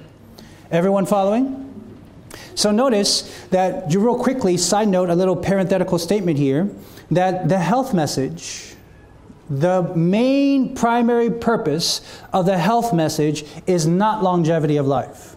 Everyone 0.71 1.07
following? 1.07 1.64
So 2.55 2.71
notice 2.71 3.47
that, 3.51 3.93
real 3.95 4.19
quickly, 4.19 4.57
side 4.57 4.89
note, 4.89 5.11
a 5.11 5.15
little 5.15 5.37
parenthetical 5.37 5.99
statement 5.99 6.39
here, 6.39 6.71
that 7.11 7.49
the 7.49 7.59
health 7.59 7.93
message, 7.95 8.75
the 9.51 9.83
main 9.95 10.75
primary 10.75 11.31
purpose 11.31 12.01
of 12.33 12.47
the 12.47 12.59
health 12.59 12.93
message 12.93 13.45
is 13.67 13.87
not 13.87 14.23
longevity 14.23 14.77
of 14.77 14.87
life. 14.87 15.37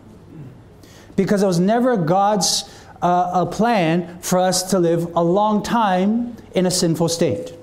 Because 1.16 1.44
it 1.44 1.48
was 1.48 1.60
never 1.60 1.98
God's 1.98 2.64
uh, 3.02 3.32
a 3.34 3.46
plan 3.46 4.20
for 4.22 4.40
us 4.40 4.72
to 4.72 4.80
live 4.80 5.16
a 5.16 5.24
long 5.24 5.64
time 5.64 6.36
in 6.54 6.66
a 6.66 6.72
sinful 6.72 7.10
state. 7.10 7.54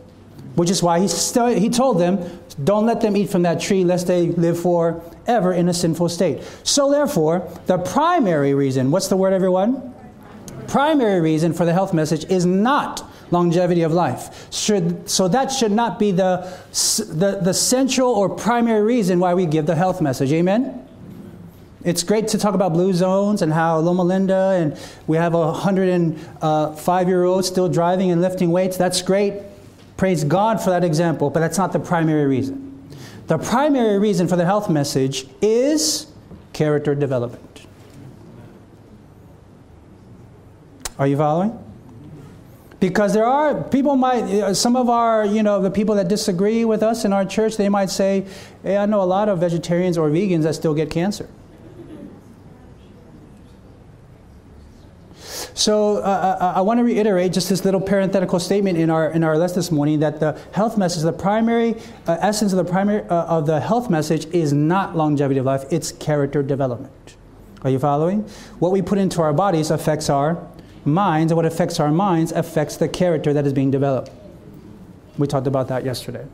Which 0.54 0.70
is 0.70 0.82
why 0.82 1.00
he, 1.00 1.08
st- 1.08 1.58
he 1.58 1.68
told 1.68 1.98
them, 1.98 2.18
don't 2.62 2.86
let 2.86 3.00
them 3.00 3.16
eat 3.16 3.30
from 3.30 3.42
that 3.42 3.60
tree 3.60 3.84
lest 3.84 4.06
they 4.06 4.28
live 4.28 4.60
forever 4.60 5.52
in 5.52 5.68
a 5.68 5.74
sinful 5.74 6.08
state. 6.08 6.42
So, 6.62 6.90
therefore, 6.90 7.50
the 7.66 7.78
primary 7.78 8.54
reason, 8.54 8.90
what's 8.90 9.08
the 9.08 9.16
word, 9.16 9.32
everyone? 9.32 9.92
Primary 10.68 11.20
reason 11.20 11.52
for 11.52 11.64
the 11.64 11.72
health 11.72 11.92
message 11.92 12.24
is 12.30 12.46
not 12.46 13.10
longevity 13.30 13.82
of 13.82 13.92
life. 13.92 14.52
Should, 14.52 15.10
so, 15.10 15.26
that 15.28 15.50
should 15.50 15.72
not 15.72 15.98
be 15.98 16.12
the, 16.12 16.48
the, 17.08 17.40
the 17.42 17.54
central 17.54 18.10
or 18.10 18.28
primary 18.28 18.82
reason 18.82 19.18
why 19.18 19.34
we 19.34 19.46
give 19.46 19.66
the 19.66 19.74
health 19.74 20.00
message. 20.00 20.32
Amen? 20.32 20.86
It's 21.84 22.02
great 22.02 22.28
to 22.28 22.38
talk 22.38 22.54
about 22.54 22.72
blue 22.72 22.94
zones 22.94 23.42
and 23.42 23.52
how 23.52 23.78
Loma 23.78 24.04
Linda 24.04 24.54
and 24.56 24.78
we 25.06 25.18
have 25.18 25.34
a 25.34 25.40
105 25.50 26.38
uh, 26.40 27.06
year 27.06 27.24
old 27.24 27.44
still 27.44 27.68
driving 27.68 28.10
and 28.10 28.22
lifting 28.22 28.52
weights. 28.52 28.78
That's 28.78 29.02
great. 29.02 29.34
Praise 29.96 30.24
God 30.24 30.60
for 30.60 30.70
that 30.70 30.84
example, 30.84 31.30
but 31.30 31.40
that's 31.40 31.58
not 31.58 31.72
the 31.72 31.78
primary 31.78 32.26
reason. 32.26 32.88
The 33.26 33.38
primary 33.38 33.98
reason 33.98 34.28
for 34.28 34.36
the 34.36 34.44
health 34.44 34.68
message 34.68 35.26
is 35.40 36.08
character 36.52 36.94
development. 36.94 37.66
Are 40.98 41.06
you 41.06 41.16
following? 41.16 41.58
Because 42.80 43.14
there 43.14 43.24
are 43.24 43.62
people 43.62 43.96
might 43.96 44.54
some 44.54 44.76
of 44.76 44.90
our 44.90 45.24
you 45.24 45.42
know 45.42 45.60
the 45.60 45.70
people 45.70 45.94
that 45.94 46.08
disagree 46.08 46.64
with 46.64 46.82
us 46.82 47.04
in 47.04 47.12
our 47.12 47.24
church 47.24 47.56
they 47.56 47.68
might 47.68 47.88
say, 47.88 48.26
hey, 48.62 48.76
I 48.76 48.86
know 48.86 49.00
a 49.00 49.04
lot 49.04 49.28
of 49.28 49.38
vegetarians 49.38 49.96
or 49.96 50.10
vegans 50.10 50.42
that 50.42 50.54
still 50.54 50.74
get 50.74 50.90
cancer. 50.90 51.28
So 55.54 55.98
uh, 55.98 56.00
uh, 56.00 56.52
I, 56.56 56.58
I 56.58 56.60
want 56.62 56.78
to 56.78 56.84
reiterate 56.84 57.32
just 57.32 57.48
this 57.48 57.64
little 57.64 57.80
parenthetical 57.80 58.40
statement 58.40 58.76
in 58.76 58.90
our 58.90 59.10
in 59.10 59.22
our 59.22 59.38
lesson 59.38 59.56
this 59.56 59.70
morning 59.70 60.00
that 60.00 60.18
the 60.18 60.38
health 60.52 60.76
message, 60.76 61.04
the 61.04 61.12
primary 61.12 61.76
uh, 62.08 62.16
essence 62.20 62.52
of 62.52 62.56
the 62.56 62.70
primary 62.70 63.02
uh, 63.08 63.24
of 63.26 63.46
the 63.46 63.60
health 63.60 63.88
message 63.88 64.26
is 64.34 64.52
not 64.52 64.96
longevity 64.96 65.38
of 65.38 65.46
life; 65.46 65.64
it's 65.70 65.92
character 65.92 66.42
development. 66.42 67.16
Are 67.62 67.70
you 67.70 67.78
following? 67.78 68.22
What 68.58 68.72
we 68.72 68.82
put 68.82 68.98
into 68.98 69.22
our 69.22 69.32
bodies 69.32 69.70
affects 69.70 70.10
our 70.10 70.44
minds, 70.84 71.30
and 71.30 71.36
what 71.36 71.46
affects 71.46 71.78
our 71.78 71.92
minds 71.92 72.32
affects 72.32 72.76
the 72.76 72.88
character 72.88 73.32
that 73.32 73.46
is 73.46 73.52
being 73.52 73.70
developed. 73.70 74.10
We 75.16 75.28
talked 75.28 75.46
about 75.46 75.68
that 75.68 75.84
yesterday. 75.84 76.26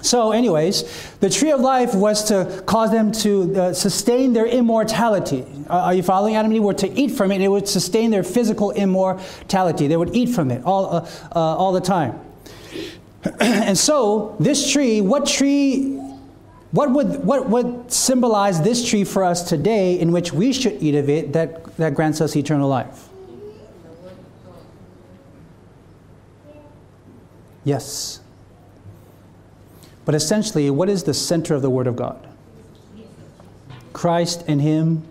So, 0.00 0.30
anyways, 0.32 1.16
the 1.20 1.28
tree 1.28 1.50
of 1.50 1.60
life 1.60 1.94
was 1.94 2.24
to 2.24 2.62
cause 2.66 2.92
them 2.92 3.10
to 3.12 3.60
uh, 3.60 3.72
sustain 3.72 4.32
their 4.32 4.46
immortality. 4.46 5.44
Uh, 5.68 5.74
are 5.74 5.94
you 5.94 6.02
following? 6.02 6.36
Adam 6.36 6.52
and 6.52 6.56
Eve 6.56 6.62
were 6.62 6.74
to 6.74 6.88
eat 6.88 7.10
from 7.10 7.32
it, 7.32 7.36
and 7.36 7.44
it 7.44 7.48
would 7.48 7.68
sustain 7.68 8.10
their 8.10 8.22
physical 8.22 8.70
immortality. 8.70 9.88
They 9.88 9.96
would 9.96 10.14
eat 10.14 10.28
from 10.28 10.50
it 10.50 10.64
all, 10.64 10.94
uh, 10.94 11.08
uh 11.34 11.38
all 11.38 11.72
the 11.72 11.80
time. 11.80 12.18
and 13.40 13.76
so, 13.76 14.36
this 14.38 14.70
tree, 14.70 15.00
what 15.00 15.26
tree 15.26 15.98
What 16.70 16.92
would, 16.92 17.24
what 17.24 17.48
would 17.48 17.90
symbolize 17.90 18.60
this 18.60 18.86
tree 18.86 19.04
for 19.04 19.24
us 19.24 19.48
today 19.48 19.98
in 19.98 20.12
which 20.12 20.34
we 20.34 20.52
should 20.52 20.82
eat 20.82 20.94
of 20.94 21.08
it 21.08 21.32
that, 21.32 21.64
that 21.78 21.94
grants 21.94 22.20
us 22.20 22.36
eternal 22.36 22.68
life? 22.68 23.08
Yes. 27.64 28.20
But 30.08 30.14
essentially, 30.14 30.70
what 30.70 30.88
is 30.88 31.04
the 31.04 31.12
center 31.12 31.54
of 31.54 31.60
the 31.60 31.68
Word 31.68 31.86
of 31.86 31.94
God? 31.94 32.26
Christ 33.92 34.42
and 34.48 34.58
Him 34.58 35.06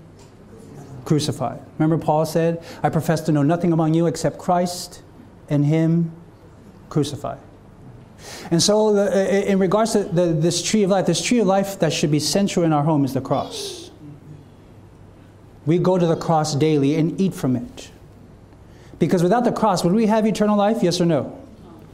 crucified. 1.06 1.60
Remember, 1.78 2.04
Paul 2.04 2.26
said, 2.26 2.66
I 2.82 2.90
profess 2.90 3.22
to 3.22 3.32
know 3.32 3.44
nothing 3.44 3.72
among 3.72 3.94
you 3.94 4.08
except 4.08 4.40
Christ 4.40 5.04
and 5.52 5.64
Him 5.64 6.14
crucified. 6.90 7.38
And 8.50 8.60
so, 8.60 8.92
the, 8.92 9.48
in 9.48 9.60
regards 9.60 9.92
to 9.92 10.04
the, 10.04 10.34
this 10.34 10.64
tree 10.64 10.82
of 10.82 10.90
life, 10.90 11.06
this 11.06 11.22
tree 11.22 11.42
of 11.42 11.46
life 11.46 11.78
that 11.78 11.94
should 11.94 12.10
be 12.10 12.20
central 12.20 12.66
in 12.66 12.74
our 12.74 12.84
home 12.84 13.06
is 13.06 13.14
the 13.14 13.22
cross. 13.22 13.92
We 15.68 15.78
go 15.78 16.00
to 16.00 16.08
the 16.08 16.18
cross 16.18 16.56
daily 16.56 16.96
and 16.96 17.22
eat 17.22 17.36
from 17.36 17.56
it. 17.56 17.92
Because 18.98 19.22
without 19.22 19.44
the 19.44 19.52
cross, 19.52 19.84
would 19.84 19.94
we 19.94 20.08
have 20.08 20.26
eternal 20.26 20.58
life? 20.58 20.82
Yes 20.82 21.00
or 21.00 21.06
no? 21.06 21.40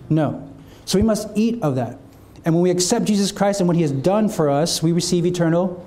No. 0.10 0.50
So 0.86 0.98
we 0.98 1.04
must 1.04 1.28
eat 1.36 1.62
of 1.62 1.76
that. 1.76 2.00
And 2.46 2.54
when 2.54 2.62
we 2.62 2.72
accept 2.72 3.06
Jesus 3.06 3.32
Christ 3.32 3.62
and 3.62 3.68
what 3.68 3.76
he 3.76 3.82
has 3.82 3.92
done 3.92 4.28
for 4.28 4.50
us, 4.50 4.84
we 4.84 4.92
receive 4.92 5.26
eternal 5.26 5.86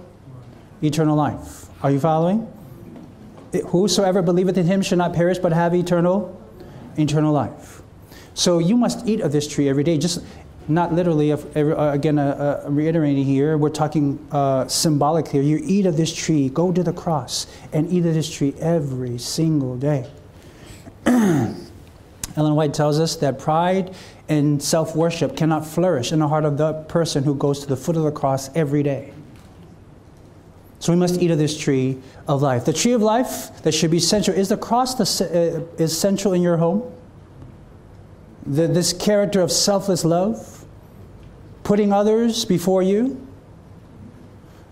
eternal 0.83 1.16
life. 1.16 1.66
Are 1.83 1.90
you 1.90 2.01
following? 2.01 2.53
Whosoever 3.69 4.23
believeth 4.23 4.59
in 4.59 4.66
him 4.66 4.83
shall 4.83 4.99
not 4.99 5.14
perish 5.14 5.38
but 5.38 5.53
have 5.53 5.75
eternal 5.75 6.40
eternal 6.99 7.33
life. 7.33 7.83
So 8.35 8.59
you 8.59 8.77
must 8.77 9.07
eat 9.07 9.21
of 9.21 9.33
this 9.33 9.49
tree 9.49 9.69
every 9.69 9.85
day. 9.85 9.97
Just 9.99 10.23
not 10.69 10.92
literally, 10.92 11.33
uh, 11.33 11.38
again, 11.92 12.19
uh, 12.19 12.62
uh, 12.66 12.71
reiterating 12.71 13.25
here, 13.25 13.57
we're 13.57 13.71
talking 13.71 14.19
uh, 14.33 14.66
symbolic 14.66 15.29
here. 15.29 15.42
You 15.42 15.61
eat 15.62 15.87
of 15.87 15.97
this 15.97 16.14
tree, 16.14 16.49
go 16.49 16.73
to 16.73 16.83
the 16.83 16.92
cross, 16.92 17.47
and 17.73 17.90
eat 17.90 18.05
of 18.05 18.14
this 18.14 18.31
tree 18.31 18.55
every 18.59 19.19
single 19.19 19.77
day. 19.77 20.11
Ellen 22.37 22.55
White 22.55 22.75
tells 22.75 23.01
us 23.01 23.16
that 23.16 23.38
pride 23.38 23.94
and 24.29 24.62
self 24.62 24.94
worship 24.94 25.37
cannot 25.37 25.66
flourish 25.66 26.12
in 26.12 26.18
the 26.18 26.29
heart 26.29 26.44
of 26.44 26.59
the 26.59 26.72
person 26.85 27.25
who 27.25 27.35
goes 27.35 27.61
to 27.61 27.66
the 27.66 27.77
foot 27.77 27.96
of 27.96 28.03
the 28.03 28.12
cross 28.12 28.51
every 28.55 28.83
day. 28.83 29.12
So 30.79 30.92
we 30.92 30.99
must 30.99 31.20
eat 31.20 31.31
of 31.31 31.38
this 31.38 31.57
tree 31.57 31.99
of 32.29 32.42
life. 32.42 32.66
The 32.66 32.72
tree 32.72 32.92
of 32.92 33.01
life 33.01 33.62
that 33.62 33.72
should 33.72 33.90
be 33.90 33.99
central 33.99 34.37
is 34.37 34.51
the 34.51 34.59
cross 34.59 35.01
uh, 35.01 35.64
is 35.79 35.99
central 35.99 36.35
in 36.35 36.42
your 36.42 36.59
home 36.59 36.92
the, 38.46 38.68
this 38.68 38.92
character 38.92 39.40
of 39.40 39.51
selfless 39.51 40.05
love, 40.05 40.64
putting 41.64 41.92
others 41.92 42.44
before 42.44 42.83
you. 42.83 43.27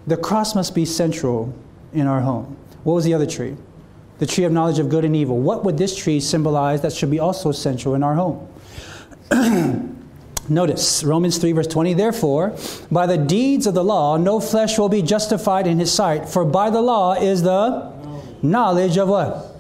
The 0.06 0.16
cross 0.16 0.54
must 0.54 0.74
be 0.74 0.84
central 0.84 1.54
in 1.92 2.06
our 2.06 2.20
home. 2.20 2.56
What 2.84 2.94
was 2.94 3.04
the 3.04 3.14
other 3.14 3.26
tree? 3.26 3.56
The 4.18 4.26
tree 4.26 4.44
of 4.44 4.52
knowledge 4.52 4.78
of 4.78 4.88
good 4.88 5.04
and 5.04 5.16
evil. 5.16 5.38
What 5.38 5.64
would 5.64 5.76
this 5.76 5.96
tree 5.96 6.20
symbolize 6.20 6.82
that 6.82 6.92
should 6.92 7.10
be 7.10 7.18
also 7.18 7.52
central 7.52 7.94
in 7.94 8.02
our 8.02 8.14
home? 8.14 8.48
Notice 10.48 11.02
Romans 11.02 11.38
3, 11.38 11.52
verse 11.52 11.66
20. 11.66 11.94
Therefore, 11.94 12.56
by 12.90 13.06
the 13.06 13.16
deeds 13.16 13.66
of 13.66 13.74
the 13.74 13.82
law, 13.82 14.16
no 14.16 14.40
flesh 14.40 14.78
will 14.78 14.90
be 14.90 15.00
justified 15.00 15.66
in 15.66 15.78
his 15.78 15.90
sight, 15.92 16.28
for 16.28 16.44
by 16.44 16.70
the 16.70 16.82
law 16.82 17.14
is 17.14 17.42
the 17.42 17.92
knowledge 18.42 18.98
of 18.98 19.08
what? 19.08 19.53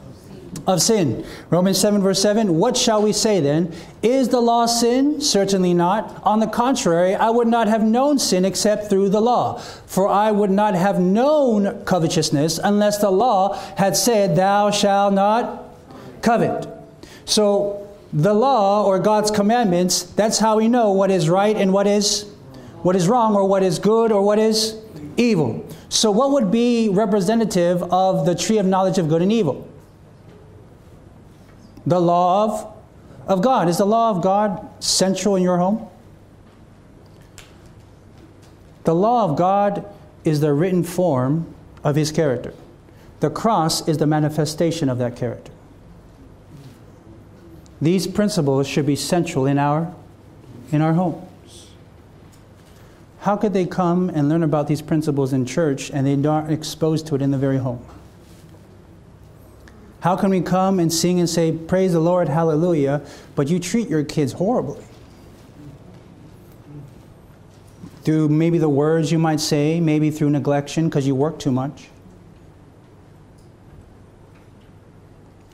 Of 0.66 0.82
sin. 0.82 1.24
Romans 1.50 1.78
7, 1.80 2.02
verse 2.02 2.20
7 2.20 2.58
What 2.58 2.76
shall 2.76 3.02
we 3.02 3.12
say 3.12 3.40
then? 3.40 3.72
Is 4.02 4.28
the 4.28 4.40
law 4.40 4.66
sin? 4.66 5.20
Certainly 5.20 5.74
not. 5.74 6.22
On 6.24 6.40
the 6.40 6.46
contrary, 6.46 7.14
I 7.14 7.30
would 7.30 7.48
not 7.48 7.68
have 7.68 7.82
known 7.82 8.18
sin 8.18 8.44
except 8.44 8.88
through 8.88 9.10
the 9.10 9.20
law. 9.20 9.58
For 9.86 10.08
I 10.08 10.30
would 10.30 10.50
not 10.50 10.74
have 10.74 11.00
known 11.00 11.84
covetousness 11.84 12.58
unless 12.62 12.98
the 12.98 13.10
law 13.10 13.54
had 13.76 13.96
said, 13.96 14.36
Thou 14.36 14.70
shalt 14.70 15.14
not 15.14 15.64
covet. 16.22 16.68
So, 17.24 17.80
the 18.12 18.32
law 18.32 18.84
or 18.84 19.00
God's 19.00 19.30
commandments, 19.30 20.02
that's 20.02 20.38
how 20.38 20.56
we 20.58 20.68
know 20.68 20.92
what 20.92 21.10
is 21.10 21.28
right 21.28 21.56
and 21.56 21.72
what 21.72 21.86
is 21.86 22.30
what 22.82 22.94
is 22.94 23.08
wrong 23.08 23.34
or 23.34 23.48
what 23.48 23.62
is 23.62 23.78
good 23.78 24.12
or 24.12 24.22
what 24.22 24.38
is 24.38 24.76
evil. 25.16 25.66
So 25.88 26.10
what 26.10 26.32
would 26.32 26.50
be 26.50 26.90
representative 26.90 27.82
of 27.84 28.26
the 28.26 28.34
tree 28.34 28.58
of 28.58 28.66
knowledge 28.66 28.98
of 28.98 29.08
good 29.08 29.22
and 29.22 29.32
evil? 29.32 29.66
The 31.86 32.00
law 32.00 32.44
of, 32.44 32.74
of 33.26 33.42
God. 33.42 33.68
Is 33.68 33.78
the 33.78 33.86
law 33.86 34.10
of 34.10 34.22
God 34.22 34.68
central 34.82 35.36
in 35.36 35.42
your 35.42 35.58
home? 35.58 35.88
The 38.84 38.94
law 38.94 39.24
of 39.24 39.36
God 39.36 39.86
is 40.24 40.40
the 40.40 40.52
written 40.52 40.82
form 40.82 41.54
of 41.82 41.96
his 41.96 42.12
character. 42.12 42.54
The 43.20 43.30
cross 43.30 43.86
is 43.88 43.98
the 43.98 44.06
manifestation 44.06 44.88
of 44.88 44.98
that 44.98 45.16
character. 45.16 45.52
These 47.80 48.06
principles 48.06 48.66
should 48.66 48.86
be 48.86 48.96
central 48.96 49.46
in 49.46 49.58
our, 49.58 49.94
in 50.70 50.80
our 50.80 50.94
homes. 50.94 51.68
How 53.20 53.36
could 53.36 53.54
they 53.54 53.64
come 53.64 54.10
and 54.10 54.28
learn 54.28 54.42
about 54.42 54.68
these 54.68 54.82
principles 54.82 55.32
in 55.32 55.46
church 55.46 55.90
and 55.90 56.06
they 56.06 56.28
aren't 56.28 56.50
exposed 56.50 57.06
to 57.06 57.14
it 57.14 57.22
in 57.22 57.30
the 57.30 57.38
very 57.38 57.58
home? 57.58 57.84
How 60.04 60.16
can 60.16 60.28
we 60.28 60.42
come 60.42 60.80
and 60.80 60.92
sing 60.92 61.18
and 61.18 61.30
say, 61.30 61.50
Praise 61.50 61.94
the 61.94 61.98
Lord, 61.98 62.28
hallelujah, 62.28 63.00
but 63.34 63.48
you 63.48 63.58
treat 63.58 63.88
your 63.88 64.04
kids 64.04 64.34
horribly? 64.34 64.84
Through 68.02 68.28
maybe 68.28 68.58
the 68.58 68.68
words 68.68 69.10
you 69.10 69.18
might 69.18 69.40
say, 69.40 69.80
maybe 69.80 70.10
through 70.10 70.28
neglection 70.28 70.90
because 70.90 71.06
you 71.06 71.14
work 71.14 71.38
too 71.38 71.50
much. 71.50 71.88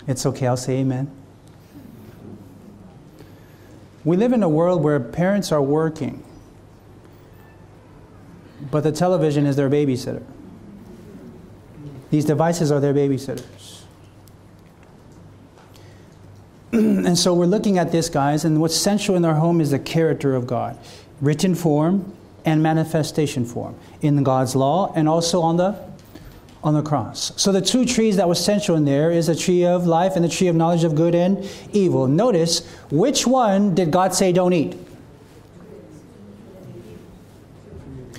It's 0.09 0.27
okay, 0.27 0.49
I'll 0.49 0.57
say 0.57 0.79
amen. 0.79 1.09
We 4.05 4.17
live 4.17 4.33
in 4.33 4.43
a 4.43 4.49
world 4.49 4.83
where 4.83 4.99
parents 4.99 5.53
are 5.53 5.63
working, 5.63 6.25
but 8.69 8.81
the 8.81 8.91
television 8.91 9.47
is 9.47 9.55
their 9.55 9.71
babysitter. 9.71 10.25
These 12.11 12.25
devices 12.25 12.73
are 12.73 12.81
their 12.81 12.93
babysitters. 12.93 13.60
and 16.73 17.19
so 17.19 17.35
we're 17.35 17.47
looking 17.47 17.79
at 17.79 17.91
this, 17.91 18.09
guys, 18.09 18.45
and 18.45 18.61
what's 18.61 18.77
central 18.77 19.17
in 19.17 19.25
our 19.25 19.35
home 19.35 19.61
is 19.61 19.73
the 19.73 19.79
character 19.79 20.37
of 20.37 20.47
God, 20.47 20.79
written 21.21 21.55
form 21.55 22.15
and 22.45 22.63
manifestation 22.63 23.45
form 23.45 23.75
in 24.01 24.23
God's 24.23 24.55
law 24.55 24.93
and 24.95 25.09
also 25.09 25.41
on 25.41 25.57
the 25.57 25.91
on 26.63 26.75
the 26.75 26.83
cross. 26.83 27.33
So 27.37 27.53
the 27.53 27.63
two 27.63 27.87
trees 27.87 28.17
that 28.17 28.29
was 28.29 28.43
central 28.43 28.77
in 28.77 28.85
there 28.85 29.11
is 29.11 29.29
the 29.29 29.35
tree 29.35 29.65
of 29.65 29.87
life 29.87 30.15
and 30.15 30.25
the 30.25 30.29
tree 30.29 30.47
of 30.49 30.55
knowledge 30.55 30.85
of 30.85 30.95
good 30.95 31.15
and 31.15 31.49
evil. 31.73 32.07
Notice 32.07 32.69
which 32.91 33.27
one 33.27 33.75
did 33.75 33.91
God 33.91 34.15
say 34.15 34.31
don't 34.31 34.53
eat? 34.53 34.77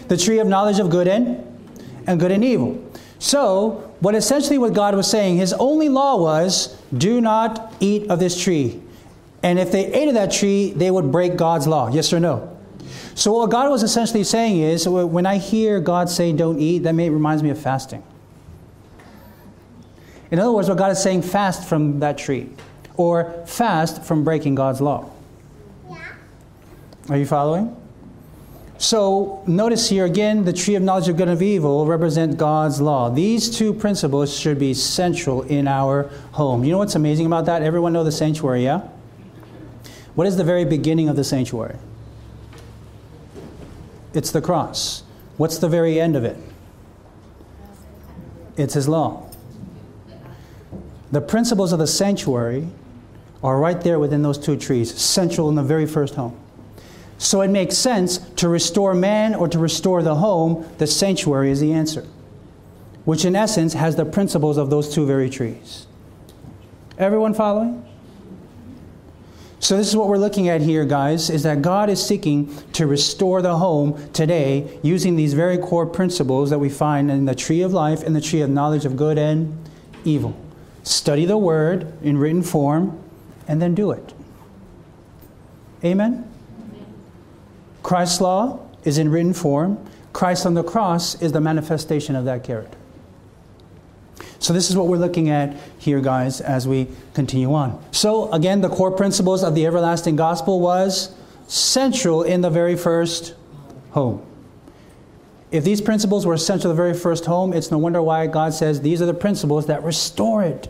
The 0.07 0.17
tree 0.17 0.39
of 0.39 0.47
knowledge 0.47 0.79
of 0.79 0.89
good 0.89 1.07
and 1.07 1.47
and 2.07 2.19
good 2.19 2.31
and 2.31 2.43
evil. 2.43 2.83
So, 3.19 3.90
what 4.01 4.15
essentially 4.15 4.57
what 4.57 4.73
God 4.73 4.95
was 4.95 5.09
saying, 5.09 5.37
his 5.37 5.53
only 5.53 5.87
law 5.87 6.17
was 6.17 6.75
do 6.95 7.21
not 7.21 7.73
eat 7.79 8.09
of 8.09 8.19
this 8.19 8.41
tree. 8.41 8.81
And 9.43 9.57
if 9.57 9.71
they 9.71 9.85
ate 9.93 10.07
of 10.07 10.15
that 10.15 10.31
tree, 10.31 10.71
they 10.71 10.91
would 10.91 11.11
break 11.11 11.37
God's 11.37 11.67
law. 11.67 11.89
Yes 11.89 12.11
or 12.11 12.19
no? 12.19 12.57
So, 13.13 13.33
what 13.33 13.51
God 13.51 13.69
was 13.69 13.83
essentially 13.83 14.23
saying 14.23 14.59
is 14.59 14.87
when 14.87 15.25
I 15.25 15.37
hear 15.37 15.79
God 15.79 16.09
say 16.09 16.33
don't 16.33 16.59
eat, 16.59 16.79
that 16.79 16.93
may, 16.93 17.09
reminds 17.09 17.43
me 17.43 17.49
of 17.49 17.59
fasting. 17.59 18.03
In 20.31 20.39
other 20.39 20.51
words, 20.51 20.69
what 20.69 20.77
God 20.77 20.91
is 20.91 21.01
saying, 21.01 21.23
fast 21.23 21.67
from 21.67 21.99
that 21.99 22.17
tree, 22.17 22.49
or 22.97 23.43
fast 23.45 24.03
from 24.03 24.23
breaking 24.23 24.55
God's 24.55 24.81
law. 24.81 25.09
Are 27.09 27.17
you 27.17 27.25
following? 27.25 27.75
So 28.81 29.43
notice 29.45 29.89
here 29.89 30.05
again, 30.05 30.43
the 30.43 30.51
tree 30.51 30.73
of 30.73 30.81
knowledge 30.81 31.07
of 31.07 31.15
good 31.15 31.27
and 31.27 31.39
evil 31.39 31.85
represent 31.85 32.35
God's 32.35 32.81
law. 32.81 33.11
These 33.11 33.55
two 33.55 33.75
principles 33.75 34.35
should 34.35 34.57
be 34.57 34.73
central 34.73 35.43
in 35.43 35.67
our 35.67 36.09
home. 36.31 36.63
You 36.63 36.71
know 36.71 36.79
what's 36.79 36.95
amazing 36.95 37.27
about 37.27 37.45
that? 37.45 37.61
Everyone 37.61 37.93
know 37.93 38.03
the 38.03 38.11
sanctuary, 38.11 38.63
yeah? 38.63 38.81
What 40.15 40.25
is 40.25 40.35
the 40.35 40.43
very 40.43 40.65
beginning 40.65 41.09
of 41.09 41.15
the 41.15 41.23
sanctuary? 41.23 41.77
It's 44.15 44.31
the 44.31 44.41
cross. 44.41 45.03
What's 45.37 45.59
the 45.59 45.69
very 45.69 46.01
end 46.01 46.15
of 46.15 46.23
it? 46.23 46.37
It's 48.57 48.73
his 48.73 48.87
law. 48.87 49.29
The 51.11 51.21
principles 51.21 51.71
of 51.71 51.77
the 51.77 51.85
sanctuary 51.85 52.67
are 53.43 53.59
right 53.59 53.79
there 53.79 53.99
within 53.99 54.23
those 54.23 54.39
two 54.39 54.57
trees, 54.57 54.99
central 54.99 55.49
in 55.49 55.55
the 55.55 55.61
very 55.61 55.85
first 55.85 56.15
home. 56.15 56.40
So 57.21 57.41
it 57.41 57.49
makes 57.49 57.77
sense 57.77 58.17
to 58.37 58.49
restore 58.49 58.95
man 58.95 59.35
or 59.35 59.47
to 59.47 59.59
restore 59.59 60.01
the 60.01 60.15
home, 60.15 60.67
the 60.79 60.87
sanctuary 60.87 61.51
is 61.51 61.59
the 61.59 61.71
answer, 61.71 62.07
which 63.05 63.25
in 63.25 63.35
essence 63.35 63.73
has 63.73 63.95
the 63.95 64.05
principles 64.05 64.57
of 64.57 64.71
those 64.71 64.91
two 64.91 65.05
very 65.05 65.29
trees. 65.29 65.85
Everyone 66.97 67.35
following? 67.35 67.85
So 69.59 69.77
this 69.77 69.87
is 69.87 69.95
what 69.95 70.07
we're 70.07 70.17
looking 70.17 70.49
at 70.49 70.61
here, 70.61 70.83
guys, 70.83 71.29
is 71.29 71.43
that 71.43 71.61
God 71.61 71.91
is 71.91 72.03
seeking 72.03 72.55
to 72.73 72.87
restore 72.87 73.43
the 73.43 73.55
home 73.55 74.11
today 74.13 74.79
using 74.81 75.15
these 75.15 75.35
very 75.35 75.59
core 75.59 75.85
principles 75.85 76.49
that 76.49 76.57
we 76.57 76.69
find 76.69 77.11
in 77.11 77.25
the 77.25 77.35
tree 77.35 77.61
of 77.61 77.71
life 77.71 78.01
and 78.01 78.15
the 78.15 78.21
tree 78.21 78.41
of 78.41 78.49
knowledge 78.49 78.83
of 78.83 78.95
good 78.95 79.19
and 79.19 79.55
evil. 80.03 80.35
Study 80.81 81.25
the 81.25 81.37
word 81.37 81.93
in 82.01 82.17
written 82.17 82.41
form 82.41 82.99
and 83.47 83.61
then 83.61 83.75
do 83.75 83.91
it. 83.91 84.11
Amen. 85.85 86.30
Christ's 87.83 88.21
law 88.21 88.59
is 88.83 88.97
in 88.97 89.09
written 89.09 89.33
form. 89.33 89.83
Christ 90.13 90.45
on 90.45 90.53
the 90.53 90.63
cross 90.63 91.21
is 91.21 91.31
the 91.31 91.41
manifestation 91.41 92.15
of 92.15 92.25
that 92.25 92.43
character. 92.43 92.77
So, 94.39 94.53
this 94.53 94.69
is 94.69 94.75
what 94.75 94.87
we're 94.87 94.97
looking 94.97 95.29
at 95.29 95.55
here, 95.77 96.01
guys, 96.01 96.41
as 96.41 96.67
we 96.67 96.87
continue 97.13 97.53
on. 97.53 97.83
So, 97.91 98.31
again, 98.31 98.61
the 98.61 98.69
core 98.69 98.91
principles 98.91 99.43
of 99.43 99.53
the 99.53 99.65
everlasting 99.67 100.15
gospel 100.15 100.59
was 100.59 101.13
central 101.47 102.23
in 102.23 102.41
the 102.41 102.49
very 102.49 102.75
first 102.75 103.35
home. 103.91 104.25
If 105.51 105.63
these 105.63 105.81
principles 105.81 106.25
were 106.25 106.37
central 106.37 106.61
to 106.63 106.67
the 106.69 106.73
very 106.73 106.93
first 106.93 107.25
home, 107.25 107.53
it's 107.53 107.71
no 107.71 107.77
wonder 107.77 108.01
why 108.01 108.25
God 108.27 108.53
says 108.53 108.81
these 108.81 109.01
are 109.01 109.05
the 109.05 109.13
principles 109.13 109.67
that 109.67 109.83
restore 109.83 110.43
it. 110.43 110.69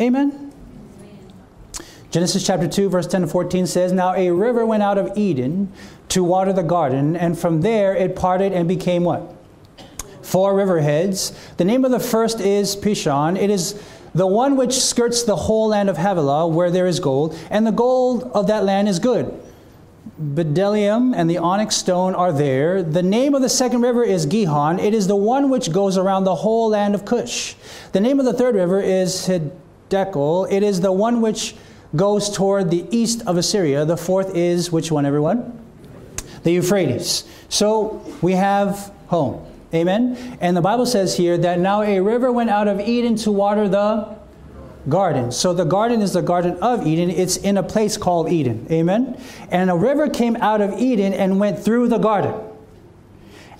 Amen? 0.00 0.45
Genesis 2.10 2.46
chapter 2.46 2.68
2, 2.68 2.88
verse 2.88 3.06
10 3.06 3.22
to 3.22 3.26
14 3.26 3.66
says, 3.66 3.92
Now 3.92 4.14
a 4.14 4.30
river 4.30 4.64
went 4.64 4.82
out 4.82 4.98
of 4.98 5.16
Eden 5.16 5.72
to 6.08 6.22
water 6.22 6.52
the 6.52 6.62
garden, 6.62 7.16
and 7.16 7.38
from 7.38 7.62
there 7.62 7.94
it 7.94 8.16
parted 8.16 8.52
and 8.52 8.68
became 8.68 9.04
what? 9.04 9.36
four 10.26 10.56
river 10.56 10.80
heads. 10.80 11.32
The 11.56 11.64
name 11.64 11.84
of 11.84 11.92
the 11.92 12.00
first 12.00 12.40
is 12.40 12.74
Pishon. 12.74 13.40
It 13.40 13.48
is 13.48 13.80
the 14.14 14.26
one 14.26 14.56
which 14.56 14.72
skirts 14.72 15.22
the 15.22 15.36
whole 15.36 15.68
land 15.68 15.88
of 15.88 15.96
Havilah, 15.96 16.48
where 16.48 16.70
there 16.70 16.86
is 16.86 17.00
gold, 17.00 17.38
and 17.48 17.66
the 17.66 17.72
gold 17.72 18.24
of 18.34 18.48
that 18.48 18.64
land 18.64 18.88
is 18.88 18.98
good. 18.98 19.32
Bdellium 20.20 21.14
and 21.14 21.28
the 21.28 21.38
onyx 21.38 21.76
stone 21.76 22.14
are 22.14 22.32
there. 22.32 22.82
The 22.82 23.02
name 23.02 23.34
of 23.34 23.42
the 23.42 23.48
second 23.48 23.82
river 23.82 24.02
is 24.02 24.26
Gihon. 24.26 24.78
It 24.78 24.94
is 24.94 25.06
the 25.06 25.16
one 25.16 25.50
which 25.50 25.72
goes 25.72 25.98
around 25.98 26.24
the 26.24 26.34
whole 26.34 26.70
land 26.70 26.94
of 26.94 27.04
Cush. 27.04 27.54
The 27.92 28.00
name 28.00 28.18
of 28.18 28.24
the 28.24 28.32
third 28.32 28.54
river 28.54 28.80
is 28.80 29.28
Hiddekel. 29.28 30.50
It 30.50 30.62
is 30.62 30.80
the 30.80 30.92
one 30.92 31.20
which 31.20 31.54
goes 31.94 32.30
toward 32.30 32.70
the 32.70 32.86
east 32.90 33.22
of 33.26 33.36
Assyria. 33.36 33.84
The 33.84 33.96
fourth 33.96 34.34
is 34.34 34.72
which 34.72 34.90
one, 34.90 35.06
everyone? 35.06 35.58
The 36.42 36.52
Euphrates. 36.52 37.24
So 37.48 38.04
we 38.22 38.32
have 38.32 38.92
home. 39.06 39.44
Amen? 39.74 40.38
And 40.40 40.56
the 40.56 40.62
Bible 40.62 40.86
says 40.86 41.16
here 41.16 41.36
that 41.38 41.58
now 41.58 41.82
a 41.82 42.00
river 42.00 42.32
went 42.32 42.50
out 42.50 42.68
of 42.68 42.80
Eden 42.80 43.16
to 43.16 43.32
water 43.32 43.68
the 43.68 44.16
garden. 44.88 45.32
So 45.32 45.52
the 45.52 45.64
garden 45.64 46.00
is 46.00 46.12
the 46.12 46.22
Garden 46.22 46.56
of 46.58 46.86
Eden. 46.86 47.10
It's 47.10 47.36
in 47.36 47.56
a 47.56 47.62
place 47.62 47.96
called 47.96 48.30
Eden. 48.30 48.66
Amen? 48.70 49.20
And 49.50 49.70
a 49.70 49.74
river 49.74 50.08
came 50.08 50.36
out 50.36 50.60
of 50.60 50.78
Eden 50.78 51.12
and 51.12 51.40
went 51.40 51.58
through 51.58 51.88
the 51.88 51.98
garden. 51.98 52.34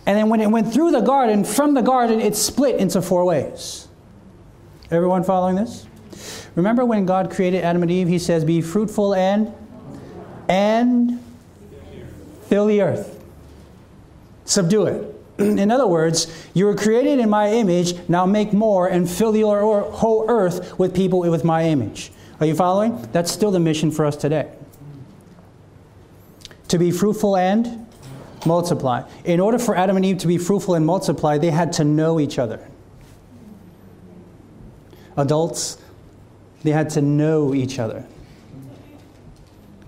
And 0.06 0.16
then 0.16 0.28
when 0.28 0.40
it 0.40 0.48
went 0.48 0.72
through 0.72 0.92
the 0.92 1.00
garden, 1.00 1.42
from 1.42 1.74
the 1.74 1.82
garden, 1.82 2.20
it 2.20 2.36
split 2.36 2.76
into 2.76 3.02
four 3.02 3.24
ways. 3.24 3.88
Everyone 4.90 5.24
following 5.24 5.56
this? 5.56 5.86
Remember 6.56 6.84
when 6.84 7.06
God 7.06 7.30
created 7.30 7.62
Adam 7.62 7.82
and 7.82 7.90
Eve, 7.90 8.08
he 8.08 8.18
says, 8.18 8.44
Be 8.44 8.60
fruitful 8.60 9.14
and 9.14 9.54
and 10.48 11.22
fill 12.46 12.66
the 12.66 12.80
earth. 12.80 13.22
Subdue 14.44 14.86
it. 14.86 15.14
in 15.38 15.70
other 15.70 15.86
words, 15.86 16.48
you 16.54 16.64
were 16.64 16.74
created 16.74 17.18
in 17.18 17.28
my 17.28 17.52
image, 17.52 17.94
now 18.08 18.24
make 18.26 18.52
more 18.52 18.88
and 18.88 19.08
fill 19.08 19.32
the 19.32 19.42
whole 19.42 20.24
earth 20.28 20.78
with 20.78 20.94
people 20.94 21.20
with 21.20 21.44
my 21.44 21.64
image. 21.64 22.10
Are 22.40 22.46
you 22.46 22.54
following? 22.54 23.06
That's 23.12 23.30
still 23.30 23.50
the 23.50 23.60
mission 23.60 23.90
for 23.90 24.04
us 24.04 24.16
today. 24.16 24.50
To 26.68 26.78
be 26.78 26.90
fruitful 26.90 27.36
and 27.36 27.86
multiply. 28.46 29.02
In 29.24 29.40
order 29.40 29.58
for 29.58 29.76
Adam 29.76 29.96
and 29.96 30.04
Eve 30.04 30.18
to 30.18 30.26
be 30.26 30.38
fruitful 30.38 30.74
and 30.74 30.86
multiply, 30.86 31.38
they 31.38 31.50
had 31.50 31.72
to 31.74 31.84
know 31.84 32.20
each 32.20 32.38
other. 32.38 32.66
Adults, 35.16 35.78
they 36.62 36.70
had 36.70 36.90
to 36.90 37.00
know 37.00 37.54
each 37.54 37.78
other. 37.78 38.06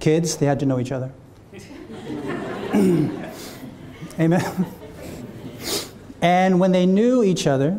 Kids, 0.01 0.37
they 0.37 0.47
had 0.47 0.61
to 0.61 0.67
know 0.67 0.79
each 0.79 0.93
other. 0.93 1.13
Amen. 4.21 4.67
And 6.21 6.61
when 6.61 6.73
they 6.73 6.87
knew 6.87 7.23
each 7.23 7.47
other, 7.47 7.79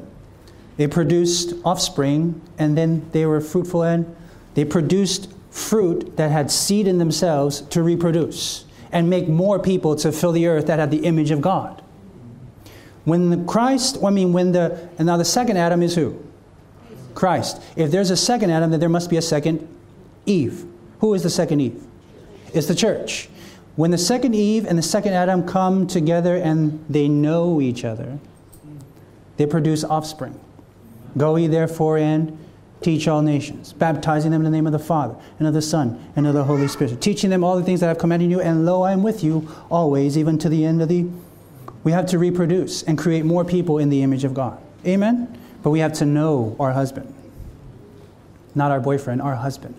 they 0.77 0.87
produced 0.87 1.53
offspring, 1.65 2.41
and 2.57 2.77
then 2.77 3.09
they 3.11 3.25
were 3.25 3.41
fruitful 3.41 3.83
and 3.83 4.15
they 4.53 4.63
produced 4.63 5.29
fruit 5.51 6.15
that 6.17 6.31
had 6.31 6.49
seed 6.49 6.87
in 6.87 6.97
themselves 6.97 7.61
to 7.61 7.83
reproduce 7.83 8.65
and 8.91 9.09
make 9.09 9.27
more 9.27 9.59
people 9.59 9.95
to 9.97 10.11
fill 10.11 10.31
the 10.31 10.47
earth 10.47 10.67
that 10.67 10.79
had 10.79 10.91
the 10.91 11.05
image 11.05 11.31
of 11.31 11.41
God. 11.41 11.81
When 13.05 13.29
the 13.29 13.37
Christ, 13.45 13.97
I 14.03 14.09
mean, 14.09 14.33
when 14.33 14.51
the, 14.51 14.89
and 14.97 15.05
now 15.05 15.17
the 15.17 15.25
second 15.25 15.57
Adam 15.57 15.83
is 15.83 15.95
who? 15.95 16.21
Christ. 17.15 17.61
If 17.75 17.91
there's 17.91 18.09
a 18.09 18.17
second 18.17 18.51
Adam, 18.51 18.71
then 18.71 18.79
there 18.79 18.89
must 18.89 19.09
be 19.09 19.17
a 19.17 19.21
second 19.21 19.67
Eve. 20.25 20.65
Who 20.99 21.13
is 21.13 21.23
the 21.23 21.29
second 21.29 21.61
Eve? 21.61 21.81
It's 22.53 22.67
the 22.67 22.75
church. 22.75 23.29
When 23.75 23.91
the 23.91 23.97
second 23.97 24.35
Eve 24.35 24.65
and 24.65 24.77
the 24.77 24.83
second 24.83 25.13
Adam 25.13 25.47
come 25.47 25.87
together 25.87 26.35
and 26.35 26.83
they 26.89 27.07
know 27.07 27.61
each 27.61 27.85
other, 27.85 28.19
they 29.37 29.45
produce 29.45 29.83
offspring. 29.83 30.37
Go 31.17 31.37
ye 31.37 31.47
therefore 31.47 31.97
and 31.97 32.37
teach 32.81 33.07
all 33.07 33.21
nations, 33.21 33.73
baptizing 33.73 34.31
them 34.31 34.41
in 34.41 34.45
the 34.45 34.55
name 34.55 34.65
of 34.65 34.73
the 34.73 34.79
Father, 34.79 35.15
and 35.37 35.47
of 35.47 35.53
the 35.53 35.61
Son, 35.61 36.11
and 36.15 36.25
of 36.27 36.33
the 36.33 36.43
Holy 36.43 36.67
Spirit, 36.67 37.01
teaching 37.01 37.29
them 37.29 37.43
all 37.43 37.57
the 37.57 37.63
things 37.63 37.79
that 37.81 37.87
I 37.87 37.89
have 37.89 37.97
commanded 37.97 38.29
you, 38.29 38.39
and 38.39 38.65
lo, 38.65 38.81
I 38.83 38.93
am 38.93 39.03
with 39.03 39.23
you 39.23 39.49
always, 39.69 40.17
even 40.17 40.37
to 40.39 40.49
the 40.49 40.65
end 40.65 40.81
of 40.81 40.87
the. 40.87 41.07
We 41.83 41.91
have 41.91 42.05
to 42.07 42.19
reproduce 42.19 42.83
and 42.83 42.97
create 42.97 43.25
more 43.25 43.45
people 43.45 43.77
in 43.77 43.89
the 43.89 44.03
image 44.03 44.23
of 44.23 44.33
God. 44.33 44.61
Amen? 44.85 45.37
But 45.61 45.71
we 45.71 45.79
have 45.79 45.93
to 45.93 46.05
know 46.05 46.55
our 46.59 46.71
husband. 46.71 47.13
Not 48.55 48.71
our 48.71 48.79
boyfriend, 48.79 49.21
our 49.21 49.35
husband. 49.35 49.75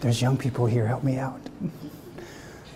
There's 0.00 0.20
young 0.20 0.36
people 0.36 0.66
here, 0.66 0.86
help 0.86 1.02
me 1.02 1.16
out. 1.16 1.40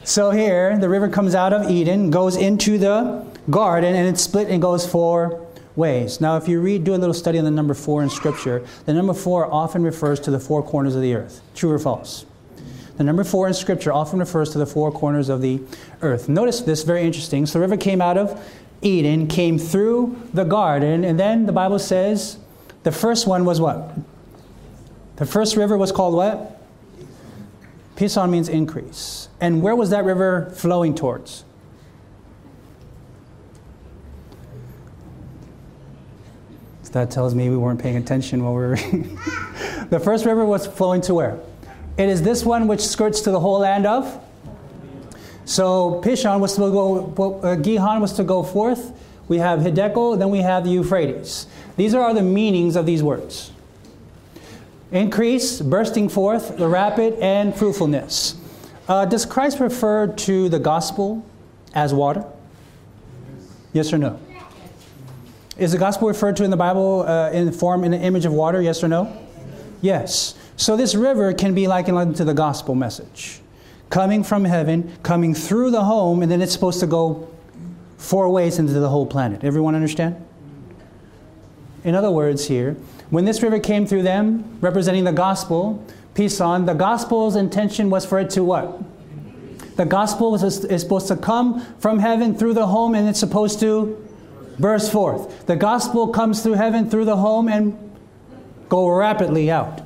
So 0.02 0.31
here, 0.31 0.78
the 0.78 0.88
river 0.88 1.09
comes 1.11 1.35
out 1.35 1.52
of 1.52 1.70
Eden, 1.70 2.11
goes 2.11 2.37
into 2.37 2.78
the 2.78 3.22
garden, 3.50 3.94
and 3.94 4.09
it's 4.09 4.22
split 4.22 4.48
and 4.48 4.62
goes 4.62 4.90
four 4.90 5.46
ways. 5.76 6.22
Now, 6.22 6.38
if 6.38 6.48
you 6.48 6.61
read, 6.61 6.85
do 6.85 6.94
a 6.94 6.96
little 6.96 7.12
study 7.12 7.38
on 7.38 7.44
the 7.44 7.50
number 7.50 7.74
four 7.74 8.02
in 8.02 8.09
Scripture, 8.09 8.66
the 8.87 8.94
number 8.94 9.12
four 9.12 9.52
often 9.52 9.83
refers 9.83 10.18
to 10.20 10.31
the 10.31 10.40
four 10.40 10.62
corners 10.62 10.94
of 10.94 11.02
the 11.02 11.14
earth. 11.14 11.42
True 11.54 11.70
or 11.70 11.78
false? 11.78 12.24
The 12.98 13.04
number 13.04 13.22
four 13.22 13.46
in 13.46 13.54
Scripture 13.54 13.92
often 13.92 14.18
refers 14.18 14.50
to 14.50 14.58
the 14.58 14.66
four 14.66 14.90
corners 14.90 15.28
of 15.28 15.40
the 15.40 15.61
earth. 16.02 16.28
Notice 16.28 16.61
this, 16.61 16.82
very 16.82 17.02
interesting. 17.02 17.46
So 17.46 17.54
the 17.54 17.61
river 17.61 17.76
came 17.76 18.02
out 18.02 18.18
of 18.18 18.44
Eden, 18.82 19.28
came 19.28 19.56
through 19.56 20.20
the 20.34 20.42
garden, 20.42 21.04
and 21.04 21.18
then 21.18 21.46
the 21.46 21.52
Bible 21.52 21.78
says 21.78 22.38
the 22.82 22.90
first 22.90 23.28
one 23.28 23.44
was 23.44 23.61
what? 23.61 23.92
The 25.14 25.26
first 25.26 25.56
river 25.56 25.78
was 25.78 25.92
called 25.92 26.14
what? 26.14 26.61
Pison 27.94 28.30
means 28.30 28.48
increase. 28.48 29.28
And 29.40 29.62
where 29.62 29.76
was 29.76 29.90
that 29.90 30.04
river 30.04 30.50
flowing 30.56 30.94
towards? 30.96 31.44
That 36.92 37.11
tells 37.11 37.34
me 37.34 37.50
we 37.50 37.56
weren't 37.56 37.80
paying 37.80 37.96
attention 37.96 38.42
while 38.42 38.54
we 38.54 38.61
were 38.61 38.70
reading. 38.74 39.16
the 39.90 40.00
first 40.02 40.24
river 40.24 40.44
was 40.44 40.66
flowing 40.66 41.00
to 41.02 41.14
where? 41.14 41.38
It 41.98 42.08
is 42.08 42.22
this 42.22 42.44
one 42.44 42.68
which 42.68 42.80
skirts 42.80 43.20
to 43.22 43.30
the 43.30 43.40
whole 43.40 43.58
land 43.58 43.84
of. 43.84 44.24
So 45.44 46.00
Pishon 46.04 46.40
was 46.40 46.54
to 46.54 46.61
go, 46.61 47.40
uh, 47.42 47.56
Gihon 47.56 48.00
was 48.00 48.12
to 48.14 48.24
go 48.24 48.42
forth. 48.42 48.92
We 49.26 49.38
have 49.38 49.61
Hiddekel, 49.61 50.18
then 50.18 50.30
we 50.30 50.38
have 50.38 50.64
the 50.64 50.70
Euphrates. 50.70 51.46
These 51.76 51.94
are 51.94 52.14
the 52.14 52.22
meanings 52.22 52.76
of 52.76 52.87
these 52.87 53.02
words 53.02 53.52
increase, 54.90 55.61
bursting 55.61 56.08
forth, 56.08 56.56
the 56.56 56.66
rapid, 56.66 57.14
and 57.20 57.54
fruitfulness. 57.54 58.37
Uh, 58.88 59.04
does 59.04 59.26
Christ 59.26 59.61
refer 59.61 60.06
to 60.06 60.48
the 60.48 60.58
gospel 60.58 61.26
as 61.74 61.92
water? 61.92 62.24
Yes 63.72 63.92
or 63.92 63.98
no? 63.98 64.18
Is 65.58 65.72
the 65.72 65.78
gospel 65.78 66.08
referred 66.08 66.37
to 66.37 66.44
in 66.44 66.50
the 66.50 66.56
Bible 66.56 67.02
uh, 67.02 67.30
in 67.32 67.52
form, 67.52 67.84
in 67.84 67.90
the 67.90 67.98
image 67.98 68.24
of 68.24 68.32
water? 68.32 68.62
Yes 68.62 68.82
or 68.82 68.88
no? 68.88 69.14
Yes. 69.82 70.34
So 70.59 70.77
this 70.77 70.97
river 70.97 71.33
can 71.33 71.55
be 71.55 71.68
likened 71.68 72.16
to 72.16 72.25
the 72.25 72.35
gospel 72.35 72.75
message. 72.75 73.40
Coming 73.90 74.25
from 74.25 74.44
heaven, 74.44 74.92
coming 75.05 75.33
through 75.33 75.71
the 75.71 75.85
home, 75.85 76.21
and 76.21 76.31
then 76.31 76.42
it's 76.42 76.53
supposed 76.53 76.81
to 76.81 76.87
go 76.88 77.29
four 77.97 78.29
ways 78.29 78.59
into 78.59 78.73
the 78.73 78.88
whole 78.88 79.07
planet. 79.07 79.44
Everyone 79.44 79.77
understand? 79.77 80.16
In 81.85 81.94
other 81.94 82.11
words, 82.11 82.49
here, 82.49 82.73
when 83.11 83.25
this 83.25 83.40
river 83.40 83.61
came 83.61 83.87
through 83.87 84.03
them, 84.03 84.59
representing 84.61 85.05
the 85.05 85.12
gospel, 85.12 85.83
Pishon, 86.14 86.66
the 86.66 86.75
gospel's 86.75 87.37
intention 87.37 87.88
was 87.88 88.05
for 88.05 88.18
it 88.18 88.29
to 88.31 88.42
what? 88.42 88.83
The 89.77 89.85
gospel 89.85 90.35
is, 90.35 90.64
is 90.64 90.83
supposed 90.83 91.07
to 91.07 91.16
come 91.16 91.64
from 91.77 92.01
heaven 92.01 92.37
through 92.37 92.55
the 92.55 92.66
home, 92.66 92.97
and 92.97 93.09
it's 93.09 93.21
supposed 93.21 93.61
to 93.61 94.05
burst 94.59 94.90
forth. 94.90 95.47
The 95.47 95.55
gospel 95.55 96.09
comes 96.09 96.42
through 96.42 96.55
heaven, 96.55 96.90
through 96.90 97.05
the 97.05 97.16
home, 97.16 97.49
and 97.49 97.79
go 98.68 98.88
rapidly 98.88 99.53
out. 99.53 99.83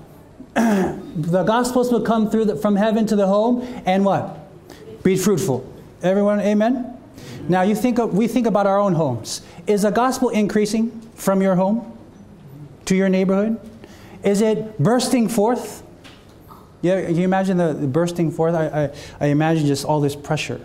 the 0.55 1.45
gospels 1.45 1.91
will 1.91 2.03
come 2.03 2.31
through 2.31 2.45
the, 2.47 2.57
from 2.57 2.77
heaven 2.77 3.07
to 3.07 3.17
the 3.17 3.27
home, 3.27 3.63
and 3.87 4.05
what? 4.05 4.39
Be 5.03 5.17
fruitful. 5.17 5.67
Everyone, 6.03 6.41
amen? 6.41 6.97
Now 7.49 7.63
you 7.63 7.75
think 7.75 7.99
of, 7.99 8.15
we 8.15 8.29
think 8.29 8.47
about 8.47 8.67
our 8.67 8.79
own 8.79 8.95
homes. 8.95 9.43
Is 9.67 9.83
the 9.83 9.91
gospel 9.91 10.29
increasing 10.29 10.91
from 11.15 11.43
your 11.43 11.55
home 11.55 11.97
to 12.85 12.95
your 12.95 13.09
neighborhood? 13.09 13.59
Is 14.23 14.41
it 14.41 14.79
bursting 14.79 15.29
forth? 15.29 15.83
Yeah, 16.83 17.09
you 17.09 17.25
imagine 17.25 17.57
the, 17.57 17.73
the 17.73 17.87
bursting 17.87 18.31
forth? 18.31 18.55
I, 18.55 18.67
I, 18.67 18.91
I 19.21 19.27
imagine 19.29 19.67
just 19.67 19.85
all 19.85 20.01
this 20.01 20.17
pressure 20.17 20.61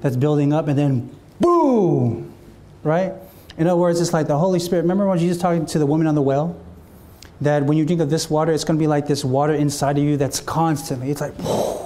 that's 0.00 0.16
building 0.16 0.52
up, 0.52 0.68
and 0.68 0.78
then 0.78 1.16
boom, 1.40 2.32
right? 2.82 3.12
In 3.56 3.66
other 3.66 3.78
words, 3.78 4.00
it's 4.00 4.12
like 4.12 4.26
the 4.26 4.38
Holy 4.38 4.58
Spirit. 4.58 4.82
Remember 4.82 5.06
when 5.06 5.18
Jesus 5.18 5.38
talking 5.38 5.64
to 5.66 5.78
the 5.78 5.86
woman 5.86 6.06
on 6.06 6.14
the 6.14 6.22
well? 6.22 6.58
That 7.40 7.64
when 7.64 7.76
you 7.76 7.84
drink 7.84 8.00
of 8.00 8.10
this 8.10 8.30
water, 8.30 8.52
it's 8.52 8.64
going 8.64 8.78
to 8.78 8.82
be 8.82 8.86
like 8.86 9.06
this 9.06 9.24
water 9.24 9.54
inside 9.54 9.98
of 9.98 10.04
you 10.04 10.16
that's 10.16 10.40
constantly. 10.40 11.10
It's 11.10 11.20
like. 11.20 11.34
whoa. 11.34 11.84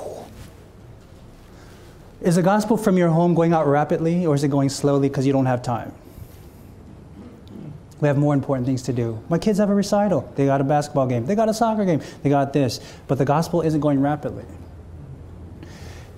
Is 2.20 2.34
the 2.34 2.42
gospel 2.42 2.76
from 2.76 2.96
your 2.96 3.10
home 3.10 3.34
going 3.34 3.52
out 3.52 3.66
rapidly, 3.66 4.26
or 4.26 4.34
is 4.34 4.42
it 4.42 4.48
going 4.48 4.68
slowly 4.70 5.08
because 5.08 5.26
you 5.26 5.32
don't 5.32 5.46
have 5.46 5.62
time? 5.62 5.92
We 8.00 8.08
have 8.08 8.16
more 8.16 8.34
important 8.34 8.66
things 8.66 8.82
to 8.82 8.92
do. 8.92 9.22
My 9.28 9.38
kids 9.38 9.58
have 9.58 9.70
a 9.70 9.74
recital. 9.74 10.30
They 10.36 10.46
got 10.46 10.60
a 10.60 10.64
basketball 10.64 11.06
game. 11.06 11.26
They 11.26 11.34
got 11.34 11.48
a 11.48 11.54
soccer 11.54 11.84
game. 11.84 12.00
They 12.22 12.30
got 12.30 12.52
this. 12.52 12.80
But 13.06 13.18
the 13.18 13.24
gospel 13.24 13.62
isn't 13.62 13.80
going 13.80 14.00
rapidly. 14.00 14.44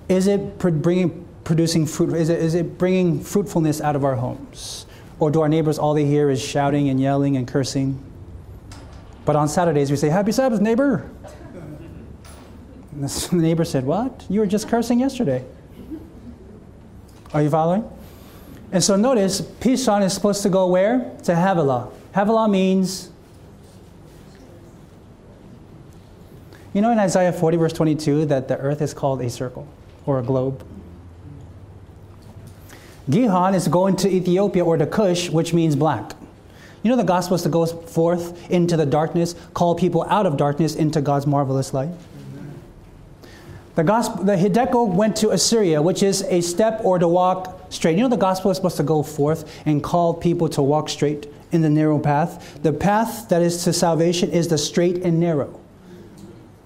Is 0.07 0.27
it 0.27 0.59
bringing, 0.59 1.27
producing 1.43 1.85
fruit? 1.85 2.13
Is 2.13 2.29
it, 2.29 2.39
is 2.39 2.53
it 2.53 2.77
bringing 2.77 3.23
fruitfulness 3.23 3.81
out 3.81 3.95
of 3.95 4.03
our 4.03 4.15
homes? 4.15 4.85
Or 5.19 5.31
do 5.31 5.41
our 5.41 5.49
neighbors, 5.49 5.79
all 5.79 5.93
they 5.93 6.05
hear 6.05 6.29
is 6.29 6.41
shouting 6.41 6.89
and 6.89 6.99
yelling 6.99 7.37
and 7.37 7.47
cursing? 7.47 8.03
But 9.31 9.37
on 9.37 9.47
Saturdays, 9.47 9.89
we 9.89 9.95
say, 9.95 10.09
Happy 10.09 10.33
Sabbath, 10.33 10.59
neighbor. 10.59 11.09
And 12.91 13.07
the 13.07 13.29
neighbor 13.31 13.63
said, 13.63 13.85
What? 13.85 14.25
You 14.29 14.41
were 14.41 14.45
just 14.45 14.67
cursing 14.67 14.99
yesterday. 14.99 15.45
Are 17.33 17.41
you 17.41 17.49
following? 17.49 17.89
And 18.73 18.83
so 18.83 18.97
notice, 18.97 19.39
Pishon 19.39 20.03
is 20.03 20.11
supposed 20.13 20.43
to 20.43 20.49
go 20.49 20.67
where? 20.67 21.15
To 21.23 21.33
Havilah. 21.33 21.93
Havilah 22.13 22.49
means. 22.49 23.09
You 26.73 26.81
know 26.81 26.91
in 26.91 26.99
Isaiah 26.99 27.31
40, 27.31 27.55
verse 27.55 27.71
22, 27.71 28.25
that 28.25 28.49
the 28.49 28.57
earth 28.57 28.81
is 28.81 28.93
called 28.93 29.21
a 29.21 29.29
circle 29.29 29.65
or 30.05 30.19
a 30.19 30.23
globe? 30.23 30.61
Gihon 33.09 33.55
is 33.55 33.69
going 33.69 33.95
to 33.95 34.09
Ethiopia 34.09 34.65
or 34.65 34.75
to 34.75 34.85
Cush, 34.85 35.29
which 35.29 35.53
means 35.53 35.77
black. 35.77 36.15
You 36.83 36.89
know 36.89 36.97
the 36.97 37.03
gospel 37.03 37.35
is 37.35 37.43
to 37.43 37.49
go 37.49 37.65
forth 37.65 38.49
into 38.49 38.75
the 38.75 38.85
darkness, 38.85 39.35
call 39.53 39.75
people 39.75 40.03
out 40.09 40.25
of 40.25 40.37
darkness 40.37 40.75
into 40.75 41.01
God's 41.01 41.27
marvelous 41.27 41.73
light? 41.73 41.89
The 43.75 43.83
gospel, 43.83 44.23
the 44.23 44.35
Hiddekel 44.35 44.93
went 44.93 45.15
to 45.17 45.29
Assyria, 45.29 45.81
which 45.81 46.03
is 46.03 46.23
a 46.23 46.41
step 46.41 46.81
or 46.83 46.99
to 46.99 47.07
walk 47.07 47.61
straight. 47.69 47.95
You 47.95 48.03
know, 48.03 48.09
the 48.09 48.17
gospel 48.17 48.51
is 48.51 48.57
supposed 48.57 48.77
to 48.77 48.83
go 48.83 49.01
forth 49.01 49.61
and 49.65 49.81
call 49.81 50.13
people 50.13 50.49
to 50.49 50.61
walk 50.61 50.89
straight 50.89 51.31
in 51.51 51.61
the 51.61 51.69
narrow 51.69 51.99
path. 51.99 52.59
The 52.63 52.73
path 52.73 53.29
that 53.29 53.41
is 53.41 53.63
to 53.63 53.73
salvation 53.73 54.31
is 54.31 54.47
the 54.49 54.57
straight 54.57 55.03
and 55.03 55.19
narrow. 55.19 55.59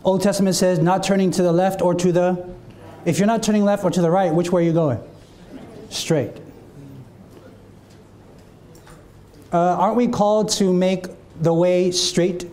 Old 0.04 0.24
Testament 0.24 0.56
says, 0.56 0.80
not 0.80 1.04
turning 1.04 1.32
to 1.32 1.44
the 1.44 1.52
left 1.52 1.82
or 1.82 1.94
to 1.96 2.12
the. 2.12 2.50
If 3.06 3.20
you're 3.20 3.28
not 3.28 3.44
turning 3.44 3.64
left 3.64 3.84
or 3.84 3.92
to 3.92 4.02
the 4.02 4.10
right, 4.10 4.34
which 4.34 4.52
way 4.52 4.64
are 4.64 4.66
you 4.66 4.74
going? 4.74 5.00
Straight. 5.90 6.32
Uh, 9.56 9.78
aren't 9.78 9.96
we 9.96 10.06
called 10.06 10.50
to 10.50 10.74
make 10.74 11.06
the 11.40 11.54
way 11.54 11.90
straight? 11.90 12.46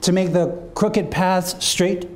To 0.00 0.10
make 0.10 0.32
the 0.32 0.46
crooked 0.74 1.10
paths 1.10 1.62
straight? 1.62 2.08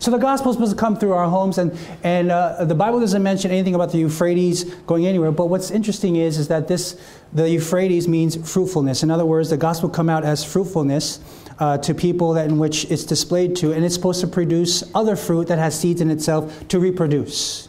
So 0.00 0.10
the 0.10 0.18
gospel 0.18 0.50
is 0.50 0.56
supposed 0.56 0.72
to 0.72 0.76
come 0.76 0.96
through 0.96 1.12
our 1.12 1.28
homes, 1.28 1.58
and, 1.58 1.78
and 2.02 2.32
uh, 2.32 2.64
the 2.64 2.74
Bible 2.74 2.98
doesn't 2.98 3.22
mention 3.22 3.52
anything 3.52 3.76
about 3.76 3.92
the 3.92 3.98
Euphrates 3.98 4.64
going 4.88 5.06
anywhere. 5.06 5.30
But 5.30 5.46
what's 5.46 5.70
interesting 5.70 6.16
is, 6.16 6.38
is 6.38 6.48
that 6.48 6.66
this, 6.66 7.00
the 7.32 7.48
Euphrates 7.48 8.08
means 8.08 8.34
fruitfulness. 8.52 9.04
In 9.04 9.12
other 9.12 9.24
words, 9.24 9.50
the 9.50 9.56
gospel 9.56 9.88
come 9.88 10.10
out 10.10 10.24
as 10.24 10.44
fruitfulness 10.44 11.20
uh, 11.60 11.78
to 11.78 11.94
people 11.94 12.32
that 12.32 12.48
in 12.48 12.58
which 12.58 12.90
it's 12.90 13.04
displayed 13.04 13.54
to, 13.58 13.70
and 13.70 13.84
it's 13.84 13.94
supposed 13.94 14.20
to 14.22 14.26
produce 14.26 14.82
other 14.92 15.14
fruit 15.14 15.46
that 15.46 15.60
has 15.60 15.78
seeds 15.78 16.00
in 16.00 16.10
itself 16.10 16.66
to 16.66 16.80
reproduce, 16.80 17.68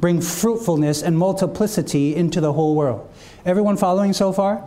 bring 0.00 0.20
fruitfulness 0.20 1.02
and 1.02 1.16
multiplicity 1.16 2.16
into 2.16 2.40
the 2.40 2.52
whole 2.52 2.74
world. 2.74 3.12
Everyone 3.44 3.76
following 3.76 4.12
so 4.12 4.32
far? 4.32 4.64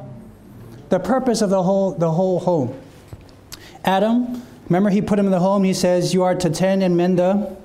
The 0.89 1.00
purpose 1.00 1.41
of 1.41 1.50
the 1.50 1.63
whole, 1.63 1.91
the 1.91 2.12
whole 2.12 2.39
home. 2.39 2.80
Adam 3.84 4.43
Remember, 4.69 4.89
he 4.89 5.02
put 5.02 5.19
him 5.19 5.26
in 5.26 5.32
the 5.32 5.39
home. 5.39 5.63
He 5.63 5.74
says, 5.74 6.13
You 6.13 6.24
are 6.24 6.36
to 6.36 6.50
tend 6.50 6.84
and 6.84 6.96
mend 6.96 7.19
the, 7.19 7.56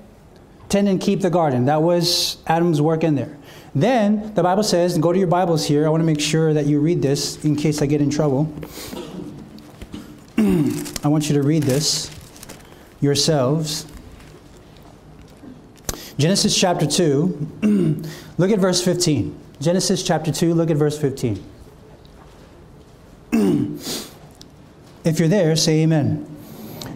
tend 0.69 0.89
and 0.89 1.01
keep 1.01 1.21
the 1.21 1.31
garden. 1.31 1.67
That 1.67 1.83
was 1.83 2.39
Adam's 2.47 2.83
work 2.83 3.05
in 3.05 3.15
there. 3.15 3.37
Then 3.75 4.35
the 4.35 4.43
Bible 4.43 4.63
says, 4.63 4.95
and 4.95 5.03
go 5.03 5.13
to 5.13 5.19
your 5.19 5.29
Bibles 5.29 5.65
here. 5.67 5.87
I 5.87 5.91
want 5.91 6.01
to 6.01 6.07
make 6.07 6.21
sure 6.21 6.53
that 6.55 6.67
you 6.67 6.81
read 6.81 7.03
this 7.03 7.45
in 7.45 7.55
case 7.55 7.81
I 7.83 7.87
get 7.87 8.01
in 8.01 8.11
trouble. 8.11 8.53
I 10.39 11.09
want 11.09 11.29
you 11.29 11.35
to 11.35 11.43
read 11.43 11.63
this 11.63 12.11
yourselves. 13.01 13.87
Genesis 16.19 16.59
chapter 16.59 16.85
2, 16.85 18.03
look 18.39 18.51
at 18.51 18.59
verse 18.59 18.85
15. 18.85 19.39
Genesis 19.61 20.03
chapter 20.03 20.33
2, 20.33 20.53
look 20.53 20.69
at 20.69 20.77
verse 20.77 20.99
15. 20.99 21.45
if 25.05 25.21
you're 25.21 25.29
there, 25.29 25.55
say 25.55 25.83
amen. 25.83 26.27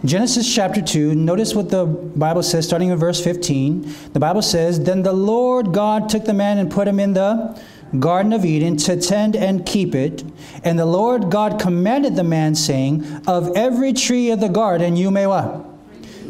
Genesis 0.03 0.53
chapter 0.53 0.81
2, 0.81 1.15
notice 1.15 1.55
what 1.55 1.69
the 1.69 1.85
Bible 1.85 2.43
says, 2.43 2.67
starting 2.67 2.89
in 2.89 2.97
verse 2.97 3.23
15. 3.23 3.95
The 4.11 4.19
Bible 4.19 4.41
says, 4.41 4.83
Then 4.83 5.03
the 5.03 5.13
Lord 5.13 5.71
God 5.71 6.09
took 6.09 6.25
the 6.25 6.33
man 6.33 6.57
and 6.57 6.69
put 6.69 6.85
him 6.85 6.99
in 6.99 7.13
the 7.13 7.57
Garden 7.97 8.33
of 8.33 8.43
Eden 8.43 8.75
to 8.75 8.99
tend 8.99 9.37
and 9.37 9.65
keep 9.65 9.95
it. 9.95 10.25
And 10.65 10.77
the 10.77 10.85
Lord 10.85 11.31
God 11.31 11.61
commanded 11.61 12.17
the 12.17 12.25
man, 12.25 12.55
saying, 12.55 13.05
Of 13.25 13.55
every 13.55 13.93
tree 13.93 14.31
of 14.31 14.41
the 14.41 14.49
garden 14.49 14.97
you 14.97 15.11
may 15.11 15.27
what? 15.27 15.72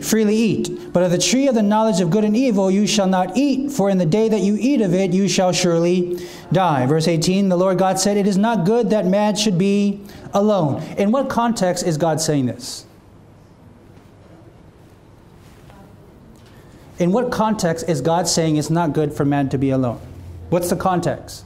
Freely 0.04 0.36
eat. 0.36 0.92
But 0.92 1.04
of 1.04 1.12
the 1.12 1.18
tree 1.18 1.48
of 1.48 1.56
the 1.56 1.63
knowledge 1.63 2.02
of 2.02 2.10
good 2.10 2.26
and 2.26 2.36
evil 2.36 2.70
you 2.70 2.86
shall 2.86 3.08
not 3.08 3.38
eat, 3.38 3.72
for 3.72 3.89
in 3.89 3.98
the 3.98 4.06
day 4.06 4.28
that 4.28 4.42
you 4.42 4.58
eat 4.60 4.82
of 4.82 4.94
it 4.94 5.13
you 5.13 5.30
shall 5.30 5.54
surely 5.54 6.28
die. 6.52 6.86
Verse 6.86 7.08
18, 7.08 7.48
the 7.48 7.56
Lord 7.56 7.78
God 7.78 8.00
said, 8.00 8.18
It 8.18 8.28
is 8.28 8.38
not 8.38 8.66
good 8.66 8.89
that 8.89 9.06
man 9.06 9.38
should 9.38 9.58
be 9.58 10.02
alone. 10.34 10.84
In 10.98 11.12
what 11.12 11.30
context 11.30 11.86
is 11.86 11.98
God 11.98 12.20
saying 12.20 12.48
this? 12.48 12.86
In 17.00 17.13
what 17.13 17.32
context 17.32 17.88
is 17.88 18.02
God 18.02 18.28
saying 18.28 18.58
it's 18.58 18.70
not 18.70 18.92
good 18.92 19.13
for 19.13 19.24
man 19.24 19.48
to 19.50 19.58
be 19.58 19.70
alone? 19.70 20.02
What's 20.50 20.70
the 20.70 20.76
context? 20.76 21.46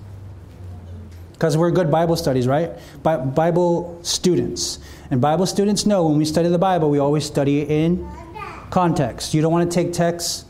Because 1.34 1.56
we're 1.56 1.70
good 1.70 1.92
Bible 1.92 2.16
studies, 2.16 2.48
right? 2.48 2.72
Bible 3.04 4.00
students. 4.02 4.80
And 5.12 5.22
Bible 5.22 5.46
students 5.46 5.86
know 5.86 6.08
when 6.08 6.18
we 6.18 6.26
study 6.26 6.50
the 6.50 6.58
Bible, 6.58 6.90
we 6.90 6.98
always 6.98 7.24
study 7.24 7.62
it 7.62 7.70
in 7.70 8.10
context. 8.70 9.34
You 9.34 9.42
don't 9.42 9.52
want 9.52 9.70
to 9.70 9.76
take 9.84 9.94
texts 9.94 10.46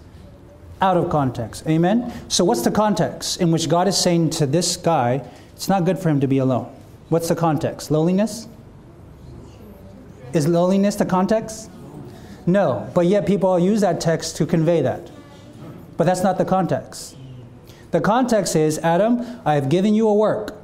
out 0.81 0.97
of 0.97 1.09
context. 1.09 1.65
Amen? 1.67 2.13
So, 2.27 2.43
what's 2.43 2.61
the 2.61 2.71
context 2.71 3.41
in 3.41 3.51
which 3.51 3.69
God 3.69 3.87
is 3.87 3.97
saying 3.97 4.31
to 4.31 4.45
this 4.45 4.77
guy, 4.77 5.27
it's 5.55 5.67
not 5.67 5.85
good 5.85 5.97
for 5.97 6.09
him 6.09 6.19
to 6.19 6.27
be 6.27 6.37
alone? 6.37 6.73
What's 7.09 7.29
the 7.29 7.35
context? 7.35 7.89
Loneliness? 7.89 8.47
Is 10.33 10.47
loneliness 10.47 10.95
the 10.95 11.05
context? 11.05 11.71
No, 12.45 12.89
but 12.93 13.07
yet 13.07 13.25
people 13.25 13.57
use 13.57 13.81
that 13.81 13.99
text 13.99 14.37
to 14.37 14.45
convey 14.45 14.81
that. 14.81 15.09
But 15.97 16.05
that's 16.05 16.21
not 16.21 16.37
the 16.37 16.45
context. 16.45 17.17
The 17.91 18.01
context 18.01 18.55
is 18.55 18.77
Adam, 18.79 19.41
I 19.45 19.55
have 19.55 19.69
given 19.69 19.95
you 19.95 20.07
a 20.07 20.13
work 20.13 20.55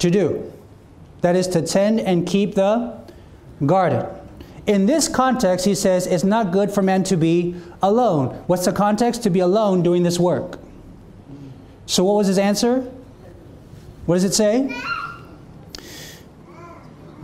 to 0.00 0.10
do. 0.10 0.52
That 1.20 1.36
is 1.36 1.46
to 1.48 1.62
tend 1.62 2.00
and 2.00 2.26
keep 2.26 2.54
the 2.54 2.98
garden. 3.64 4.06
In 4.66 4.86
this 4.86 5.08
context, 5.08 5.66
he 5.66 5.74
says 5.74 6.06
it's 6.06 6.24
not 6.24 6.50
good 6.50 6.70
for 6.70 6.82
man 6.82 7.04
to 7.04 7.16
be 7.16 7.54
alone. 7.82 8.28
What's 8.46 8.64
the 8.64 8.72
context? 8.72 9.22
To 9.24 9.30
be 9.30 9.40
alone 9.40 9.82
doing 9.82 10.02
this 10.02 10.18
work. 10.18 10.58
So, 11.86 12.02
what 12.04 12.14
was 12.14 12.26
his 12.26 12.38
answer? 12.38 12.80
What 14.06 14.16
does 14.16 14.24
it 14.24 14.34
say? 14.34 14.74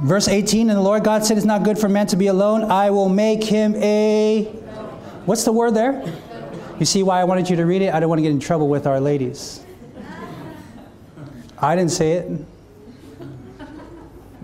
Verse 0.03 0.29
18, 0.29 0.71
and 0.71 0.79
the 0.79 0.83
Lord 0.83 1.05
God 1.05 1.25
said, 1.25 1.37
It's 1.37 1.47
not 1.47 1.63
good 1.63 1.79
for 1.79 1.89
man 1.89 2.07
to 2.09 2.17
be 2.17 2.27
alone. 2.27 2.65
I 2.65 2.91
will 2.91 3.09
make 3.09 3.45
him 3.45 3.75
a. 3.77 4.45
What's 5.25 5.45
the 5.45 5.53
word 5.53 5.75
there? 5.75 6.03
You 6.79 6.87
see 6.87 7.03
why 7.03 7.21
I 7.21 7.25
wanted 7.25 7.51
you 7.51 7.57
to 7.57 7.67
read 7.67 7.83
it? 7.83 7.93
I 7.93 8.01
don't 8.01 8.09
want 8.09 8.19
to 8.19 8.23
get 8.23 8.31
in 8.31 8.41
trouble 8.41 8.69
with 8.69 8.87
our 8.87 9.01
ladies. 9.01 9.63
I 11.59 11.77
didn't 11.77 11.93
say 11.93 12.13
it. 12.13 12.47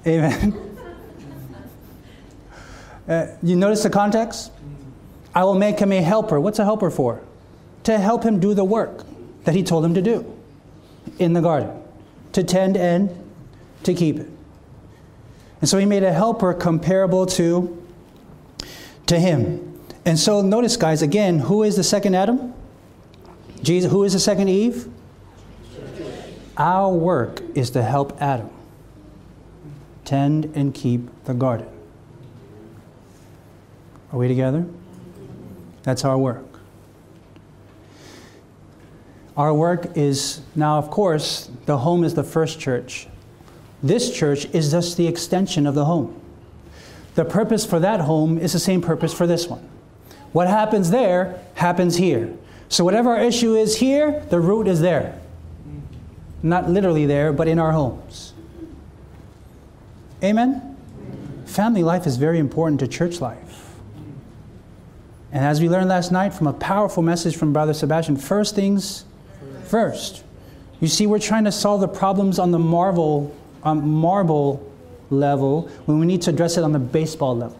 Amen. 0.06 0.62
Uh, 3.08 3.26
you 3.42 3.56
notice 3.56 3.82
the 3.82 3.90
context? 3.90 4.50
I 5.34 5.44
will 5.44 5.54
make 5.54 5.78
him 5.78 5.92
a 5.92 6.00
helper. 6.02 6.40
What's 6.40 6.58
a 6.58 6.64
helper 6.64 6.90
for? 6.90 7.22
To 7.84 7.98
help 7.98 8.24
him 8.24 8.40
do 8.40 8.54
the 8.54 8.64
work 8.64 9.04
that 9.44 9.54
he 9.54 9.62
told 9.62 9.84
him 9.84 9.94
to 9.94 10.02
do. 10.02 10.24
in 11.18 11.32
the 11.32 11.40
garden 11.40 11.70
to 12.32 12.44
tend 12.44 12.76
and 12.76 13.10
to 13.82 13.94
keep 13.94 14.18
it. 14.18 14.28
And 15.60 15.68
so 15.68 15.78
he 15.78 15.86
made 15.86 16.02
a 16.02 16.12
helper 16.12 16.52
comparable 16.52 17.26
to, 17.26 17.82
to 19.06 19.18
him. 19.18 19.80
And 20.04 20.18
so 20.18 20.42
notice, 20.42 20.76
guys, 20.76 21.02
again, 21.02 21.38
who 21.38 21.62
is 21.62 21.76
the 21.76 21.84
second 21.84 22.14
Adam? 22.14 22.52
Jesus. 23.62 23.90
Who 23.90 24.04
is 24.04 24.12
the 24.12 24.20
second 24.20 24.48
Eve? 24.48 24.88
Our 26.58 26.92
work 26.92 27.42
is 27.54 27.70
to 27.70 27.82
help 27.82 28.20
Adam 28.20 28.50
tend 30.04 30.52
and 30.54 30.74
keep 30.74 31.08
the 31.24 31.34
garden. 31.34 31.68
Are 34.16 34.18
we 34.18 34.28
together? 34.28 34.64
That's 35.82 36.02
our 36.02 36.16
work. 36.16 36.46
Our 39.36 39.52
work 39.52 39.94
is 39.94 40.40
now, 40.54 40.78
of 40.78 40.88
course, 40.88 41.50
the 41.66 41.76
home 41.76 42.02
is 42.02 42.14
the 42.14 42.24
first 42.24 42.58
church. 42.58 43.08
This 43.82 44.10
church 44.10 44.46
is 44.54 44.70
just 44.70 44.96
the 44.96 45.06
extension 45.06 45.66
of 45.66 45.74
the 45.74 45.84
home. 45.84 46.18
The 47.14 47.26
purpose 47.26 47.66
for 47.66 47.78
that 47.80 48.00
home 48.00 48.38
is 48.38 48.54
the 48.54 48.58
same 48.58 48.80
purpose 48.80 49.12
for 49.12 49.26
this 49.26 49.48
one. 49.48 49.68
What 50.32 50.48
happens 50.48 50.88
there 50.88 51.38
happens 51.52 51.96
here. 51.96 52.34
So, 52.70 52.84
whatever 52.84 53.10
our 53.10 53.22
issue 53.22 53.54
is 53.54 53.76
here, 53.76 54.24
the 54.30 54.40
root 54.40 54.66
is 54.66 54.80
there. 54.80 55.20
Not 56.42 56.70
literally 56.70 57.04
there, 57.04 57.34
but 57.34 57.48
in 57.48 57.58
our 57.58 57.72
homes. 57.72 58.32
Amen? 60.24 60.74
Family 61.44 61.82
life 61.82 62.06
is 62.06 62.16
very 62.16 62.38
important 62.38 62.80
to 62.80 62.88
church 62.88 63.20
life. 63.20 63.45
And 65.36 65.44
as 65.44 65.60
we 65.60 65.68
learned 65.68 65.90
last 65.90 66.12
night 66.12 66.32
from 66.32 66.46
a 66.46 66.54
powerful 66.54 67.02
message 67.02 67.36
from 67.36 67.52
Brother 67.52 67.74
Sebastian, 67.74 68.16
first 68.16 68.54
things 68.54 69.04
first. 69.66 70.24
You 70.80 70.88
see, 70.88 71.06
we're 71.06 71.18
trying 71.18 71.44
to 71.44 71.52
solve 71.52 71.82
the 71.82 71.88
problems 71.88 72.38
on 72.38 72.52
the 72.52 72.58
marvel, 72.58 73.36
um, 73.62 73.86
marble 73.86 74.66
level 75.10 75.68
when 75.84 75.98
we 75.98 76.06
need 76.06 76.22
to 76.22 76.30
address 76.30 76.56
it 76.56 76.64
on 76.64 76.72
the 76.72 76.78
baseball 76.78 77.36
level. 77.36 77.58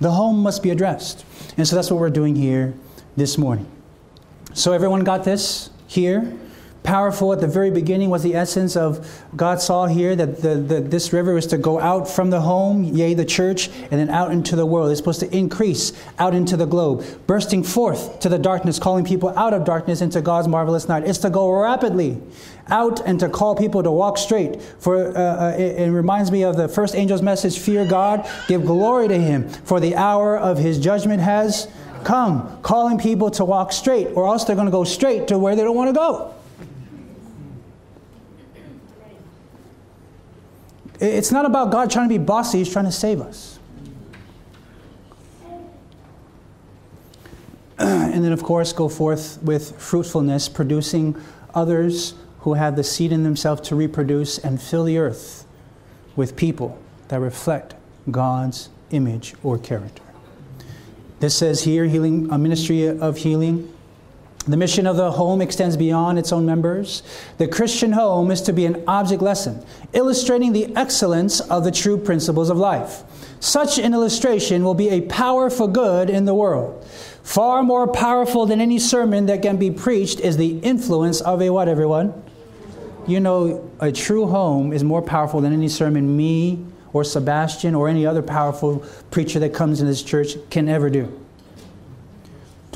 The 0.00 0.12
home 0.12 0.42
must 0.42 0.62
be 0.62 0.70
addressed. 0.70 1.26
And 1.58 1.68
so 1.68 1.76
that's 1.76 1.90
what 1.90 2.00
we're 2.00 2.08
doing 2.08 2.34
here 2.34 2.72
this 3.18 3.36
morning. 3.36 3.70
So, 4.54 4.72
everyone 4.72 5.04
got 5.04 5.24
this 5.24 5.68
here? 5.88 6.38
Powerful 6.86 7.32
at 7.32 7.40
the 7.40 7.48
very 7.48 7.72
beginning 7.72 8.10
was 8.10 8.22
the 8.22 8.36
essence 8.36 8.76
of 8.76 9.20
God 9.34 9.60
saw 9.60 9.86
here 9.86 10.14
that 10.14 10.40
the, 10.40 10.54
the, 10.54 10.80
this 10.80 11.12
river 11.12 11.36
is 11.36 11.44
to 11.48 11.58
go 11.58 11.80
out 11.80 12.08
from 12.08 12.30
the 12.30 12.40
home, 12.40 12.84
yea, 12.84 13.12
the 13.12 13.24
church, 13.24 13.68
and 13.90 13.90
then 13.90 14.08
out 14.08 14.30
into 14.30 14.54
the 14.54 14.64
world. 14.64 14.92
It's 14.92 15.00
supposed 15.00 15.18
to 15.18 15.36
increase 15.36 15.92
out 16.20 16.32
into 16.32 16.56
the 16.56 16.64
globe, 16.64 17.04
bursting 17.26 17.64
forth 17.64 18.20
to 18.20 18.28
the 18.28 18.38
darkness, 18.38 18.78
calling 18.78 19.04
people 19.04 19.30
out 19.30 19.52
of 19.52 19.64
darkness 19.64 20.00
into 20.00 20.22
God's 20.22 20.46
marvelous 20.46 20.88
night. 20.88 21.02
It's 21.08 21.18
to 21.18 21.30
go 21.30 21.50
rapidly 21.50 22.22
out 22.68 23.00
and 23.04 23.18
to 23.18 23.28
call 23.28 23.56
people 23.56 23.82
to 23.82 23.90
walk 23.90 24.16
straight. 24.16 24.62
For 24.62 25.08
uh, 25.08 25.20
uh, 25.20 25.56
it, 25.58 25.80
it 25.80 25.90
reminds 25.90 26.30
me 26.30 26.44
of 26.44 26.56
the 26.56 26.68
first 26.68 26.94
angel's 26.94 27.20
message: 27.20 27.58
"Fear 27.58 27.86
God, 27.86 28.30
give 28.46 28.64
glory 28.64 29.08
to 29.08 29.18
Him, 29.18 29.48
for 29.48 29.80
the 29.80 29.96
hour 29.96 30.38
of 30.38 30.58
His 30.58 30.78
judgment 30.78 31.20
has." 31.20 31.66
come, 32.04 32.60
calling 32.62 32.98
people 32.98 33.32
to 33.32 33.44
walk 33.44 33.72
straight, 33.72 34.06
or 34.14 34.28
else 34.28 34.44
they're 34.44 34.54
going 34.54 34.66
to 34.66 34.70
go 34.70 34.84
straight 34.84 35.26
to 35.26 35.36
where 35.36 35.56
they 35.56 35.64
don't 35.64 35.74
want 35.74 35.88
to 35.88 35.92
go. 35.92 36.32
It's 41.00 41.30
not 41.30 41.44
about 41.44 41.70
God 41.70 41.90
trying 41.90 42.08
to 42.08 42.18
be 42.18 42.22
bossy, 42.22 42.58
He's 42.58 42.72
trying 42.72 42.86
to 42.86 42.92
save 42.92 43.20
us. 43.20 43.58
and 47.78 48.24
then, 48.24 48.32
of 48.32 48.42
course, 48.42 48.72
go 48.72 48.88
forth 48.88 49.38
with 49.42 49.78
fruitfulness, 49.80 50.48
producing 50.48 51.20
others 51.54 52.14
who 52.40 52.54
have 52.54 52.76
the 52.76 52.84
seed 52.84 53.12
in 53.12 53.22
themselves 53.24 53.60
to 53.68 53.76
reproduce 53.76 54.38
and 54.38 54.62
fill 54.62 54.84
the 54.84 54.96
earth 54.98 55.44
with 56.14 56.36
people 56.36 56.78
that 57.08 57.20
reflect 57.20 57.74
God's 58.10 58.70
image 58.90 59.34
or 59.42 59.58
character. 59.58 60.02
This 61.20 61.34
says 61.34 61.64
here, 61.64 61.86
healing, 61.86 62.30
a 62.30 62.38
ministry 62.38 62.86
of 62.86 63.18
healing. 63.18 63.72
The 64.48 64.56
mission 64.56 64.86
of 64.86 64.96
the 64.96 65.10
home 65.10 65.40
extends 65.40 65.76
beyond 65.76 66.20
its 66.20 66.32
own 66.32 66.46
members. 66.46 67.02
The 67.38 67.48
Christian 67.48 67.90
home 67.92 68.30
is 68.30 68.40
to 68.42 68.52
be 68.52 68.64
an 68.64 68.84
object 68.86 69.20
lesson, 69.20 69.64
illustrating 69.92 70.52
the 70.52 70.74
excellence 70.76 71.40
of 71.40 71.64
the 71.64 71.72
true 71.72 71.98
principles 71.98 72.48
of 72.48 72.56
life. 72.56 73.02
Such 73.40 73.78
an 73.78 73.92
illustration 73.92 74.62
will 74.62 74.74
be 74.74 74.88
a 74.90 75.00
power 75.02 75.50
for 75.50 75.66
good 75.66 76.08
in 76.08 76.26
the 76.26 76.34
world. 76.34 76.84
Far 77.24 77.64
more 77.64 77.88
powerful 77.88 78.46
than 78.46 78.60
any 78.60 78.78
sermon 78.78 79.26
that 79.26 79.42
can 79.42 79.56
be 79.56 79.72
preached 79.72 80.20
is 80.20 80.36
the 80.36 80.60
influence 80.60 81.20
of 81.20 81.42
a 81.42 81.50
what, 81.50 81.66
everyone? 81.66 82.14
You 83.08 83.18
know, 83.18 83.68
a 83.80 83.90
true 83.90 84.26
home 84.26 84.72
is 84.72 84.84
more 84.84 85.02
powerful 85.02 85.40
than 85.40 85.52
any 85.52 85.68
sermon 85.68 86.16
me 86.16 86.64
or 86.92 87.02
Sebastian 87.02 87.74
or 87.74 87.88
any 87.88 88.06
other 88.06 88.22
powerful 88.22 88.84
preacher 89.10 89.40
that 89.40 89.52
comes 89.52 89.80
in 89.80 89.88
this 89.88 90.02
church 90.02 90.34
can 90.50 90.68
ever 90.68 90.88
do. 90.88 91.25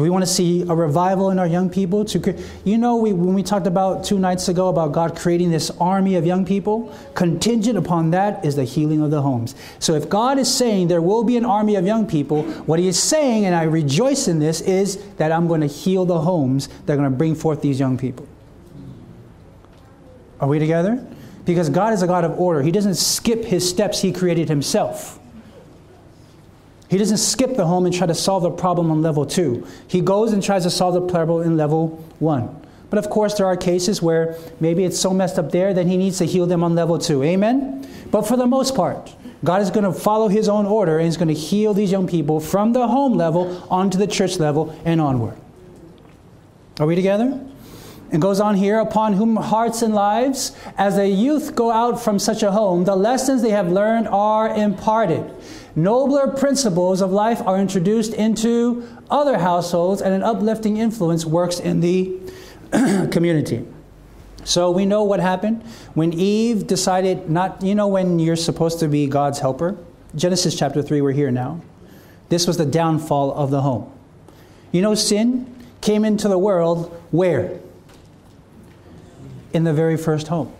Do 0.00 0.04
we 0.04 0.08
want 0.08 0.24
to 0.24 0.32
see 0.32 0.62
a 0.62 0.74
revival 0.74 1.28
in 1.28 1.38
our 1.38 1.46
young 1.46 1.68
people? 1.68 2.06
To 2.06 2.34
you 2.64 2.78
know, 2.78 2.96
we, 2.96 3.12
when 3.12 3.34
we 3.34 3.42
talked 3.42 3.66
about 3.66 4.02
two 4.02 4.18
nights 4.18 4.48
ago 4.48 4.68
about 4.68 4.92
God 4.92 5.14
creating 5.14 5.50
this 5.50 5.70
army 5.72 6.14
of 6.14 6.24
young 6.24 6.46
people, 6.46 6.96
contingent 7.12 7.76
upon 7.76 8.12
that 8.12 8.42
is 8.42 8.56
the 8.56 8.64
healing 8.64 9.02
of 9.02 9.10
the 9.10 9.20
homes. 9.20 9.54
So 9.78 9.92
if 9.92 10.08
God 10.08 10.38
is 10.38 10.50
saying 10.50 10.88
there 10.88 11.02
will 11.02 11.22
be 11.22 11.36
an 11.36 11.44
army 11.44 11.76
of 11.76 11.84
young 11.84 12.06
people, 12.06 12.44
what 12.64 12.78
He 12.78 12.88
is 12.88 12.98
saying, 12.98 13.44
and 13.44 13.54
I 13.54 13.64
rejoice 13.64 14.26
in 14.26 14.38
this, 14.38 14.62
is 14.62 14.96
that 15.18 15.32
I'm 15.32 15.46
going 15.46 15.60
to 15.60 15.66
heal 15.66 16.06
the 16.06 16.22
homes 16.22 16.68
that 16.86 16.94
are 16.94 16.96
going 16.96 17.10
to 17.10 17.14
bring 17.14 17.34
forth 17.34 17.60
these 17.60 17.78
young 17.78 17.98
people. 17.98 18.26
Are 20.40 20.48
we 20.48 20.58
together? 20.58 21.06
Because 21.44 21.68
God 21.68 21.92
is 21.92 22.00
a 22.00 22.06
God 22.06 22.24
of 22.24 22.40
order. 22.40 22.62
He 22.62 22.72
doesn't 22.72 22.94
skip 22.94 23.44
his 23.44 23.68
steps 23.68 24.00
he 24.00 24.12
created 24.12 24.48
himself. 24.48 25.19
He 26.90 26.98
doesn't 26.98 27.18
skip 27.18 27.54
the 27.54 27.66
home 27.66 27.86
and 27.86 27.94
try 27.94 28.08
to 28.08 28.14
solve 28.16 28.42
the 28.42 28.50
problem 28.50 28.90
on 28.90 29.00
level 29.00 29.24
two. 29.24 29.64
He 29.86 30.00
goes 30.00 30.32
and 30.32 30.42
tries 30.42 30.64
to 30.64 30.70
solve 30.70 30.94
the 30.94 31.02
problem 31.02 31.46
in 31.46 31.56
level 31.56 32.04
one. 32.18 32.60
But 32.90 32.98
of 32.98 33.08
course, 33.08 33.34
there 33.34 33.46
are 33.46 33.56
cases 33.56 34.02
where 34.02 34.36
maybe 34.58 34.82
it's 34.82 34.98
so 34.98 35.14
messed 35.14 35.38
up 35.38 35.52
there 35.52 35.72
that 35.72 35.86
he 35.86 35.96
needs 35.96 36.18
to 36.18 36.24
heal 36.24 36.46
them 36.46 36.64
on 36.64 36.74
level 36.74 36.98
two. 36.98 37.22
Amen? 37.22 37.88
But 38.10 38.22
for 38.22 38.36
the 38.36 38.46
most 38.46 38.74
part, 38.74 39.14
God 39.44 39.62
is 39.62 39.70
going 39.70 39.84
to 39.84 39.92
follow 39.92 40.26
his 40.26 40.48
own 40.48 40.66
order 40.66 40.98
and 40.98 41.06
he's 41.06 41.16
going 41.16 41.28
to 41.28 41.34
heal 41.34 41.72
these 41.74 41.92
young 41.92 42.08
people 42.08 42.40
from 42.40 42.72
the 42.72 42.88
home 42.88 43.12
level 43.12 43.64
onto 43.70 43.96
the 43.96 44.08
church 44.08 44.40
level 44.40 44.76
and 44.84 45.00
onward. 45.00 45.38
Are 46.80 46.86
we 46.86 46.96
together? 46.96 47.40
It 48.12 48.18
goes 48.18 48.40
on 48.40 48.56
here, 48.56 48.80
upon 48.80 49.12
whom 49.12 49.36
hearts 49.36 49.82
and 49.82 49.94
lives, 49.94 50.52
as 50.76 50.98
a 50.98 51.08
youth 51.08 51.54
go 51.54 51.70
out 51.70 52.02
from 52.02 52.18
such 52.18 52.42
a 52.42 52.50
home, 52.50 52.84
the 52.84 52.96
lessons 52.96 53.40
they 53.42 53.50
have 53.50 53.70
learned 53.70 54.08
are 54.08 54.48
imparted. 54.52 55.30
Nobler 55.76 56.26
principles 56.26 57.00
of 57.00 57.12
life 57.12 57.40
are 57.46 57.56
introduced 57.56 58.12
into 58.14 58.84
other 59.10 59.38
households, 59.38 60.02
and 60.02 60.12
an 60.12 60.24
uplifting 60.24 60.76
influence 60.76 61.24
works 61.24 61.60
in 61.60 61.80
the 61.80 62.18
community. 63.12 63.64
So 64.42 64.72
we 64.72 64.86
know 64.86 65.04
what 65.04 65.20
happened 65.20 65.62
when 65.94 66.12
Eve 66.12 66.66
decided 66.66 67.30
not, 67.30 67.62
you 67.62 67.76
know, 67.76 67.86
when 67.86 68.18
you're 68.18 68.36
supposed 68.36 68.80
to 68.80 68.88
be 68.88 69.06
God's 69.06 69.38
helper? 69.38 69.76
Genesis 70.16 70.58
chapter 70.58 70.82
3, 70.82 71.00
we're 71.00 71.12
here 71.12 71.30
now. 71.30 71.60
This 72.28 72.46
was 72.46 72.56
the 72.56 72.66
downfall 72.66 73.32
of 73.34 73.50
the 73.50 73.60
home. 73.60 73.92
You 74.72 74.82
know, 74.82 74.96
sin 74.96 75.54
came 75.80 76.04
into 76.04 76.26
the 76.26 76.38
world 76.38 76.88
where? 77.10 77.60
In 79.52 79.64
the 79.64 79.72
very 79.72 79.96
first 79.96 80.28
home. 80.28 80.52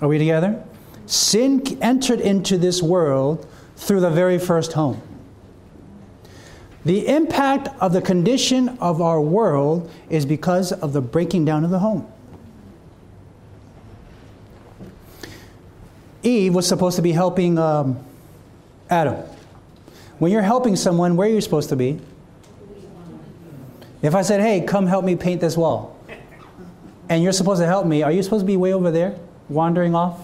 Are 0.00 0.08
we 0.08 0.18
together? 0.18 0.62
Sin 1.06 1.62
entered 1.82 2.20
into 2.20 2.58
this 2.58 2.82
world 2.82 3.46
through 3.76 4.00
the 4.00 4.10
very 4.10 4.38
first 4.38 4.72
home. 4.72 5.00
The 6.84 7.08
impact 7.08 7.68
of 7.80 7.92
the 7.92 8.02
condition 8.02 8.70
of 8.80 9.00
our 9.00 9.20
world 9.20 9.90
is 10.10 10.26
because 10.26 10.72
of 10.72 10.92
the 10.92 11.00
breaking 11.00 11.44
down 11.44 11.64
of 11.64 11.70
the 11.70 11.78
home. 11.78 12.06
Eve 16.22 16.54
was 16.54 16.66
supposed 16.66 16.96
to 16.96 17.02
be 17.02 17.12
helping 17.12 17.58
um, 17.58 17.98
Adam. 18.90 19.16
When 20.18 20.32
you're 20.32 20.42
helping 20.42 20.76
someone, 20.76 21.16
where 21.16 21.28
are 21.28 21.30
you 21.30 21.40
supposed 21.40 21.68
to 21.70 21.76
be? 21.76 22.00
If 24.02 24.14
I 24.14 24.22
said, 24.22 24.40
hey, 24.40 24.60
come 24.60 24.86
help 24.86 25.04
me 25.04 25.16
paint 25.16 25.40
this 25.40 25.56
wall, 25.56 25.93
and 27.08 27.22
you're 27.22 27.32
supposed 27.32 27.60
to 27.60 27.66
help 27.66 27.86
me, 27.86 28.02
are 28.02 28.12
you 28.12 28.22
supposed 28.22 28.42
to 28.42 28.46
be 28.46 28.56
way 28.56 28.72
over 28.72 28.90
there, 28.90 29.18
wandering 29.48 29.94
off, 29.94 30.20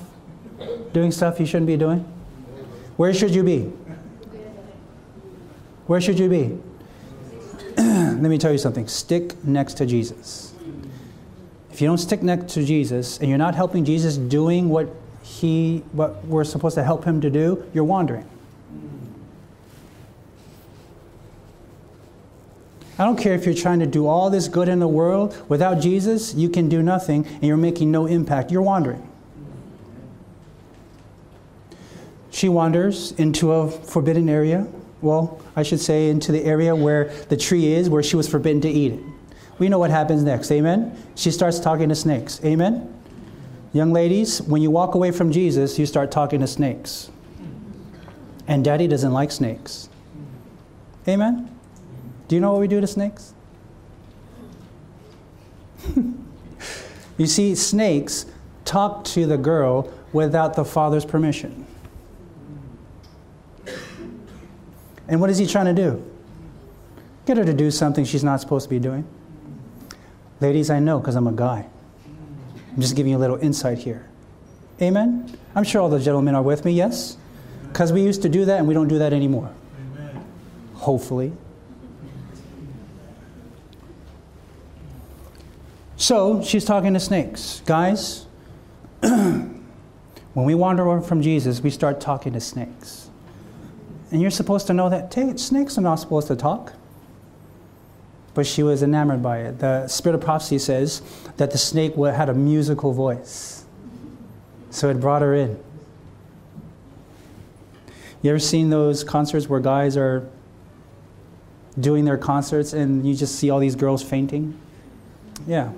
doing 0.92 1.10
stuff 1.10 1.38
you 1.38 1.46
shouldn't 1.46 1.66
be 1.66 1.76
doing? 1.76 2.00
Where 2.96 3.14
should 3.14 3.34
you 3.34 3.42
be? 3.42 3.72
Where 5.86 6.00
should 6.00 6.18
you 6.18 6.28
be? 6.28 6.58
Let 7.76 8.30
me 8.30 8.38
tell 8.38 8.52
you 8.52 8.58
something 8.58 8.86
stick 8.86 9.42
next 9.44 9.74
to 9.78 9.86
Jesus. 9.86 10.52
If 11.70 11.80
you 11.80 11.88
don't 11.88 11.98
stick 11.98 12.22
next 12.22 12.52
to 12.54 12.64
Jesus 12.64 13.18
and 13.18 13.28
you're 13.28 13.38
not 13.38 13.54
helping 13.54 13.84
Jesus 13.84 14.16
doing 14.16 14.68
what 14.68 14.88
he 15.22 15.82
what 15.92 16.24
we're 16.26 16.44
supposed 16.44 16.74
to 16.74 16.84
help 16.84 17.04
him 17.04 17.20
to 17.20 17.30
do, 17.30 17.64
you're 17.72 17.84
wandering. 17.84 18.28
I 23.01 23.05
don't 23.05 23.16
care 23.16 23.32
if 23.32 23.46
you're 23.46 23.55
trying 23.55 23.78
to 23.78 23.86
do 23.86 24.07
all 24.07 24.28
this 24.28 24.46
good 24.46 24.68
in 24.68 24.78
the 24.78 24.86
world. 24.86 25.34
Without 25.48 25.80
Jesus, 25.80 26.34
you 26.34 26.51
can 26.51 26.68
do 26.68 26.82
nothing 26.82 27.26
and 27.26 27.44
you're 27.44 27.57
making 27.57 27.90
no 27.90 28.05
impact. 28.05 28.53
You're 28.53 28.61
wandering. 28.61 29.11
She 32.30 32.51
wanders 32.51 33.12
into 33.12 33.53
a 33.53 33.70
forbidden 33.70 34.28
area. 34.28 34.66
Well, 35.01 35.40
I 35.57 35.62
should 35.62 35.80
say 35.80 36.11
into 36.11 36.30
the 36.30 36.44
area 36.44 36.76
where 36.76 37.05
the 37.30 37.38
tree 37.38 37.72
is, 37.72 37.88
where 37.88 38.03
she 38.03 38.16
was 38.16 38.28
forbidden 38.28 38.61
to 38.61 38.68
eat 38.68 38.92
it. 38.92 39.01
We 39.59 39.70
know 39.70 39.78
what 39.78 39.90
happens 39.90 40.22
next. 40.22 40.53
Amen? 40.53 40.94
She 41.14 41.30
starts 41.30 41.59
talking 41.59 41.88
to 41.88 41.94
snakes. 41.94 42.38
Amen? 42.44 42.94
Young 43.72 43.94
ladies, 43.94 44.42
when 44.42 44.61
you 44.61 44.70
walk 44.70 44.94
away 44.94 45.11
from 45.11 45.32
Jesus, 45.32 45.78
you 45.78 45.86
start 45.86 46.11
talking 46.11 46.40
to 46.40 46.46
snakes. 46.46 47.11
And 48.46 48.62
daddy 48.62 48.86
doesn't 48.86 49.12
like 49.14 49.32
snakes. 49.32 49.88
Amen? 51.09 51.51
Do 52.30 52.36
you 52.36 52.40
know 52.40 52.52
what 52.52 52.60
we 52.60 52.68
do 52.68 52.80
to 52.80 52.86
snakes? 52.86 53.34
you 57.18 57.26
see, 57.26 57.56
snakes 57.56 58.24
talk 58.64 59.02
to 59.06 59.26
the 59.26 59.36
girl 59.36 59.92
without 60.12 60.54
the 60.54 60.64
father's 60.64 61.04
permission. 61.04 61.66
And 65.08 65.20
what 65.20 65.28
is 65.28 65.38
he 65.38 65.46
trying 65.48 65.74
to 65.74 65.82
do? 65.82 66.08
Get 67.26 67.36
her 67.36 67.44
to 67.44 67.52
do 67.52 67.68
something 67.68 68.04
she's 68.04 68.22
not 68.22 68.40
supposed 68.40 68.66
to 68.66 68.70
be 68.70 68.78
doing. 68.78 69.04
Ladies, 70.40 70.70
I 70.70 70.78
know 70.78 71.00
because 71.00 71.16
I'm 71.16 71.26
a 71.26 71.32
guy. 71.32 71.66
I'm 72.72 72.80
just 72.80 72.94
giving 72.94 73.10
you 73.10 73.18
a 73.18 73.22
little 73.22 73.38
insight 73.38 73.78
here. 73.78 74.08
Amen? 74.80 75.36
I'm 75.56 75.64
sure 75.64 75.80
all 75.80 75.88
the 75.88 75.98
gentlemen 75.98 76.36
are 76.36 76.42
with 76.42 76.64
me, 76.64 76.70
yes? 76.74 77.16
Because 77.72 77.92
we 77.92 78.02
used 78.04 78.22
to 78.22 78.28
do 78.28 78.44
that 78.44 78.60
and 78.60 78.68
we 78.68 78.74
don't 78.74 78.86
do 78.86 79.00
that 79.00 79.12
anymore. 79.12 79.50
Amen. 79.96 80.24
Hopefully. 80.74 81.32
So 86.01 86.42
she's 86.42 86.64
talking 86.64 86.94
to 86.94 86.98
snakes. 86.98 87.61
Guys, 87.66 88.24
when 89.01 89.61
we 90.34 90.55
wander 90.55 90.82
away 90.82 91.07
from 91.07 91.20
Jesus, 91.20 91.61
we 91.61 91.68
start 91.68 92.01
talking 92.01 92.32
to 92.32 92.40
snakes. 92.40 93.11
And 94.11 94.22
you're 94.22 94.30
supposed 94.30 94.66
to 94.68 94.72
know 94.72 94.88
that 94.88 95.12
snakes 95.38 95.76
are 95.76 95.82
not 95.82 95.96
supposed 95.96 96.28
to 96.28 96.36
talk. 96.36 96.72
But 98.32 98.46
she 98.46 98.62
was 98.62 98.82
enamored 98.82 99.22
by 99.22 99.40
it. 99.40 99.59
The 99.59 99.88
spirit 99.88 100.14
of 100.14 100.22
prophecy 100.22 100.59
says 100.59 101.03
that 101.36 101.51
the 101.51 101.59
snake 101.59 101.96
had 101.96 102.30
a 102.30 102.34
musical 102.34 102.94
voice. 102.94 103.66
So 104.70 104.88
it 104.88 105.01
brought 105.01 105.20
her 105.20 105.34
in. 105.34 105.62
You 108.22 108.30
ever 108.30 108.38
seen 108.38 108.70
those 108.70 109.05
concerts 109.05 109.51
where 109.51 109.61
guys 109.61 109.98
are 109.98 110.26
doing 111.78 112.07
their 112.07 112.16
concerts 112.16 112.72
and 112.72 113.07
you 113.07 113.14
just 113.14 113.36
see 113.36 113.51
all 113.51 113.59
these 113.59 113.76
girls 113.76 114.03
fainting? 114.03 114.59
Yeah. 115.46 115.72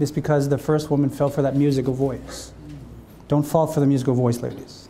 It's 0.00 0.10
because 0.10 0.48
the 0.48 0.58
first 0.58 0.90
woman 0.90 1.10
fell 1.10 1.28
for 1.28 1.42
that 1.42 1.54
musical 1.54 1.94
voice. 1.94 2.52
Don't 3.28 3.42
fall 3.42 3.66
for 3.66 3.80
the 3.80 3.86
musical 3.86 4.14
voice, 4.14 4.40
ladies. 4.40 4.88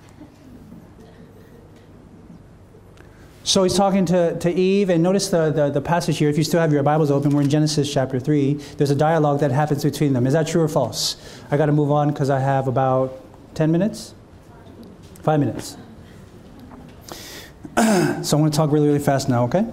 So 3.42 3.64
he's 3.64 3.74
talking 3.74 4.06
to, 4.06 4.38
to 4.38 4.52
Eve, 4.52 4.90
and 4.90 5.02
notice 5.02 5.28
the, 5.28 5.50
the, 5.50 5.70
the, 5.70 5.80
passage 5.80 6.18
here. 6.18 6.28
If 6.28 6.38
you 6.38 6.44
still 6.44 6.60
have 6.60 6.72
your 6.72 6.82
Bibles 6.84 7.10
open, 7.10 7.30
we're 7.30 7.42
in 7.42 7.50
Genesis 7.50 7.92
chapter 7.92 8.20
3. 8.20 8.54
There's 8.76 8.90
a 8.90 8.94
dialogue 8.94 9.40
that 9.40 9.50
happens 9.50 9.82
between 9.82 10.12
them. 10.12 10.26
Is 10.26 10.34
that 10.34 10.46
true 10.46 10.62
or 10.62 10.68
false? 10.68 11.16
I 11.50 11.56
got 11.56 11.66
to 11.66 11.72
move 11.72 11.90
on 11.90 12.10
because 12.12 12.30
I 12.30 12.38
have 12.38 12.68
about 12.68 13.20
10 13.54 13.72
minutes? 13.72 14.14
Five 15.22 15.40
minutes. 15.40 15.76
so 17.76 18.36
I'm 18.36 18.42
going 18.42 18.50
to 18.50 18.56
talk 18.56 18.72
really, 18.72 18.88
really 18.88 18.98
fast 18.98 19.28
now, 19.28 19.44
okay? 19.44 19.64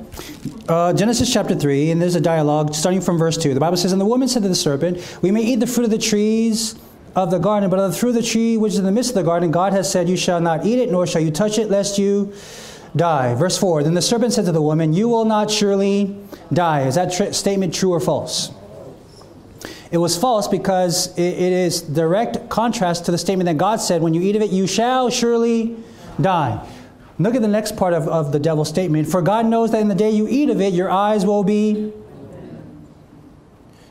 Uh, 0.70 0.94
Genesis 0.94 1.34
chapter 1.34 1.56
3, 1.56 1.92
and 1.92 2.02
there's 2.02 2.14
a 2.14 2.22
dialogue 2.22 2.76
starting 2.76 3.02
from 3.02 3.18
verse 3.18 3.38
2. 3.38 3.56
The 3.56 3.60
Bible 3.60 3.78
says, 3.78 3.92
And 3.92 4.00
the 4.00 4.06
woman 4.06 4.28
said 4.28 4.44
to 4.44 4.50
the 4.50 4.56
serpent, 4.56 5.18
We 5.24 5.32
may 5.32 5.42
eat 5.42 5.56
the 5.60 5.68
fruit 5.68 5.86
of 5.86 5.92
the 5.92 5.98
trees 5.98 6.76
of 7.16 7.32
the 7.32 7.40
garden, 7.40 7.72
but 7.72 7.80
of 7.80 7.92
the 7.92 7.98
fruit 7.98 8.10
of 8.10 8.16
the 8.16 8.22
tree 8.22 8.56
which 8.56 8.74
is 8.74 8.80
in 8.80 8.86
the 8.86 8.92
midst 8.92 9.10
of 9.12 9.16
the 9.16 9.24
garden, 9.24 9.50
God 9.50 9.74
has 9.74 9.92
said, 9.92 10.08
You 10.08 10.16
shall 10.16 10.40
not 10.40 10.64
eat 10.64 10.78
it, 10.78 10.92
nor 10.92 11.08
shall 11.08 11.22
you 11.22 11.32
touch 11.32 11.58
it, 11.58 11.72
lest 11.72 11.98
you 11.98 12.34
die. 12.96 13.34
Verse 13.34 13.58
4 13.58 13.82
Then 13.82 13.96
the 13.96 14.02
serpent 14.02 14.34
said 14.34 14.46
to 14.46 14.52
the 14.52 14.62
woman, 14.62 14.94
You 14.94 15.10
will 15.10 15.26
not 15.26 15.50
surely 15.50 16.16
die. 16.54 16.84
Is 16.84 16.96
that 16.96 17.12
tr- 17.12 17.32
statement 17.32 17.74
true 17.74 17.92
or 17.92 18.00
false? 18.00 18.52
It 19.90 19.98
was 19.98 20.16
false 20.18 20.48
because 20.48 21.08
it, 21.18 21.22
it 21.22 21.54
is 21.54 21.82
direct 21.82 22.50
contrast 22.50 23.06
to 23.06 23.12
the 23.12 23.18
statement 23.18 23.48
that 23.48 23.58
God 23.58 23.78
said, 23.78 24.04
When 24.04 24.14
you 24.14 24.22
eat 24.22 24.36
of 24.36 24.44
it, 24.44 24.52
you 24.52 24.68
shall 24.68 25.10
surely 25.10 25.76
die. 26.22 26.64
Look 27.20 27.36
at 27.36 27.42
the 27.42 27.48
next 27.48 27.76
part 27.76 27.94
of, 27.94 28.08
of 28.08 28.32
the 28.32 28.40
devil's 28.40 28.70
statement. 28.70 29.08
For 29.08 29.22
God 29.22 29.46
knows 29.46 29.72
that 29.72 29.82
in 29.82 29.88
the 29.88 29.96
day 29.96 30.12
you 30.12 30.28
eat 30.30 30.50
of 30.50 30.62
it, 30.62 30.74
your 30.74 30.90
eyes 30.90 31.26
will 31.26 31.44
be 31.44 31.94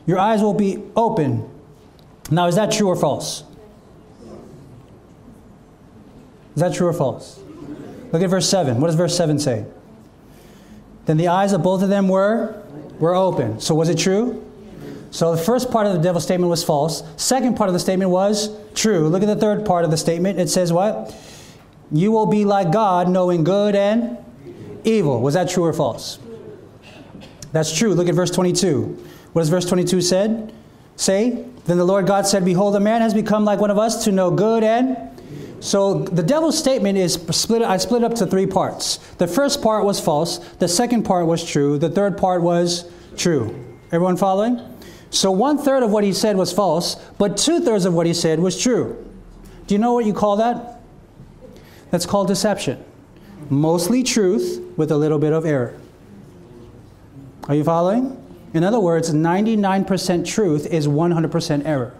your 0.05 0.19
eyes 0.19 0.41
will 0.41 0.53
be 0.53 0.81
open. 0.95 1.49
Now, 2.31 2.47
is 2.47 2.55
that 2.55 2.71
true 2.71 2.87
or 2.87 2.95
false? 2.95 3.43
Is 6.55 6.61
that 6.61 6.73
true 6.73 6.87
or 6.87 6.93
false? 6.93 7.39
Look 8.13 8.21
at 8.21 8.29
verse 8.29 8.49
7. 8.49 8.79
What 8.79 8.87
does 8.87 8.95
verse 8.95 9.15
7 9.17 9.37
say? 9.37 9.65
Then 11.05 11.17
the 11.17 11.27
eyes 11.27 11.51
of 11.51 11.61
both 11.61 11.83
of 11.83 11.89
them 11.89 12.07
were 12.07 12.63
were 12.99 13.15
open. 13.15 13.59
So 13.59 13.75
was 13.75 13.89
it 13.89 13.97
true? 13.97 14.43
So 15.11 15.35
the 15.35 15.41
first 15.41 15.71
part 15.71 15.87
of 15.87 15.93
the 15.93 15.99
devil's 15.99 16.23
statement 16.23 16.49
was 16.49 16.63
false. 16.63 17.03
Second 17.15 17.55
part 17.55 17.69
of 17.69 17.73
the 17.73 17.79
statement 17.79 18.11
was 18.11 18.49
true. 18.73 19.07
Look 19.07 19.23
at 19.23 19.27
the 19.27 19.35
third 19.35 19.65
part 19.65 19.85
of 19.85 19.91
the 19.91 19.97
statement. 19.97 20.39
It 20.39 20.49
says 20.49 20.73
what? 20.73 21.13
You 21.91 22.11
will 22.11 22.25
be 22.25 22.45
like 22.45 22.71
God, 22.71 23.09
knowing 23.09 23.43
good 23.43 23.75
and 23.75 24.17
evil. 24.83 25.21
Was 25.21 25.33
that 25.35 25.49
true 25.49 25.63
or 25.63 25.73
false? 25.73 26.19
That's 27.51 27.75
true. 27.75 27.93
Look 27.93 28.09
at 28.09 28.15
verse 28.15 28.31
22. 28.31 29.05
What 29.33 29.41
does 29.41 29.49
verse 29.49 29.65
22 29.65 30.01
said? 30.01 30.53
Say, 30.95 31.45
then 31.65 31.77
the 31.77 31.85
Lord 31.85 32.07
God 32.07 32.25
said, 32.25 32.43
Behold, 32.43 32.75
a 32.75 32.79
man 32.79 33.01
has 33.01 33.13
become 33.13 33.45
like 33.45 33.59
one 33.59 33.71
of 33.71 33.77
us 33.77 34.03
to 34.05 34.11
know 34.11 34.31
good 34.31 34.63
and 34.63 34.97
so 35.59 36.03
the 36.03 36.23
devil's 36.23 36.57
statement 36.57 36.97
is 36.97 37.13
split. 37.31 37.61
I 37.61 37.77
split 37.77 38.03
up 38.03 38.13
to 38.15 38.27
three 38.27 38.45
parts. 38.45 38.97
The 39.17 39.27
first 39.27 39.61
part 39.61 39.85
was 39.85 39.99
false. 39.99 40.37
The 40.37 40.67
second 40.67 41.03
part 41.03 41.25
was 41.25 41.43
true. 41.43 41.77
The 41.77 41.89
third 41.89 42.17
part 42.17 42.41
was 42.41 42.89
true. 43.15 43.65
Everyone 43.91 44.17
following? 44.17 44.61
So 45.09 45.31
one 45.31 45.57
third 45.57 45.83
of 45.83 45.91
what 45.91 46.03
he 46.03 46.13
said 46.13 46.35
was 46.35 46.51
false, 46.51 46.95
but 47.17 47.37
two 47.37 47.61
thirds 47.61 47.85
of 47.85 47.93
what 47.93 48.05
he 48.05 48.13
said 48.13 48.39
was 48.39 48.61
true. 48.61 49.03
Do 49.65 49.73
you 49.73 49.79
know 49.79 49.93
what 49.93 50.05
you 50.05 50.13
call 50.13 50.37
that? 50.37 50.76
That's 51.91 52.05
called 52.05 52.27
deception. 52.27 52.83
Mostly 53.49 54.03
truth 54.03 54.61
with 54.75 54.91
a 54.91 54.97
little 54.97 55.19
bit 55.19 55.33
of 55.33 55.45
error. 55.45 55.79
Are 57.47 57.55
you 57.55 57.63
following? 57.63 58.23
In 58.53 58.63
other 58.63 58.79
words, 58.79 59.13
99% 59.13 60.25
truth 60.25 60.67
is 60.67 60.87
100% 60.87 61.65
error 61.65 61.93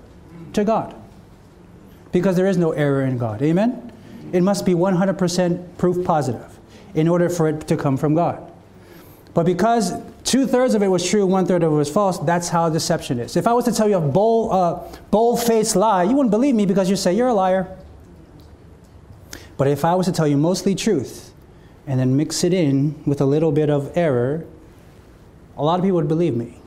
to 0.53 0.63
God 0.63 0.95
because 2.11 2.35
there 2.35 2.47
is 2.47 2.57
no 2.57 2.71
error 2.71 3.03
in 3.03 3.17
God. 3.17 3.41
Amen? 3.41 3.91
It 4.33 4.41
must 4.41 4.65
be 4.65 4.73
100% 4.73 5.77
proof 5.77 6.05
positive 6.05 6.59
in 6.95 7.07
order 7.07 7.29
for 7.29 7.47
it 7.47 7.67
to 7.67 7.77
come 7.77 7.95
from 7.97 8.15
God. 8.15 8.51
But 9.33 9.45
because 9.45 9.93
two 10.23 10.47
thirds 10.47 10.73
of 10.73 10.81
it 10.81 10.87
was 10.87 11.07
true, 11.07 11.25
one 11.25 11.45
third 11.45 11.63
of 11.63 11.71
it 11.71 11.75
was 11.75 11.91
false, 11.91 12.17
that's 12.19 12.49
how 12.49 12.69
deception 12.69 13.19
is. 13.19 13.37
If 13.37 13.45
I 13.45 13.53
was 13.53 13.65
to 13.65 13.71
tell 13.71 13.87
you 13.87 13.97
a 13.97 14.01
bold, 14.01 14.51
uh, 14.51 14.97
bold 15.11 15.43
faced 15.43 15.75
lie, 15.75 16.03
you 16.03 16.15
wouldn't 16.15 16.31
believe 16.31 16.55
me 16.55 16.65
because 16.65 16.89
you 16.89 16.95
say, 16.95 17.13
You're 17.13 17.27
a 17.27 17.33
liar. 17.33 17.67
But 19.57 19.67
if 19.67 19.83
I 19.83 19.95
was 19.95 20.05
to 20.05 20.11
tell 20.11 20.27
you 20.27 20.37
mostly 20.37 20.75
truth 20.75 21.33
and 21.87 21.99
then 21.99 22.15
mix 22.15 22.43
it 22.43 22.53
in 22.53 23.03
with 23.05 23.19
a 23.21 23.25
little 23.25 23.51
bit 23.51 23.69
of 23.69 23.95
error, 23.97 24.45
a 25.57 25.63
lot 25.63 25.79
of 25.79 25.83
people 25.83 25.95
would 25.95 26.07
believe 26.07 26.35
me. 26.35 26.59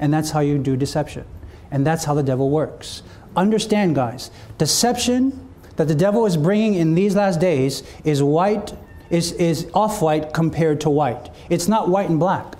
And 0.00 0.12
that's 0.12 0.30
how 0.30 0.40
you 0.40 0.58
do 0.58 0.76
deception. 0.76 1.24
And 1.70 1.86
that's 1.86 2.04
how 2.04 2.14
the 2.14 2.22
devil 2.22 2.50
works. 2.50 3.02
Understand, 3.36 3.94
guys, 3.94 4.30
deception 4.56 5.48
that 5.76 5.86
the 5.86 5.94
devil 5.94 6.26
is 6.26 6.36
bringing 6.36 6.74
in 6.74 6.94
these 6.94 7.14
last 7.14 7.38
days 7.40 7.82
is 8.04 8.22
white, 8.22 8.74
is, 9.10 9.32
is 9.32 9.70
off 9.74 10.00
white 10.00 10.32
compared 10.32 10.80
to 10.82 10.90
white. 10.90 11.30
It's 11.50 11.68
not 11.68 11.88
white 11.88 12.08
and 12.08 12.18
black. 12.18 12.54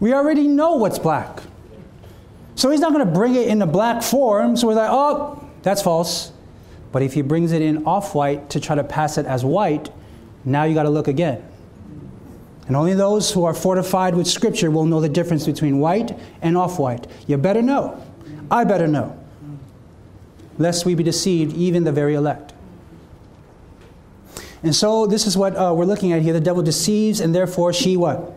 We 0.00 0.12
already 0.14 0.48
know 0.48 0.76
what's 0.76 0.98
black. 0.98 1.42
So 2.54 2.70
he's 2.70 2.80
not 2.80 2.92
going 2.92 3.06
to 3.06 3.12
bring 3.12 3.34
it 3.34 3.48
in 3.48 3.60
a 3.62 3.66
black 3.66 4.02
form, 4.02 4.56
so 4.56 4.68
we're 4.68 4.74
like, 4.74 4.90
oh, 4.90 5.48
that's 5.62 5.82
false. 5.82 6.32
But 6.92 7.02
if 7.02 7.14
he 7.14 7.22
brings 7.22 7.52
it 7.52 7.62
in 7.62 7.86
off 7.86 8.14
white 8.14 8.50
to 8.50 8.60
try 8.60 8.76
to 8.76 8.84
pass 8.84 9.18
it 9.18 9.26
as 9.26 9.44
white, 9.44 9.90
now 10.44 10.64
you 10.64 10.74
got 10.74 10.84
to 10.84 10.90
look 10.90 11.08
again. 11.08 11.42
And 12.66 12.76
only 12.76 12.94
those 12.94 13.32
who 13.32 13.44
are 13.44 13.54
fortified 13.54 14.14
with 14.14 14.26
Scripture 14.26 14.70
will 14.70 14.84
know 14.84 15.00
the 15.00 15.08
difference 15.08 15.46
between 15.46 15.80
white 15.80 16.16
and 16.42 16.56
off 16.56 16.78
white. 16.78 17.06
You 17.26 17.36
better 17.38 17.62
know. 17.62 18.00
I 18.50 18.64
better 18.64 18.86
know, 18.86 19.18
lest 20.58 20.84
we 20.84 20.94
be 20.94 21.02
deceived, 21.02 21.56
even 21.56 21.84
the 21.84 21.92
very 21.92 22.14
elect. 22.14 22.52
And 24.62 24.74
so 24.74 25.06
this 25.06 25.26
is 25.26 25.36
what 25.36 25.56
uh, 25.56 25.72
we're 25.74 25.86
looking 25.86 26.12
at 26.12 26.20
here. 26.22 26.34
The 26.34 26.40
devil 26.40 26.62
deceives, 26.62 27.20
and 27.20 27.34
therefore 27.34 27.72
she 27.72 27.96
what? 27.96 28.32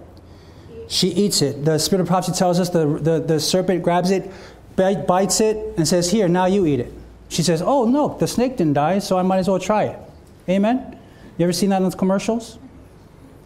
She 0.88 1.10
eats 1.10 1.42
it. 1.42 1.66
The 1.66 1.78
spirit 1.78 2.02
of 2.02 2.08
prophecy 2.08 2.38
tells 2.38 2.60
us 2.60 2.70
the, 2.70 2.88
the, 2.88 3.20
the 3.20 3.40
serpent 3.40 3.84
grabs 3.84 4.10
it, 4.10 4.32
bites 4.76 5.42
it, 5.42 5.58
and 5.78 5.88
says, 5.88 6.12
Here, 6.12 6.28
now 6.28 6.46
you 6.46 6.66
eat 6.66 6.80
it. 6.80 6.94
She 7.30 7.44
says, 7.44 7.62
Oh, 7.62 7.86
no, 7.86 8.18
the 8.18 8.28
snake 8.28 8.58
didn't 8.58 8.74
die, 8.74 9.00
so 9.00 9.18
I 9.18 9.22
might 9.22 9.40
as 9.40 9.48
well 9.48 9.60
try 9.60 9.86
it. 9.86 10.00
Amen? 10.48 10.98
You 11.38 11.44
ever 11.44 11.54
seen 11.54 11.70
that 11.70 11.78
in 11.78 11.84
those 11.84 11.96
commercials? 11.96 12.60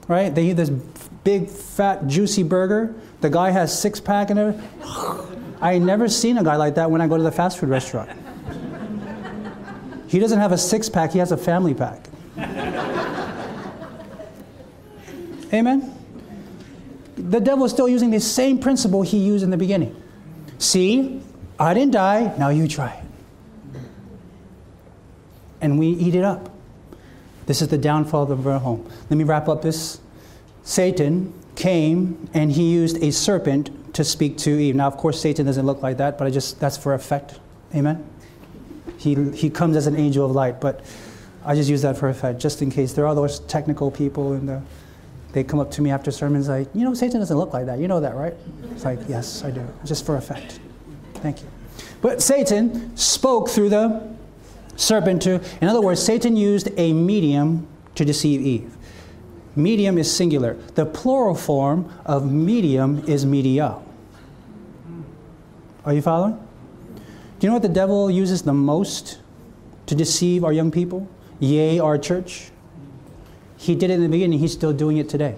Right? 0.07 0.33
They 0.33 0.49
eat 0.49 0.53
this 0.53 0.69
big, 0.69 1.49
fat, 1.49 2.07
juicy 2.07 2.43
burger. 2.43 2.93
The 3.21 3.29
guy 3.29 3.51
has 3.51 3.77
six 3.77 3.99
pack 3.99 4.29
and 4.29 4.39
everything. 4.39 4.67
I 5.61 5.77
never 5.77 6.07
seen 6.07 6.37
a 6.37 6.43
guy 6.43 6.55
like 6.55 6.75
that 6.75 6.89
when 6.89 7.01
I 7.01 7.07
go 7.07 7.17
to 7.17 7.23
the 7.23 7.31
fast 7.31 7.59
food 7.59 7.69
restaurant. 7.69 8.09
He 10.07 10.19
doesn't 10.19 10.39
have 10.39 10.51
a 10.51 10.57
six 10.57 10.89
pack, 10.89 11.11
he 11.11 11.19
has 11.19 11.31
a 11.31 11.37
family 11.37 11.73
pack. 11.75 12.05
Amen? 15.53 15.95
The 17.15 17.39
devil 17.39 17.65
is 17.65 17.71
still 17.71 17.89
using 17.89 18.09
the 18.09 18.19
same 18.19 18.57
principle 18.59 19.01
he 19.03 19.17
used 19.17 19.43
in 19.43 19.49
the 19.51 19.57
beginning. 19.57 19.95
See, 20.57 21.21
I 21.59 21.73
didn't 21.73 21.91
die, 21.91 22.33
now 22.37 22.49
you 22.49 22.67
try 22.67 22.89
it. 22.91 23.03
And 25.61 25.77
we 25.77 25.87
eat 25.87 26.15
it 26.15 26.23
up. 26.23 26.49
This 27.45 27.61
is 27.61 27.67
the 27.69 27.77
downfall 27.77 28.31
of 28.31 28.45
our 28.47 28.59
home. 28.59 28.89
Let 29.09 29.17
me 29.17 29.23
wrap 29.23 29.49
up 29.49 29.61
this. 29.61 29.99
Satan 30.63 31.33
came 31.55 32.29
and 32.33 32.51
he 32.51 32.71
used 32.71 33.01
a 33.03 33.11
serpent 33.11 33.93
to 33.95 34.03
speak 34.03 34.37
to 34.39 34.51
Eve. 34.51 34.75
Now, 34.75 34.87
of 34.87 34.97
course, 34.97 35.19
Satan 35.19 35.45
doesn't 35.45 35.65
look 35.65 35.81
like 35.81 35.97
that, 35.97 36.17
but 36.17 36.27
I 36.27 36.29
just 36.29 36.59
that's 36.59 36.77
for 36.77 36.93
effect. 36.93 37.39
Amen. 37.73 38.07
He 38.97 39.15
he 39.31 39.49
comes 39.49 39.75
as 39.75 39.87
an 39.87 39.95
angel 39.95 40.25
of 40.25 40.31
light, 40.31 40.61
but 40.61 40.81
I 41.43 41.55
just 41.55 41.69
use 41.69 41.81
that 41.81 41.97
for 41.97 42.09
effect, 42.09 42.39
just 42.39 42.61
in 42.61 42.69
case 42.69 42.93
there 42.93 43.07
are 43.07 43.15
those 43.15 43.39
technical 43.41 43.89
people 43.89 44.33
and 44.33 44.47
the, 44.47 44.61
they 45.31 45.43
come 45.43 45.59
up 45.59 45.71
to 45.71 45.81
me 45.81 45.89
after 45.89 46.11
sermons 46.11 46.49
like, 46.49 46.67
you 46.73 46.83
know, 46.83 46.93
Satan 46.93 47.19
doesn't 47.19 47.37
look 47.37 47.53
like 47.53 47.65
that. 47.65 47.79
You 47.79 47.87
know 47.87 47.99
that, 47.99 48.15
right? 48.15 48.33
It's 48.71 48.83
like, 48.83 48.99
yes, 49.07 49.43
I 49.43 49.51
do. 49.51 49.65
Just 49.85 50.05
for 50.05 50.17
effect. 50.17 50.59
Thank 51.15 51.41
you. 51.41 51.47
But 52.01 52.21
Satan 52.21 52.95
spoke 52.97 53.49
through 53.49 53.69
the 53.69 54.15
serpent 54.79 55.21
to, 55.23 55.41
in 55.61 55.67
other 55.67 55.81
words, 55.81 56.01
Satan 56.01 56.35
used 56.35 56.69
a 56.77 56.93
medium 56.93 57.67
to 57.95 58.05
deceive 58.05 58.41
Eve. 58.41 58.75
Medium 59.55 59.97
is 59.97 60.11
singular. 60.11 60.53
The 60.75 60.85
plural 60.85 61.35
form 61.35 61.91
of 62.05 62.31
medium 62.31 63.03
is 63.07 63.25
media. 63.25 63.75
Are 65.85 65.93
you 65.93 66.01
following? 66.01 66.33
Do 67.39 67.45
you 67.45 67.49
know 67.49 67.53
what 67.53 67.61
the 67.61 67.69
devil 67.69 68.09
uses 68.09 68.41
the 68.41 68.53
most 68.53 69.19
to 69.87 69.95
deceive 69.95 70.43
our 70.43 70.53
young 70.53 70.71
people? 70.71 71.07
Yea, 71.39 71.79
our 71.79 71.97
church. 71.97 72.51
He 73.57 73.75
did 73.75 73.89
it 73.89 73.95
in 73.95 74.03
the 74.03 74.09
beginning, 74.09 74.39
he's 74.39 74.53
still 74.53 74.73
doing 74.73 74.97
it 74.97 75.09
today. 75.09 75.35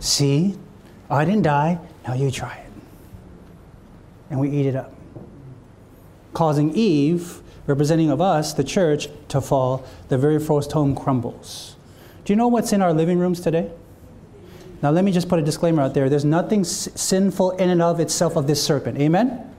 See, 0.00 0.58
I 1.08 1.24
didn't 1.24 1.42
die, 1.42 1.78
now 2.06 2.14
you 2.14 2.30
try 2.30 2.56
it. 2.56 2.70
And 4.30 4.40
we 4.40 4.50
eat 4.50 4.66
it 4.66 4.76
up. 4.76 4.92
Causing 6.32 6.74
Eve, 6.74 7.40
representing 7.66 8.10
of 8.10 8.20
us, 8.20 8.52
the 8.52 8.64
church, 8.64 9.08
to 9.28 9.40
fall, 9.40 9.84
the 10.08 10.18
very 10.18 10.38
first 10.38 10.72
home 10.72 10.94
crumbles. 10.94 11.76
Do 12.24 12.32
you 12.32 12.36
know 12.36 12.48
what's 12.48 12.72
in 12.72 12.82
our 12.82 12.92
living 12.92 13.18
rooms 13.18 13.40
today? 13.40 13.70
Now, 14.82 14.90
let 14.90 15.04
me 15.04 15.12
just 15.12 15.28
put 15.28 15.38
a 15.38 15.42
disclaimer 15.42 15.82
out 15.82 15.94
there. 15.94 16.08
There's 16.10 16.24
nothing 16.24 16.60
s- 16.60 16.88
sinful 16.94 17.52
in 17.52 17.70
and 17.70 17.80
of 17.80 18.00
itself 18.00 18.36
of 18.36 18.46
this 18.46 18.62
serpent. 18.62 18.98
Amen? 18.98 19.50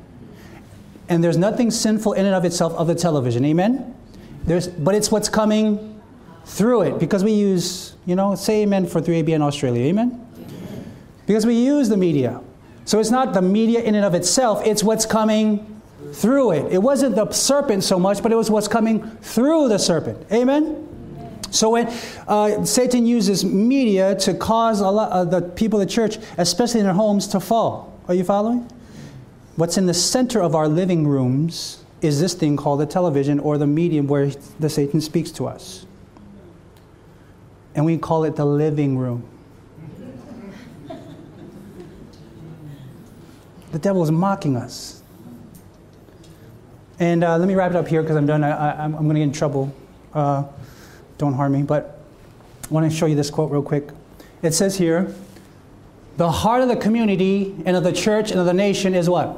And 1.09 1.23
there's 1.23 1.37
nothing 1.37 1.71
sinful 1.71 2.13
in 2.13 2.25
and 2.25 2.35
of 2.35 2.45
itself 2.45 2.73
of 2.73 2.87
the 2.87 2.95
television. 2.95 3.43
Amen? 3.45 3.95
There's, 4.43 4.67
but 4.67 4.93
it's 4.93 5.11
what's 5.11 5.29
coming 5.29 5.99
through 6.45 6.83
it 6.83 6.99
because 6.99 7.23
we 7.23 7.31
use, 7.31 7.95
you 8.05 8.15
know, 8.15 8.35
say 8.35 8.61
amen 8.61 8.85
for 8.85 9.01
3ABN 9.01 9.41
Australia. 9.41 9.85
Amen? 9.85 10.21
Because 11.25 11.45
we 11.45 11.55
use 11.55 11.89
the 11.89 11.97
media. 11.97 12.39
So 12.85 12.99
it's 12.99 13.09
not 13.09 13.33
the 13.33 13.41
media 13.41 13.81
in 13.81 13.95
and 13.95 14.05
of 14.05 14.13
itself, 14.13 14.61
it's 14.63 14.83
what's 14.83 15.07
coming 15.07 15.74
through 16.15 16.51
it. 16.51 16.71
It 16.71 16.77
wasn't 16.77 17.15
the 17.15 17.29
serpent 17.31 17.83
so 17.83 17.99
much, 17.99 18.23
but 18.23 18.31
it 18.31 18.35
was 18.35 18.49
what's 18.49 18.67
coming 18.67 19.09
through 19.17 19.67
the 19.67 19.77
serpent. 19.77 20.25
Amen? 20.31 20.87
So 21.51 21.69
when 21.69 21.87
uh, 22.27 22.65
Satan 22.65 23.05
uses 23.05 23.45
media 23.45 24.15
to 24.15 24.33
cause 24.33 24.79
a 24.79 24.89
lot 24.89 25.11
of 25.11 25.31
the 25.31 25.41
people 25.41 25.79
of 25.79 25.87
the 25.87 25.93
church, 25.93 26.17
especially 26.37 26.81
in 26.81 26.85
their 26.85 26.95
homes, 26.95 27.27
to 27.29 27.39
fall. 27.39 27.99
Are 28.07 28.13
you 28.13 28.23
following? 28.23 28.69
What's 29.55 29.77
in 29.77 29.85
the 29.85 29.93
center 29.93 30.41
of 30.41 30.53
our 30.53 30.67
living 30.67 31.07
rooms 31.07 31.83
is 32.01 32.19
this 32.19 32.33
thing 32.33 32.57
called 32.57 32.81
the 32.81 32.85
television 32.85 33.39
or 33.39 33.57
the 33.57 33.67
medium 33.67 34.07
where 34.07 34.31
the 34.59 34.69
Satan 34.69 35.01
speaks 35.01 35.31
to 35.31 35.47
us. 35.47 35.85
And 37.73 37.85
we 37.85 37.97
call 37.97 38.23
it 38.23 38.35
the 38.35 38.45
living 38.45 38.97
room. 38.97 39.27
The 43.71 43.79
devil 43.79 44.03
is 44.03 44.11
mocking 44.11 44.55
us. 44.55 44.94
And 46.99 47.23
uh, 47.23 47.37
let 47.37 47.47
me 47.47 47.55
wrap 47.55 47.71
it 47.71 47.77
up 47.77 47.87
here 47.87 48.01
because 48.01 48.15
I'm 48.15 48.25
done. 48.25 48.43
I, 48.43 48.85
am 48.85 48.93
going 48.93 49.09
to 49.09 49.15
get 49.15 49.23
in 49.23 49.31
trouble. 49.33 49.75
Uh, 50.13 50.45
don't 51.17 51.33
harm 51.33 51.53
me. 51.53 51.63
But 51.63 51.99
I 52.63 52.73
want 52.73 52.89
to 52.89 52.95
show 52.95 53.05
you 53.05 53.15
this 53.15 53.29
quote 53.29 53.51
real 53.51 53.61
quick. 53.61 53.89
It 54.41 54.53
says 54.53 54.77
here 54.77 55.13
The 56.17 56.31
heart 56.31 56.61
of 56.61 56.69
the 56.69 56.75
community 56.75 57.55
and 57.65 57.75
of 57.75 57.83
the 57.83 57.91
church 57.91 58.31
and 58.31 58.39
of 58.39 58.45
the 58.45 58.53
nation 58.53 58.95
is 58.95 59.09
what? 59.09 59.37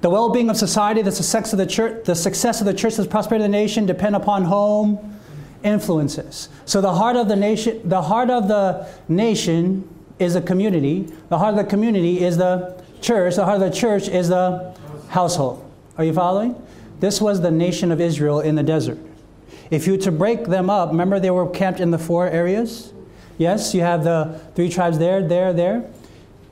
The 0.00 0.10
well 0.10 0.30
being 0.30 0.50
of 0.50 0.56
society, 0.56 1.02
the 1.02 1.12
success 1.12 1.52
of 1.52 1.58
the 1.58 1.66
church, 1.66 2.04
the 2.04 2.14
success 2.14 2.60
of 2.60 2.66
the 2.66 2.74
church, 2.74 2.96
the 2.96 3.06
prosperity 3.06 3.44
of 3.44 3.50
the 3.50 3.56
nation 3.56 3.86
depend 3.86 4.16
upon 4.16 4.44
home 4.44 5.18
influences. 5.62 6.48
So 6.64 6.80
the 6.80 6.94
heart 6.94 7.16
of 7.16 7.28
the 7.28 7.36
nation, 7.36 7.88
the 7.88 8.02
heart 8.02 8.30
of 8.30 8.48
the 8.48 8.88
nation 9.08 9.88
is 10.18 10.34
the 10.34 10.42
community. 10.42 11.12
The 11.28 11.38
heart 11.38 11.56
of 11.56 11.64
the 11.64 11.70
community 11.70 12.22
is 12.22 12.36
the 12.36 12.82
church. 13.00 13.36
The 13.36 13.44
heart 13.44 13.62
of 13.62 13.70
the 13.70 13.76
church 13.76 14.08
is 14.08 14.28
the 14.28 14.74
household. 15.08 15.62
Are 15.98 16.04
you 16.04 16.12
following? 16.12 16.60
This 17.00 17.20
was 17.20 17.40
the 17.40 17.50
nation 17.50 17.92
of 17.92 18.00
Israel 18.00 18.40
in 18.40 18.54
the 18.54 18.62
desert. 18.62 18.98
If 19.70 19.86
you 19.86 19.94
were 19.94 19.98
to 19.98 20.12
break 20.12 20.44
them 20.44 20.70
up, 20.70 20.90
remember 20.90 21.18
they 21.18 21.30
were 21.30 21.48
camped 21.48 21.80
in 21.80 21.90
the 21.90 21.98
four 21.98 22.28
areas? 22.28 22.92
Yes, 23.38 23.74
you 23.74 23.80
have 23.82 24.04
the 24.04 24.40
three 24.54 24.68
tribes 24.68 24.98
there, 24.98 25.26
there, 25.26 25.52
there. 25.52 25.90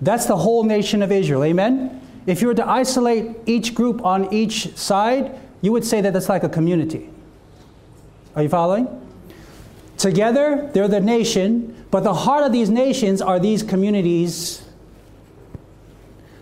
That's 0.00 0.26
the 0.26 0.36
whole 0.36 0.64
nation 0.64 1.02
of 1.02 1.12
Israel. 1.12 1.44
Amen? 1.44 2.00
If 2.26 2.42
you 2.42 2.48
were 2.48 2.54
to 2.54 2.68
isolate 2.68 3.36
each 3.46 3.74
group 3.74 4.04
on 4.04 4.32
each 4.32 4.76
side, 4.76 5.38
you 5.60 5.72
would 5.72 5.84
say 5.84 6.00
that 6.00 6.12
that's 6.12 6.28
like 6.28 6.42
a 6.42 6.48
community. 6.48 7.08
Are 8.36 8.42
you 8.42 8.48
following? 8.48 8.88
Together, 9.96 10.70
they're 10.74 10.88
the 10.88 11.00
nation, 11.00 11.86
but 11.90 12.02
the 12.02 12.12
heart 12.12 12.44
of 12.44 12.52
these 12.52 12.68
nations 12.68 13.22
are 13.22 13.38
these 13.38 13.62
communities. 13.62 14.62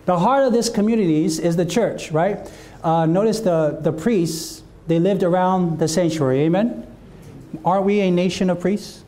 The 0.06 0.18
heart 0.18 0.44
of 0.44 0.52
these 0.52 0.70
communities 0.70 1.38
is 1.38 1.56
the 1.56 1.66
church, 1.66 2.10
right? 2.10 2.50
Uh, 2.82 3.06
notice 3.06 3.40
the, 3.40 3.78
the 3.80 3.92
priests, 3.92 4.62
they 4.86 4.98
lived 4.98 5.22
around 5.22 5.78
the 5.78 5.86
sanctuary. 5.86 6.40
Amen? 6.40 6.86
Aren't 7.64 7.84
we 7.84 8.00
a 8.00 8.10
nation 8.10 8.50
of 8.50 8.60
priests? 8.60 9.04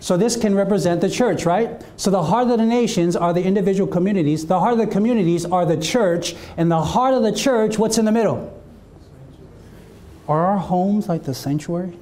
So 0.00 0.16
this 0.16 0.34
can 0.34 0.54
represent 0.54 1.02
the 1.02 1.10
church, 1.10 1.44
right? 1.44 1.82
So 1.96 2.10
the 2.10 2.22
heart 2.22 2.48
of 2.48 2.58
the 2.58 2.64
nations 2.64 3.16
are 3.16 3.34
the 3.34 3.42
individual 3.42 3.86
communities. 3.86 4.46
The 4.46 4.58
heart 4.58 4.72
of 4.72 4.78
the 4.78 4.86
communities 4.86 5.44
are 5.44 5.66
the 5.66 5.76
church. 5.76 6.34
And 6.56 6.70
the 6.70 6.80
heart 6.80 7.12
of 7.12 7.22
the 7.22 7.32
church, 7.32 7.78
what's 7.78 7.98
in 7.98 8.06
the 8.06 8.12
middle? 8.12 8.58
Are 10.26 10.46
our 10.46 10.58
homes 10.58 11.08
like 11.08 11.24
the 11.24 11.34
sanctuary? 11.34 11.98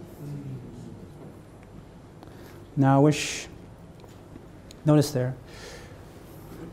Now 2.77 2.99
I 2.99 3.01
wish, 3.01 3.49
notice 4.85 5.11
there, 5.11 5.35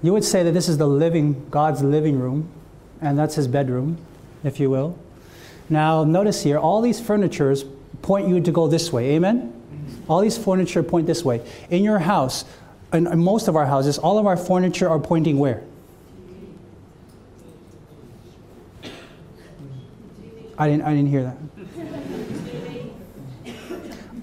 you 0.04 0.14
would 0.14 0.24
say 0.24 0.44
that 0.44 0.52
this 0.52 0.70
is 0.70 0.78
the 0.78 0.88
living, 0.88 1.50
God's 1.50 1.82
living 1.82 2.20
room, 2.20 2.52
and 3.02 3.18
that's 3.18 3.36
his 3.36 3.48
bedroom, 3.48 3.98
if 4.44 4.60
you 4.60 4.70
will. 4.70 4.98
Now 5.70 6.04
notice 6.04 6.44
here, 6.44 6.58
all 6.58 6.82
these 6.82 7.00
furnitures 7.00 7.66
point 8.02 8.28
you 8.28 8.40
to 8.40 8.52
go 8.52 8.68
this 8.68 8.94
way, 8.94 9.12
amen? 9.16 9.52
All 10.08 10.22
these 10.22 10.38
furniture 10.38 10.84
point 10.84 11.08
this 11.08 11.24
way. 11.26 11.42
In 11.70 11.84
your 11.84 12.00
house, 12.00 12.46
in, 12.94 13.20
most 13.20 13.48
of 13.48 13.56
our 13.56 13.66
houses, 13.66 13.98
all 13.98 14.18
of 14.18 14.26
our 14.26 14.38
furniture 14.38 14.90
are 14.90 15.00
pointing 15.00 15.40
where? 15.40 15.64
I 20.58 20.70
didn't, 20.70 20.84
I 20.84 20.92
didn't 20.92 21.10
hear 21.10 21.24
that. 21.24 21.38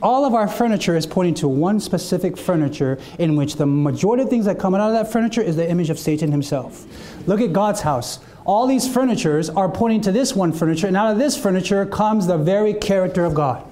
All 0.01 0.25
of 0.25 0.35
our 0.35 0.49
furniture 0.49 0.97
is 0.97 1.07
pointing 1.07 1.35
to 1.35 1.49
one 1.49 1.79
specific 1.79 2.37
furniture 2.37 2.99
in 3.21 3.37
which 3.37 3.55
the 3.55 3.67
majority 3.67 4.25
of 4.25 4.31
things 4.31 4.47
that 4.47 4.59
come 4.59 4.75
out 4.75 4.81
of 4.81 4.93
that 4.95 5.13
furniture 5.13 5.43
is 5.43 5.55
the 5.55 5.69
image 5.69 5.91
of 5.91 5.99
Satan 5.99 6.33
himself. 6.33 6.87
Look 7.29 7.41
at 7.41 7.53
God's 7.53 7.83
house. 7.83 8.19
All 8.45 8.67
these 8.67 8.93
furnitures 8.93 9.49
are 9.51 9.69
pointing 9.69 10.01
to 10.03 10.13
this 10.13 10.35
one 10.35 10.53
furniture, 10.53 10.87
and 10.87 10.97
out 10.97 11.13
of 11.13 11.19
this 11.19 11.37
furniture 11.37 11.87
comes 11.87 12.27
the 12.27 12.39
very 12.39 12.75
character 12.75 13.25
of 13.25 13.35
God. 13.35 13.65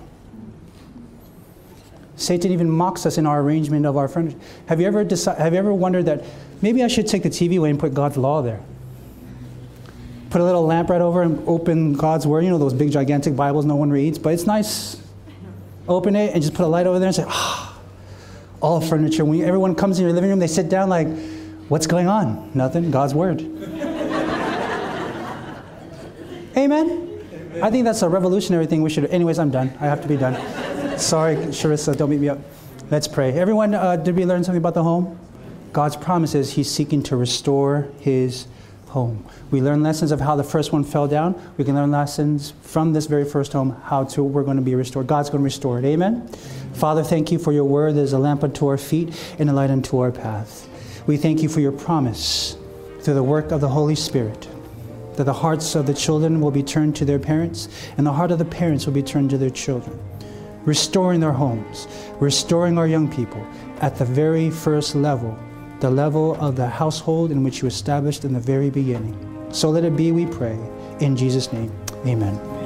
Satan 2.17 2.53
even 2.53 2.71
mocks 2.71 3.07
us 3.07 3.17
in 3.17 3.27
our 3.27 3.41
arrangement 3.41 3.87
of 3.87 3.97
our 3.97 4.07
furniture. 4.07 4.39
Have 4.67 4.81
you 4.81 4.87
ever 4.87 5.03
decided, 5.05 5.41
have 5.41 5.55
you 5.55 5.59
ever 5.59 5.73
wondered 5.73 6.05
that 6.05 6.23
maybe 6.61 6.85
I 6.85 6.89
should 6.89 7.07
take 7.07 7.23
the 7.23 7.31
TV 7.31 7.57
away 7.59 7.71
and 7.71 7.81
put 7.81 7.95
God's 7.95 8.19
law 8.19 8.43
there? 8.43 8.61
Put 10.29 10.43
a 10.43 10.45
little 10.45 10.65
lamp 10.65 10.91
right 10.91 11.01
over 11.01 11.23
and 11.23 11.43
open 11.49 11.95
God's 11.95 12.27
word. 12.27 12.45
You 12.45 12.51
know 12.51 12.59
those 12.59 12.75
big 12.75 12.93
gigantic 12.93 13.35
Bibles 13.35 13.65
no 13.65 13.75
one 13.75 13.91
reads, 13.91 14.19
but 14.19 14.35
it's 14.35 14.47
nice. 14.47 15.01
Open 15.89 16.15
it 16.15 16.35
and 16.35 16.43
just 16.43 16.55
put 16.55 16.65
a 16.65 16.69
light 16.69 16.87
over 16.87 16.99
there 16.99 17.09
and 17.09 17.17
say, 17.17 17.25
ah, 17.27 17.81
all 18.61 18.81
furniture. 18.81 19.25
When 19.25 19.41
everyone 19.41 19.75
comes 19.75 19.99
in 19.99 20.05
your 20.05 20.13
living 20.13 20.31
room, 20.31 20.39
they 20.39 20.47
sit 20.47 20.69
down 20.69 20.91
like, 20.91 21.09
what's 21.69 21.87
going 21.87 22.07
on? 22.07 22.51
Nothing. 22.55 22.91
God's 22.91 23.15
word. 23.15 23.41
Amen. 26.61 27.11
I 27.63 27.71
think 27.71 27.85
that's 27.85 28.03
a 28.03 28.09
revolutionary 28.09 28.67
thing 28.67 28.83
we 28.83 28.91
should. 28.91 29.07
Anyways, 29.07 29.39
I'm 29.39 29.51
done. 29.51 29.73
I 29.81 29.87
have 29.87 30.03
to 30.03 30.09
be 30.09 30.19
done. 30.19 30.37
Sorry, 30.99 31.37
Sharissa, 31.37 31.97
don't 31.97 32.11
beat 32.11 32.21
me 32.21 32.29
up. 32.29 32.39
Let's 32.91 33.09
pray. 33.09 33.33
Everyone, 33.33 33.75
uh, 33.75 33.97
did 33.97 34.15
we 34.15 34.27
learn 34.27 34.45
something 34.45 34.59
about 34.59 34.75
the 34.75 34.83
home? 34.83 35.19
God's 35.73 35.97
promise 35.97 36.35
is 36.35 36.53
He's 36.53 36.71
seeking 36.71 37.03
to 37.05 37.17
restore 37.17 37.89
His 38.01 38.47
home. 38.89 39.25
We 39.51 39.63
learn 39.63 39.83
lessons 39.83 40.13
of 40.13 40.21
how 40.21 40.37
the 40.37 40.45
first 40.45 40.71
one 40.71 40.85
fell 40.85 41.09
down. 41.09 41.41
We 41.57 41.65
can 41.65 41.75
learn 41.75 41.91
lessons 41.91 42.53
from 42.61 42.93
this 42.93 43.07
very 43.07 43.25
first 43.25 43.55
home 43.55 43.81
how 43.85 44.05
to 44.05 44.23
we're 44.23 44.43
going 44.43 44.59
to 44.59 44.63
be 44.63 44.75
restored. 44.75 45.07
God's 45.07 45.31
going 45.31 45.41
to 45.41 45.45
restore 45.45 45.79
it. 45.79 45.87
Amen. 45.87 46.29
Father, 46.75 47.03
thank 47.03 47.33
you 47.33 47.39
for 47.39 47.53
your 47.53 47.65
word 47.65 47.97
is 47.97 48.13
a 48.13 48.19
lamp 48.19 48.45
unto 48.45 48.67
our 48.67 48.79
feet 48.79 49.19
and 49.39 49.49
a 49.49 49.53
light 49.55 49.71
unto 49.71 49.99
our 50.01 50.11
path. 50.11 50.69
We 51.07 51.17
thank 51.17 51.43
you 51.43 51.49
for 51.49 51.61
your 51.61 51.73
promise 51.73 52.59
through 53.01 53.15
the 53.15 53.23
work 53.23 53.51
of 53.51 53.63
the 53.63 53.69
Holy 53.69 53.95
Spirit 53.95 54.50
that 55.17 55.25
the 55.25 55.33
hearts 55.33 55.75
of 55.75 55.87
the 55.87 55.95
children 55.95 56.41
will 56.41 56.51
be 56.51 56.63
turned 56.63 56.97
to 56.97 57.05
their 57.05 57.19
parents 57.19 57.69
and 57.97 58.07
the 58.07 58.13
heart 58.13 58.31
of 58.31 58.39
the 58.39 58.45
parents 58.45 58.87
will 58.87 58.93
be 58.93 59.03
turned 59.03 59.31
to 59.31 59.39
their 59.39 59.51
children, 59.51 59.99
restoring 60.65 61.21
their 61.21 61.33
homes, 61.33 61.89
restoring 62.21 62.79
our 62.79 62.87
young 62.87 63.11
people 63.11 63.47
at 63.81 63.97
the 63.97 64.05
very 64.05 64.51
first 64.51 64.95
level 64.95 65.39
the 65.81 65.91
level 65.91 66.35
of 66.37 66.57
the 66.57 66.67
household 66.67 67.31
in 67.33 67.43
which 67.43 67.63
you 67.63 67.69
established 67.69 68.25
in 68.25 68.33
the 68.33 68.41
very 68.41 68.71
beginning. 68.71 69.17
So 69.51 69.71
let 69.71 69.85
it 69.85 69.97
be, 69.97 70.13
we 70.13 70.27
pray. 70.27 70.59
In 71.01 71.17
Jesus' 71.17 71.53
name, 71.53 71.73
amen. 72.07 72.60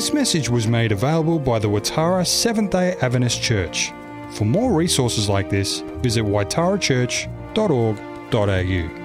This 0.00 0.14
message 0.14 0.48
was 0.48 0.66
made 0.66 0.92
available 0.92 1.38
by 1.38 1.58
the 1.58 1.68
Waitara 1.68 2.26
Seventh 2.26 2.70
day 2.70 2.96
Adventist 3.02 3.42
Church. 3.42 3.92
For 4.30 4.46
more 4.46 4.72
resources 4.72 5.28
like 5.28 5.50
this, 5.50 5.80
visit 6.00 6.24
waitarachurch.org.au. 6.24 8.99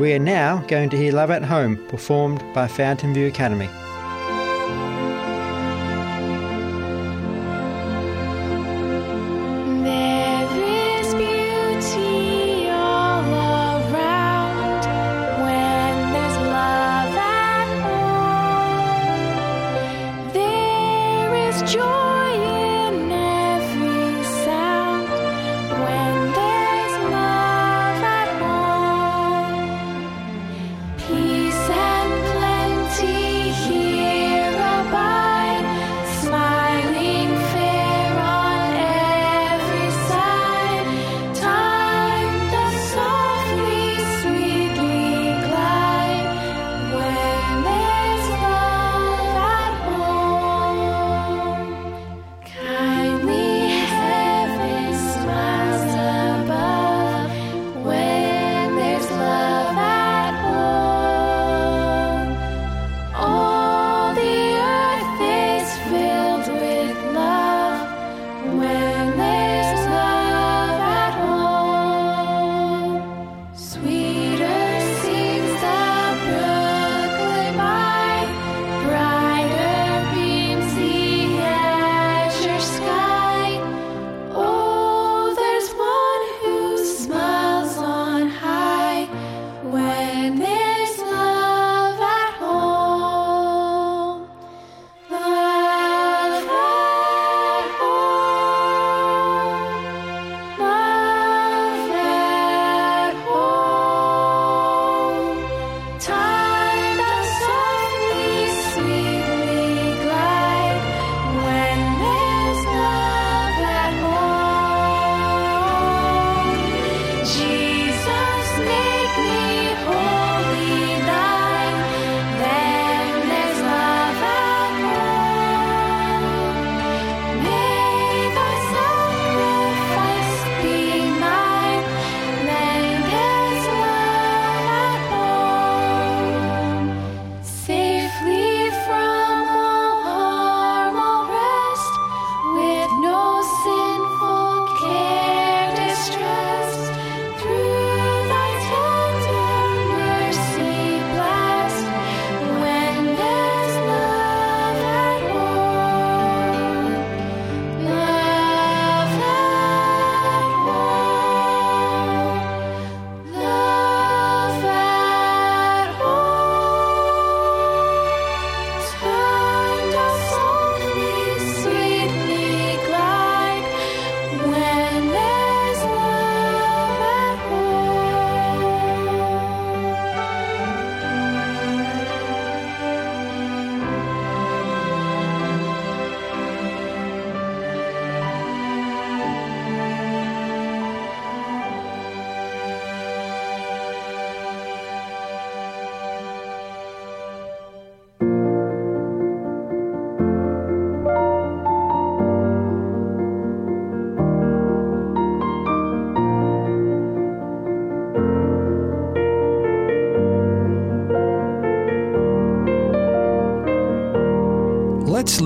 We 0.00 0.14
are 0.14 0.18
now 0.18 0.64
going 0.66 0.88
to 0.90 0.96
hear 0.96 1.12
Love 1.12 1.30
at 1.30 1.44
Home 1.44 1.76
performed 1.88 2.42
by 2.54 2.66
Fountainview 2.68 3.28
Academy. 3.28 3.68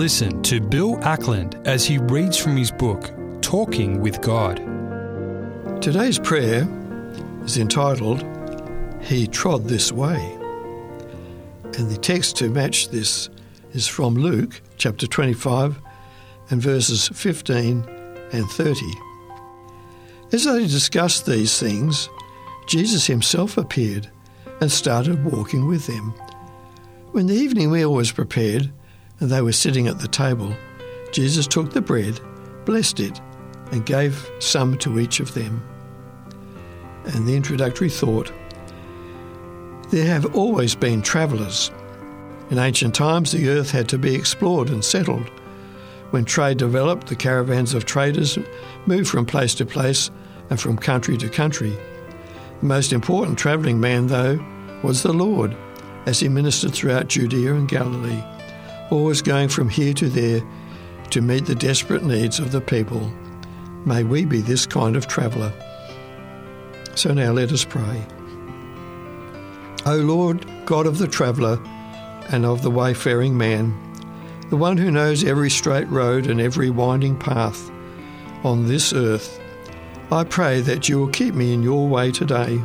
Listen 0.04 0.42
to 0.42 0.60
Bill 0.60 1.02
Ackland 1.02 1.56
as 1.66 1.86
he 1.86 1.96
reads 1.96 2.36
from 2.36 2.58
his 2.58 2.70
book, 2.70 3.10
Talking 3.40 4.02
with 4.02 4.20
God. 4.20 4.58
Today's 5.80 6.18
prayer 6.18 6.68
is 7.42 7.56
entitled, 7.56 8.22
He 9.00 9.26
Trod 9.26 9.64
This 9.64 9.92
Way. 9.92 10.20
And 11.78 11.90
the 11.90 11.96
text 11.96 12.36
to 12.36 12.50
match 12.50 12.90
this 12.90 13.30
is 13.72 13.88
from 13.88 14.14
Luke 14.14 14.60
chapter 14.76 15.06
25 15.06 15.80
and 16.50 16.60
verses 16.60 17.08
15 17.08 17.88
and 18.30 18.46
30. 18.50 18.84
As 20.34 20.44
they 20.44 20.66
discussed 20.66 21.24
these 21.24 21.58
things, 21.58 22.10
Jesus 22.66 23.06
himself 23.06 23.56
appeared 23.56 24.10
and 24.60 24.70
started 24.70 25.24
walking 25.24 25.66
with 25.66 25.86
them. 25.86 26.10
When 27.12 27.26
the 27.26 27.36
evening 27.36 27.72
meal 27.72 27.94
was 27.94 28.12
prepared 28.12 28.70
and 29.24 29.32
they 29.32 29.40
were 29.40 29.52
sitting 29.52 29.88
at 29.88 30.00
the 30.00 30.06
table, 30.06 30.54
Jesus 31.10 31.46
took 31.46 31.72
the 31.72 31.80
bread, 31.80 32.20
blessed 32.66 33.00
it, 33.00 33.18
and 33.72 33.86
gave 33.86 34.30
some 34.38 34.76
to 34.76 35.00
each 35.00 35.18
of 35.18 35.32
them. 35.32 35.66
And 37.06 37.26
the 37.26 37.34
introductory 37.34 37.88
thought 37.88 38.30
There 39.88 40.04
have 40.04 40.36
always 40.36 40.74
been 40.74 41.00
travellers. 41.00 41.70
In 42.50 42.58
ancient 42.58 42.94
times, 42.94 43.32
the 43.32 43.48
earth 43.48 43.70
had 43.70 43.88
to 43.88 43.98
be 43.98 44.14
explored 44.14 44.68
and 44.68 44.84
settled. 44.84 45.30
When 46.10 46.26
trade 46.26 46.58
developed, 46.58 47.06
the 47.06 47.16
caravans 47.16 47.72
of 47.72 47.86
traders 47.86 48.38
moved 48.84 49.08
from 49.08 49.24
place 49.24 49.54
to 49.54 49.64
place 49.64 50.10
and 50.50 50.60
from 50.60 50.76
country 50.76 51.16
to 51.16 51.30
country. 51.30 51.74
The 52.60 52.66
most 52.66 52.92
important 52.92 53.38
travelling 53.38 53.80
man, 53.80 54.08
though, 54.08 54.38
was 54.82 55.02
the 55.02 55.14
Lord, 55.14 55.56
as 56.04 56.20
he 56.20 56.28
ministered 56.28 56.74
throughout 56.74 57.08
Judea 57.08 57.54
and 57.54 57.66
Galilee, 57.66 58.22
always 58.90 59.22
going 59.22 59.48
from 59.48 59.68
here 59.68 59.94
to 59.94 60.08
there 60.08 60.42
to 61.10 61.20
meet 61.20 61.46
the 61.46 61.54
desperate 61.54 62.04
needs 62.04 62.38
of 62.38 62.52
the 62.52 62.60
people. 62.60 63.12
May 63.84 64.04
we 64.04 64.24
be 64.24 64.40
this 64.40 64.66
kind 64.66 64.96
of 64.96 65.06
traveller. 65.06 65.52
So 66.94 67.12
now 67.12 67.32
let 67.32 67.52
us 67.52 67.64
pray. 67.64 68.06
O 69.86 69.96
Lord, 69.96 70.46
God 70.64 70.86
of 70.86 70.98
the 70.98 71.08
traveller 71.08 71.60
and 72.30 72.46
of 72.46 72.62
the 72.62 72.70
wayfaring 72.70 73.36
man, 73.36 73.74
the 74.48 74.56
one 74.56 74.76
who 74.76 74.90
knows 74.90 75.24
every 75.24 75.50
straight 75.50 75.88
road 75.88 76.26
and 76.26 76.40
every 76.40 76.70
winding 76.70 77.18
path 77.18 77.70
on 78.44 78.66
this 78.66 78.92
earth, 78.92 79.40
I 80.10 80.24
pray 80.24 80.60
that 80.62 80.88
you 80.88 80.98
will 80.98 81.08
keep 81.08 81.34
me 81.34 81.52
in 81.52 81.62
your 81.62 81.88
way 81.88 82.12
today. 82.12 82.62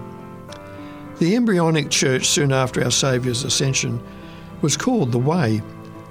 The 1.18 1.36
embryonic 1.36 1.90
church 1.90 2.28
soon 2.28 2.54
after 2.54 2.84
our 2.84 2.92
Saviour's 2.92 3.44
ascension 3.44 4.02
was 4.62 4.78
called 4.78 5.12
the 5.12 5.20
Way, 5.20 5.62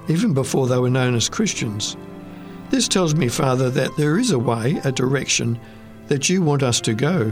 even 0.09 0.33
before 0.33 0.67
they 0.67 0.77
were 0.77 0.89
known 0.89 1.15
as 1.15 1.29
Christians. 1.29 1.95
This 2.71 2.87
tells 2.87 3.15
me, 3.15 3.29
Father, 3.29 3.69
that 3.69 3.95
there 3.95 4.17
is 4.17 4.31
a 4.31 4.39
way, 4.39 4.81
a 4.83 4.91
direction 4.91 5.59
that 6.07 6.27
you 6.29 6.41
want 6.41 6.63
us 6.63 6.81
to 6.81 6.93
go, 6.93 7.31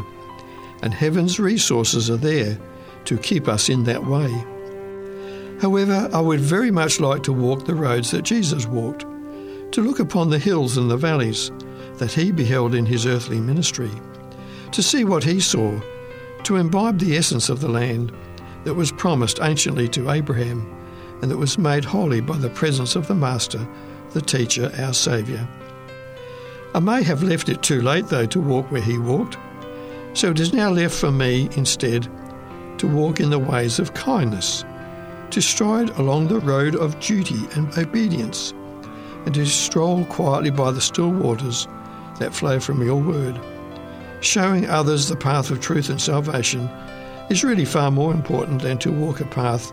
and 0.83 0.93
heaven's 0.93 1.39
resources 1.39 2.09
are 2.09 2.17
there 2.17 2.57
to 3.05 3.17
keep 3.17 3.47
us 3.47 3.67
in 3.67 3.83
that 3.85 4.05
way. 4.05 4.31
However, 5.59 6.07
I 6.13 6.21
would 6.21 6.39
very 6.39 6.69
much 6.69 6.99
like 6.99 7.23
to 7.23 7.33
walk 7.33 7.65
the 7.65 7.73
roads 7.73 8.11
that 8.11 8.21
Jesus 8.21 8.67
walked, 8.67 9.05
to 9.71 9.81
look 9.81 9.99
upon 9.99 10.29
the 10.29 10.39
hills 10.39 10.77
and 10.77 10.89
the 10.89 10.97
valleys 10.97 11.51
that 11.95 12.11
he 12.13 12.31
beheld 12.31 12.75
in 12.75 12.85
his 12.85 13.07
earthly 13.07 13.39
ministry, 13.39 13.91
to 14.71 14.83
see 14.83 15.03
what 15.03 15.23
he 15.23 15.39
saw, 15.39 15.79
to 16.43 16.57
imbibe 16.57 16.99
the 16.99 17.17
essence 17.17 17.49
of 17.49 17.59
the 17.59 17.67
land 17.67 18.11
that 18.65 18.75
was 18.75 18.91
promised 18.91 19.39
anciently 19.39 19.87
to 19.87 20.11
Abraham 20.11 20.76
and 21.21 21.31
that 21.31 21.37
was 21.37 21.57
made 21.57 21.85
holy 21.85 22.21
by 22.21 22.37
the 22.37 22.49
presence 22.49 22.95
of 22.95 23.07
the 23.07 23.15
Master, 23.15 23.65
the 24.13 24.21
Teacher, 24.21 24.71
our 24.79 24.93
Saviour. 24.93 25.47
I 26.73 26.79
may 26.79 27.01
have 27.03 27.23
left 27.23 27.49
it 27.49 27.63
too 27.63 27.81
late, 27.81 28.07
though, 28.07 28.25
to 28.27 28.39
walk 28.39 28.71
where 28.71 28.81
he 28.81 28.97
walked, 28.97 29.37
so 30.13 30.31
it 30.31 30.39
is 30.39 30.53
now 30.53 30.69
left 30.69 30.95
for 30.95 31.11
me, 31.11 31.49
instead, 31.55 32.07
to 32.77 32.87
walk 32.87 33.19
in 33.19 33.29
the 33.29 33.39
ways 33.39 33.79
of 33.79 33.93
kindness, 33.93 34.63
to 35.31 35.41
stride 35.41 35.89
along 35.91 36.27
the 36.27 36.39
road 36.39 36.75
of 36.75 36.99
duty 36.99 37.39
and 37.55 37.75
obedience, 37.77 38.53
and 39.25 39.33
to 39.33 39.45
stroll 39.45 40.05
quietly 40.05 40.51
by 40.51 40.71
the 40.71 40.81
still 40.81 41.11
waters 41.11 41.67
that 42.19 42.33
flow 42.33 42.59
from 42.59 42.85
your 42.85 43.01
word. 43.01 43.39
Showing 44.21 44.67
others 44.67 45.07
the 45.07 45.15
path 45.15 45.51
of 45.51 45.61
truth 45.61 45.89
and 45.89 46.01
salvation 46.01 46.67
is 47.29 47.43
really 47.43 47.65
far 47.65 47.91
more 47.91 48.13
important 48.13 48.61
than 48.61 48.77
to 48.79 48.91
walk 48.91 49.19
a 49.19 49.25
path 49.25 49.71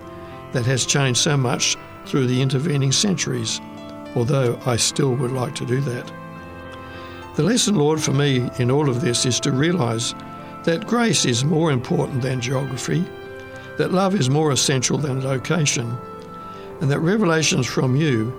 that 0.55 0.65
has 0.65 0.87
changed 0.87 1.21
so 1.21 1.37
much 1.37 1.77
through 2.07 2.27
the 2.27 2.41
intervening 2.41 2.93
centuries, 2.93 3.61
although 4.17 4.59
I 4.65 4.77
still 4.77 5.15
would 5.17 5.33
like 5.33 5.55
to 5.57 5.67
do 5.67 5.81
that. 5.83 6.11
The 7.37 7.43
lesson, 7.43 7.75
Lord, 7.75 8.01
for 8.01 8.13
me 8.13 8.49
in 8.59 8.71
all 8.71 8.89
of 8.89 9.01
this 9.01 9.27
is 9.27 9.41
to 9.41 9.51
realise 9.53 10.15
that 10.63 10.87
grace 10.87 11.25
is 11.25 11.45
more 11.45 11.73
important 11.73 12.23
than 12.23 12.41
geography, 12.41 13.05
that 13.77 13.93
love 13.93 14.15
is 14.15 14.31
more 14.31 14.53
essential 14.53 14.97
than 14.97 15.25
location, 15.25 15.99
and 16.81 16.91
that 16.91 17.01
revelations 17.01 17.67
from 17.67 17.97
you 17.97 18.33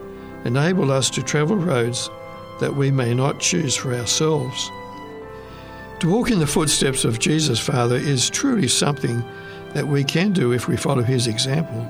enable 0.46 0.92
us 0.92 1.10
to 1.10 1.22
travel 1.22 1.58
roads 1.58 2.10
that 2.62 2.76
we 2.76 2.90
may 2.90 3.14
not 3.14 3.42
choose 3.42 3.76
for 3.76 3.94
ourselves. 3.94 4.72
To 6.00 6.10
walk 6.10 6.32
in 6.32 6.40
the 6.40 6.48
footsteps 6.48 7.04
of 7.04 7.20
Jesus, 7.20 7.60
Father, 7.60 7.98
is 7.98 8.30
truly 8.30 8.70
something 8.70 9.24
that 9.74 9.88
we 9.88 10.06
can 10.06 10.32
do 10.32 10.54
if 10.54 10.70
we 10.70 10.78
follow 10.78 11.04
his 11.04 11.28
example, 11.28 11.86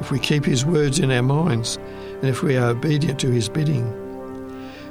if 0.00 0.10
we 0.10 0.18
keep 0.18 0.44
his 0.44 0.64
words 0.64 0.98
in 0.98 1.10
our 1.10 1.22
minds, 1.22 1.76
and 2.20 2.24
if 2.24 2.42
we 2.42 2.56
are 2.56 2.70
obedient 2.70 3.20
to 3.20 3.30
his 3.30 3.48
bidding. 3.48 3.84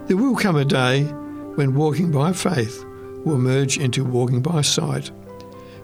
There 0.08 0.18
will 0.18 0.36
come 0.36 0.56
a 0.56 0.66
day 0.66 1.04
when 1.56 1.76
walking 1.76 2.12
by 2.12 2.34
faith 2.34 2.84
will 3.24 3.40
merge 3.40 3.78
into 3.78 4.04
walking 4.04 4.42
by 4.42 4.62
sight. 4.62 5.12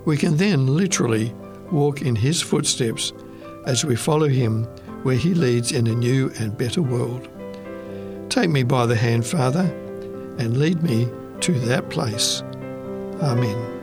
We 0.06 0.18
can 0.18 0.38
then 0.38 0.68
literally 0.68 1.34
walk 1.72 2.02
in 2.02 2.16
his 2.16 2.42
footsteps 2.42 3.14
as 3.66 3.86
we 3.86 3.96
follow 3.96 4.28
him 4.28 4.64
where 5.04 5.16
he 5.16 5.34
leads 5.34 5.72
in 5.72 5.88
a 5.88 5.96
new 5.96 6.32
and 6.40 6.58
better 6.58 6.82
world. 6.82 7.28
Take 8.30 8.50
me 8.50 8.64
by 8.64 8.86
the 8.86 8.96
hand, 8.96 9.26
Father, 9.26 9.66
and 10.38 10.58
lead 10.58 10.84
me 10.84 11.10
to 11.42 11.54
that 11.62 11.90
place. 11.90 12.44
Amen. 13.22 13.81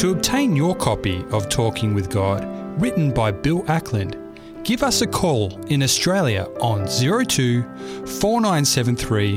To 0.00 0.10
obtain 0.12 0.56
your 0.56 0.74
copy 0.74 1.24
of 1.30 1.50
Talking 1.50 1.92
with 1.92 2.08
God, 2.08 2.42
written 2.80 3.12
by 3.12 3.32
Bill 3.32 3.62
Ackland, 3.68 4.16
give 4.64 4.82
us 4.82 5.02
a 5.02 5.06
call 5.06 5.60
in 5.66 5.82
Australia 5.82 6.44
on 6.58 6.86
02 6.86 7.62
4973 8.06 9.36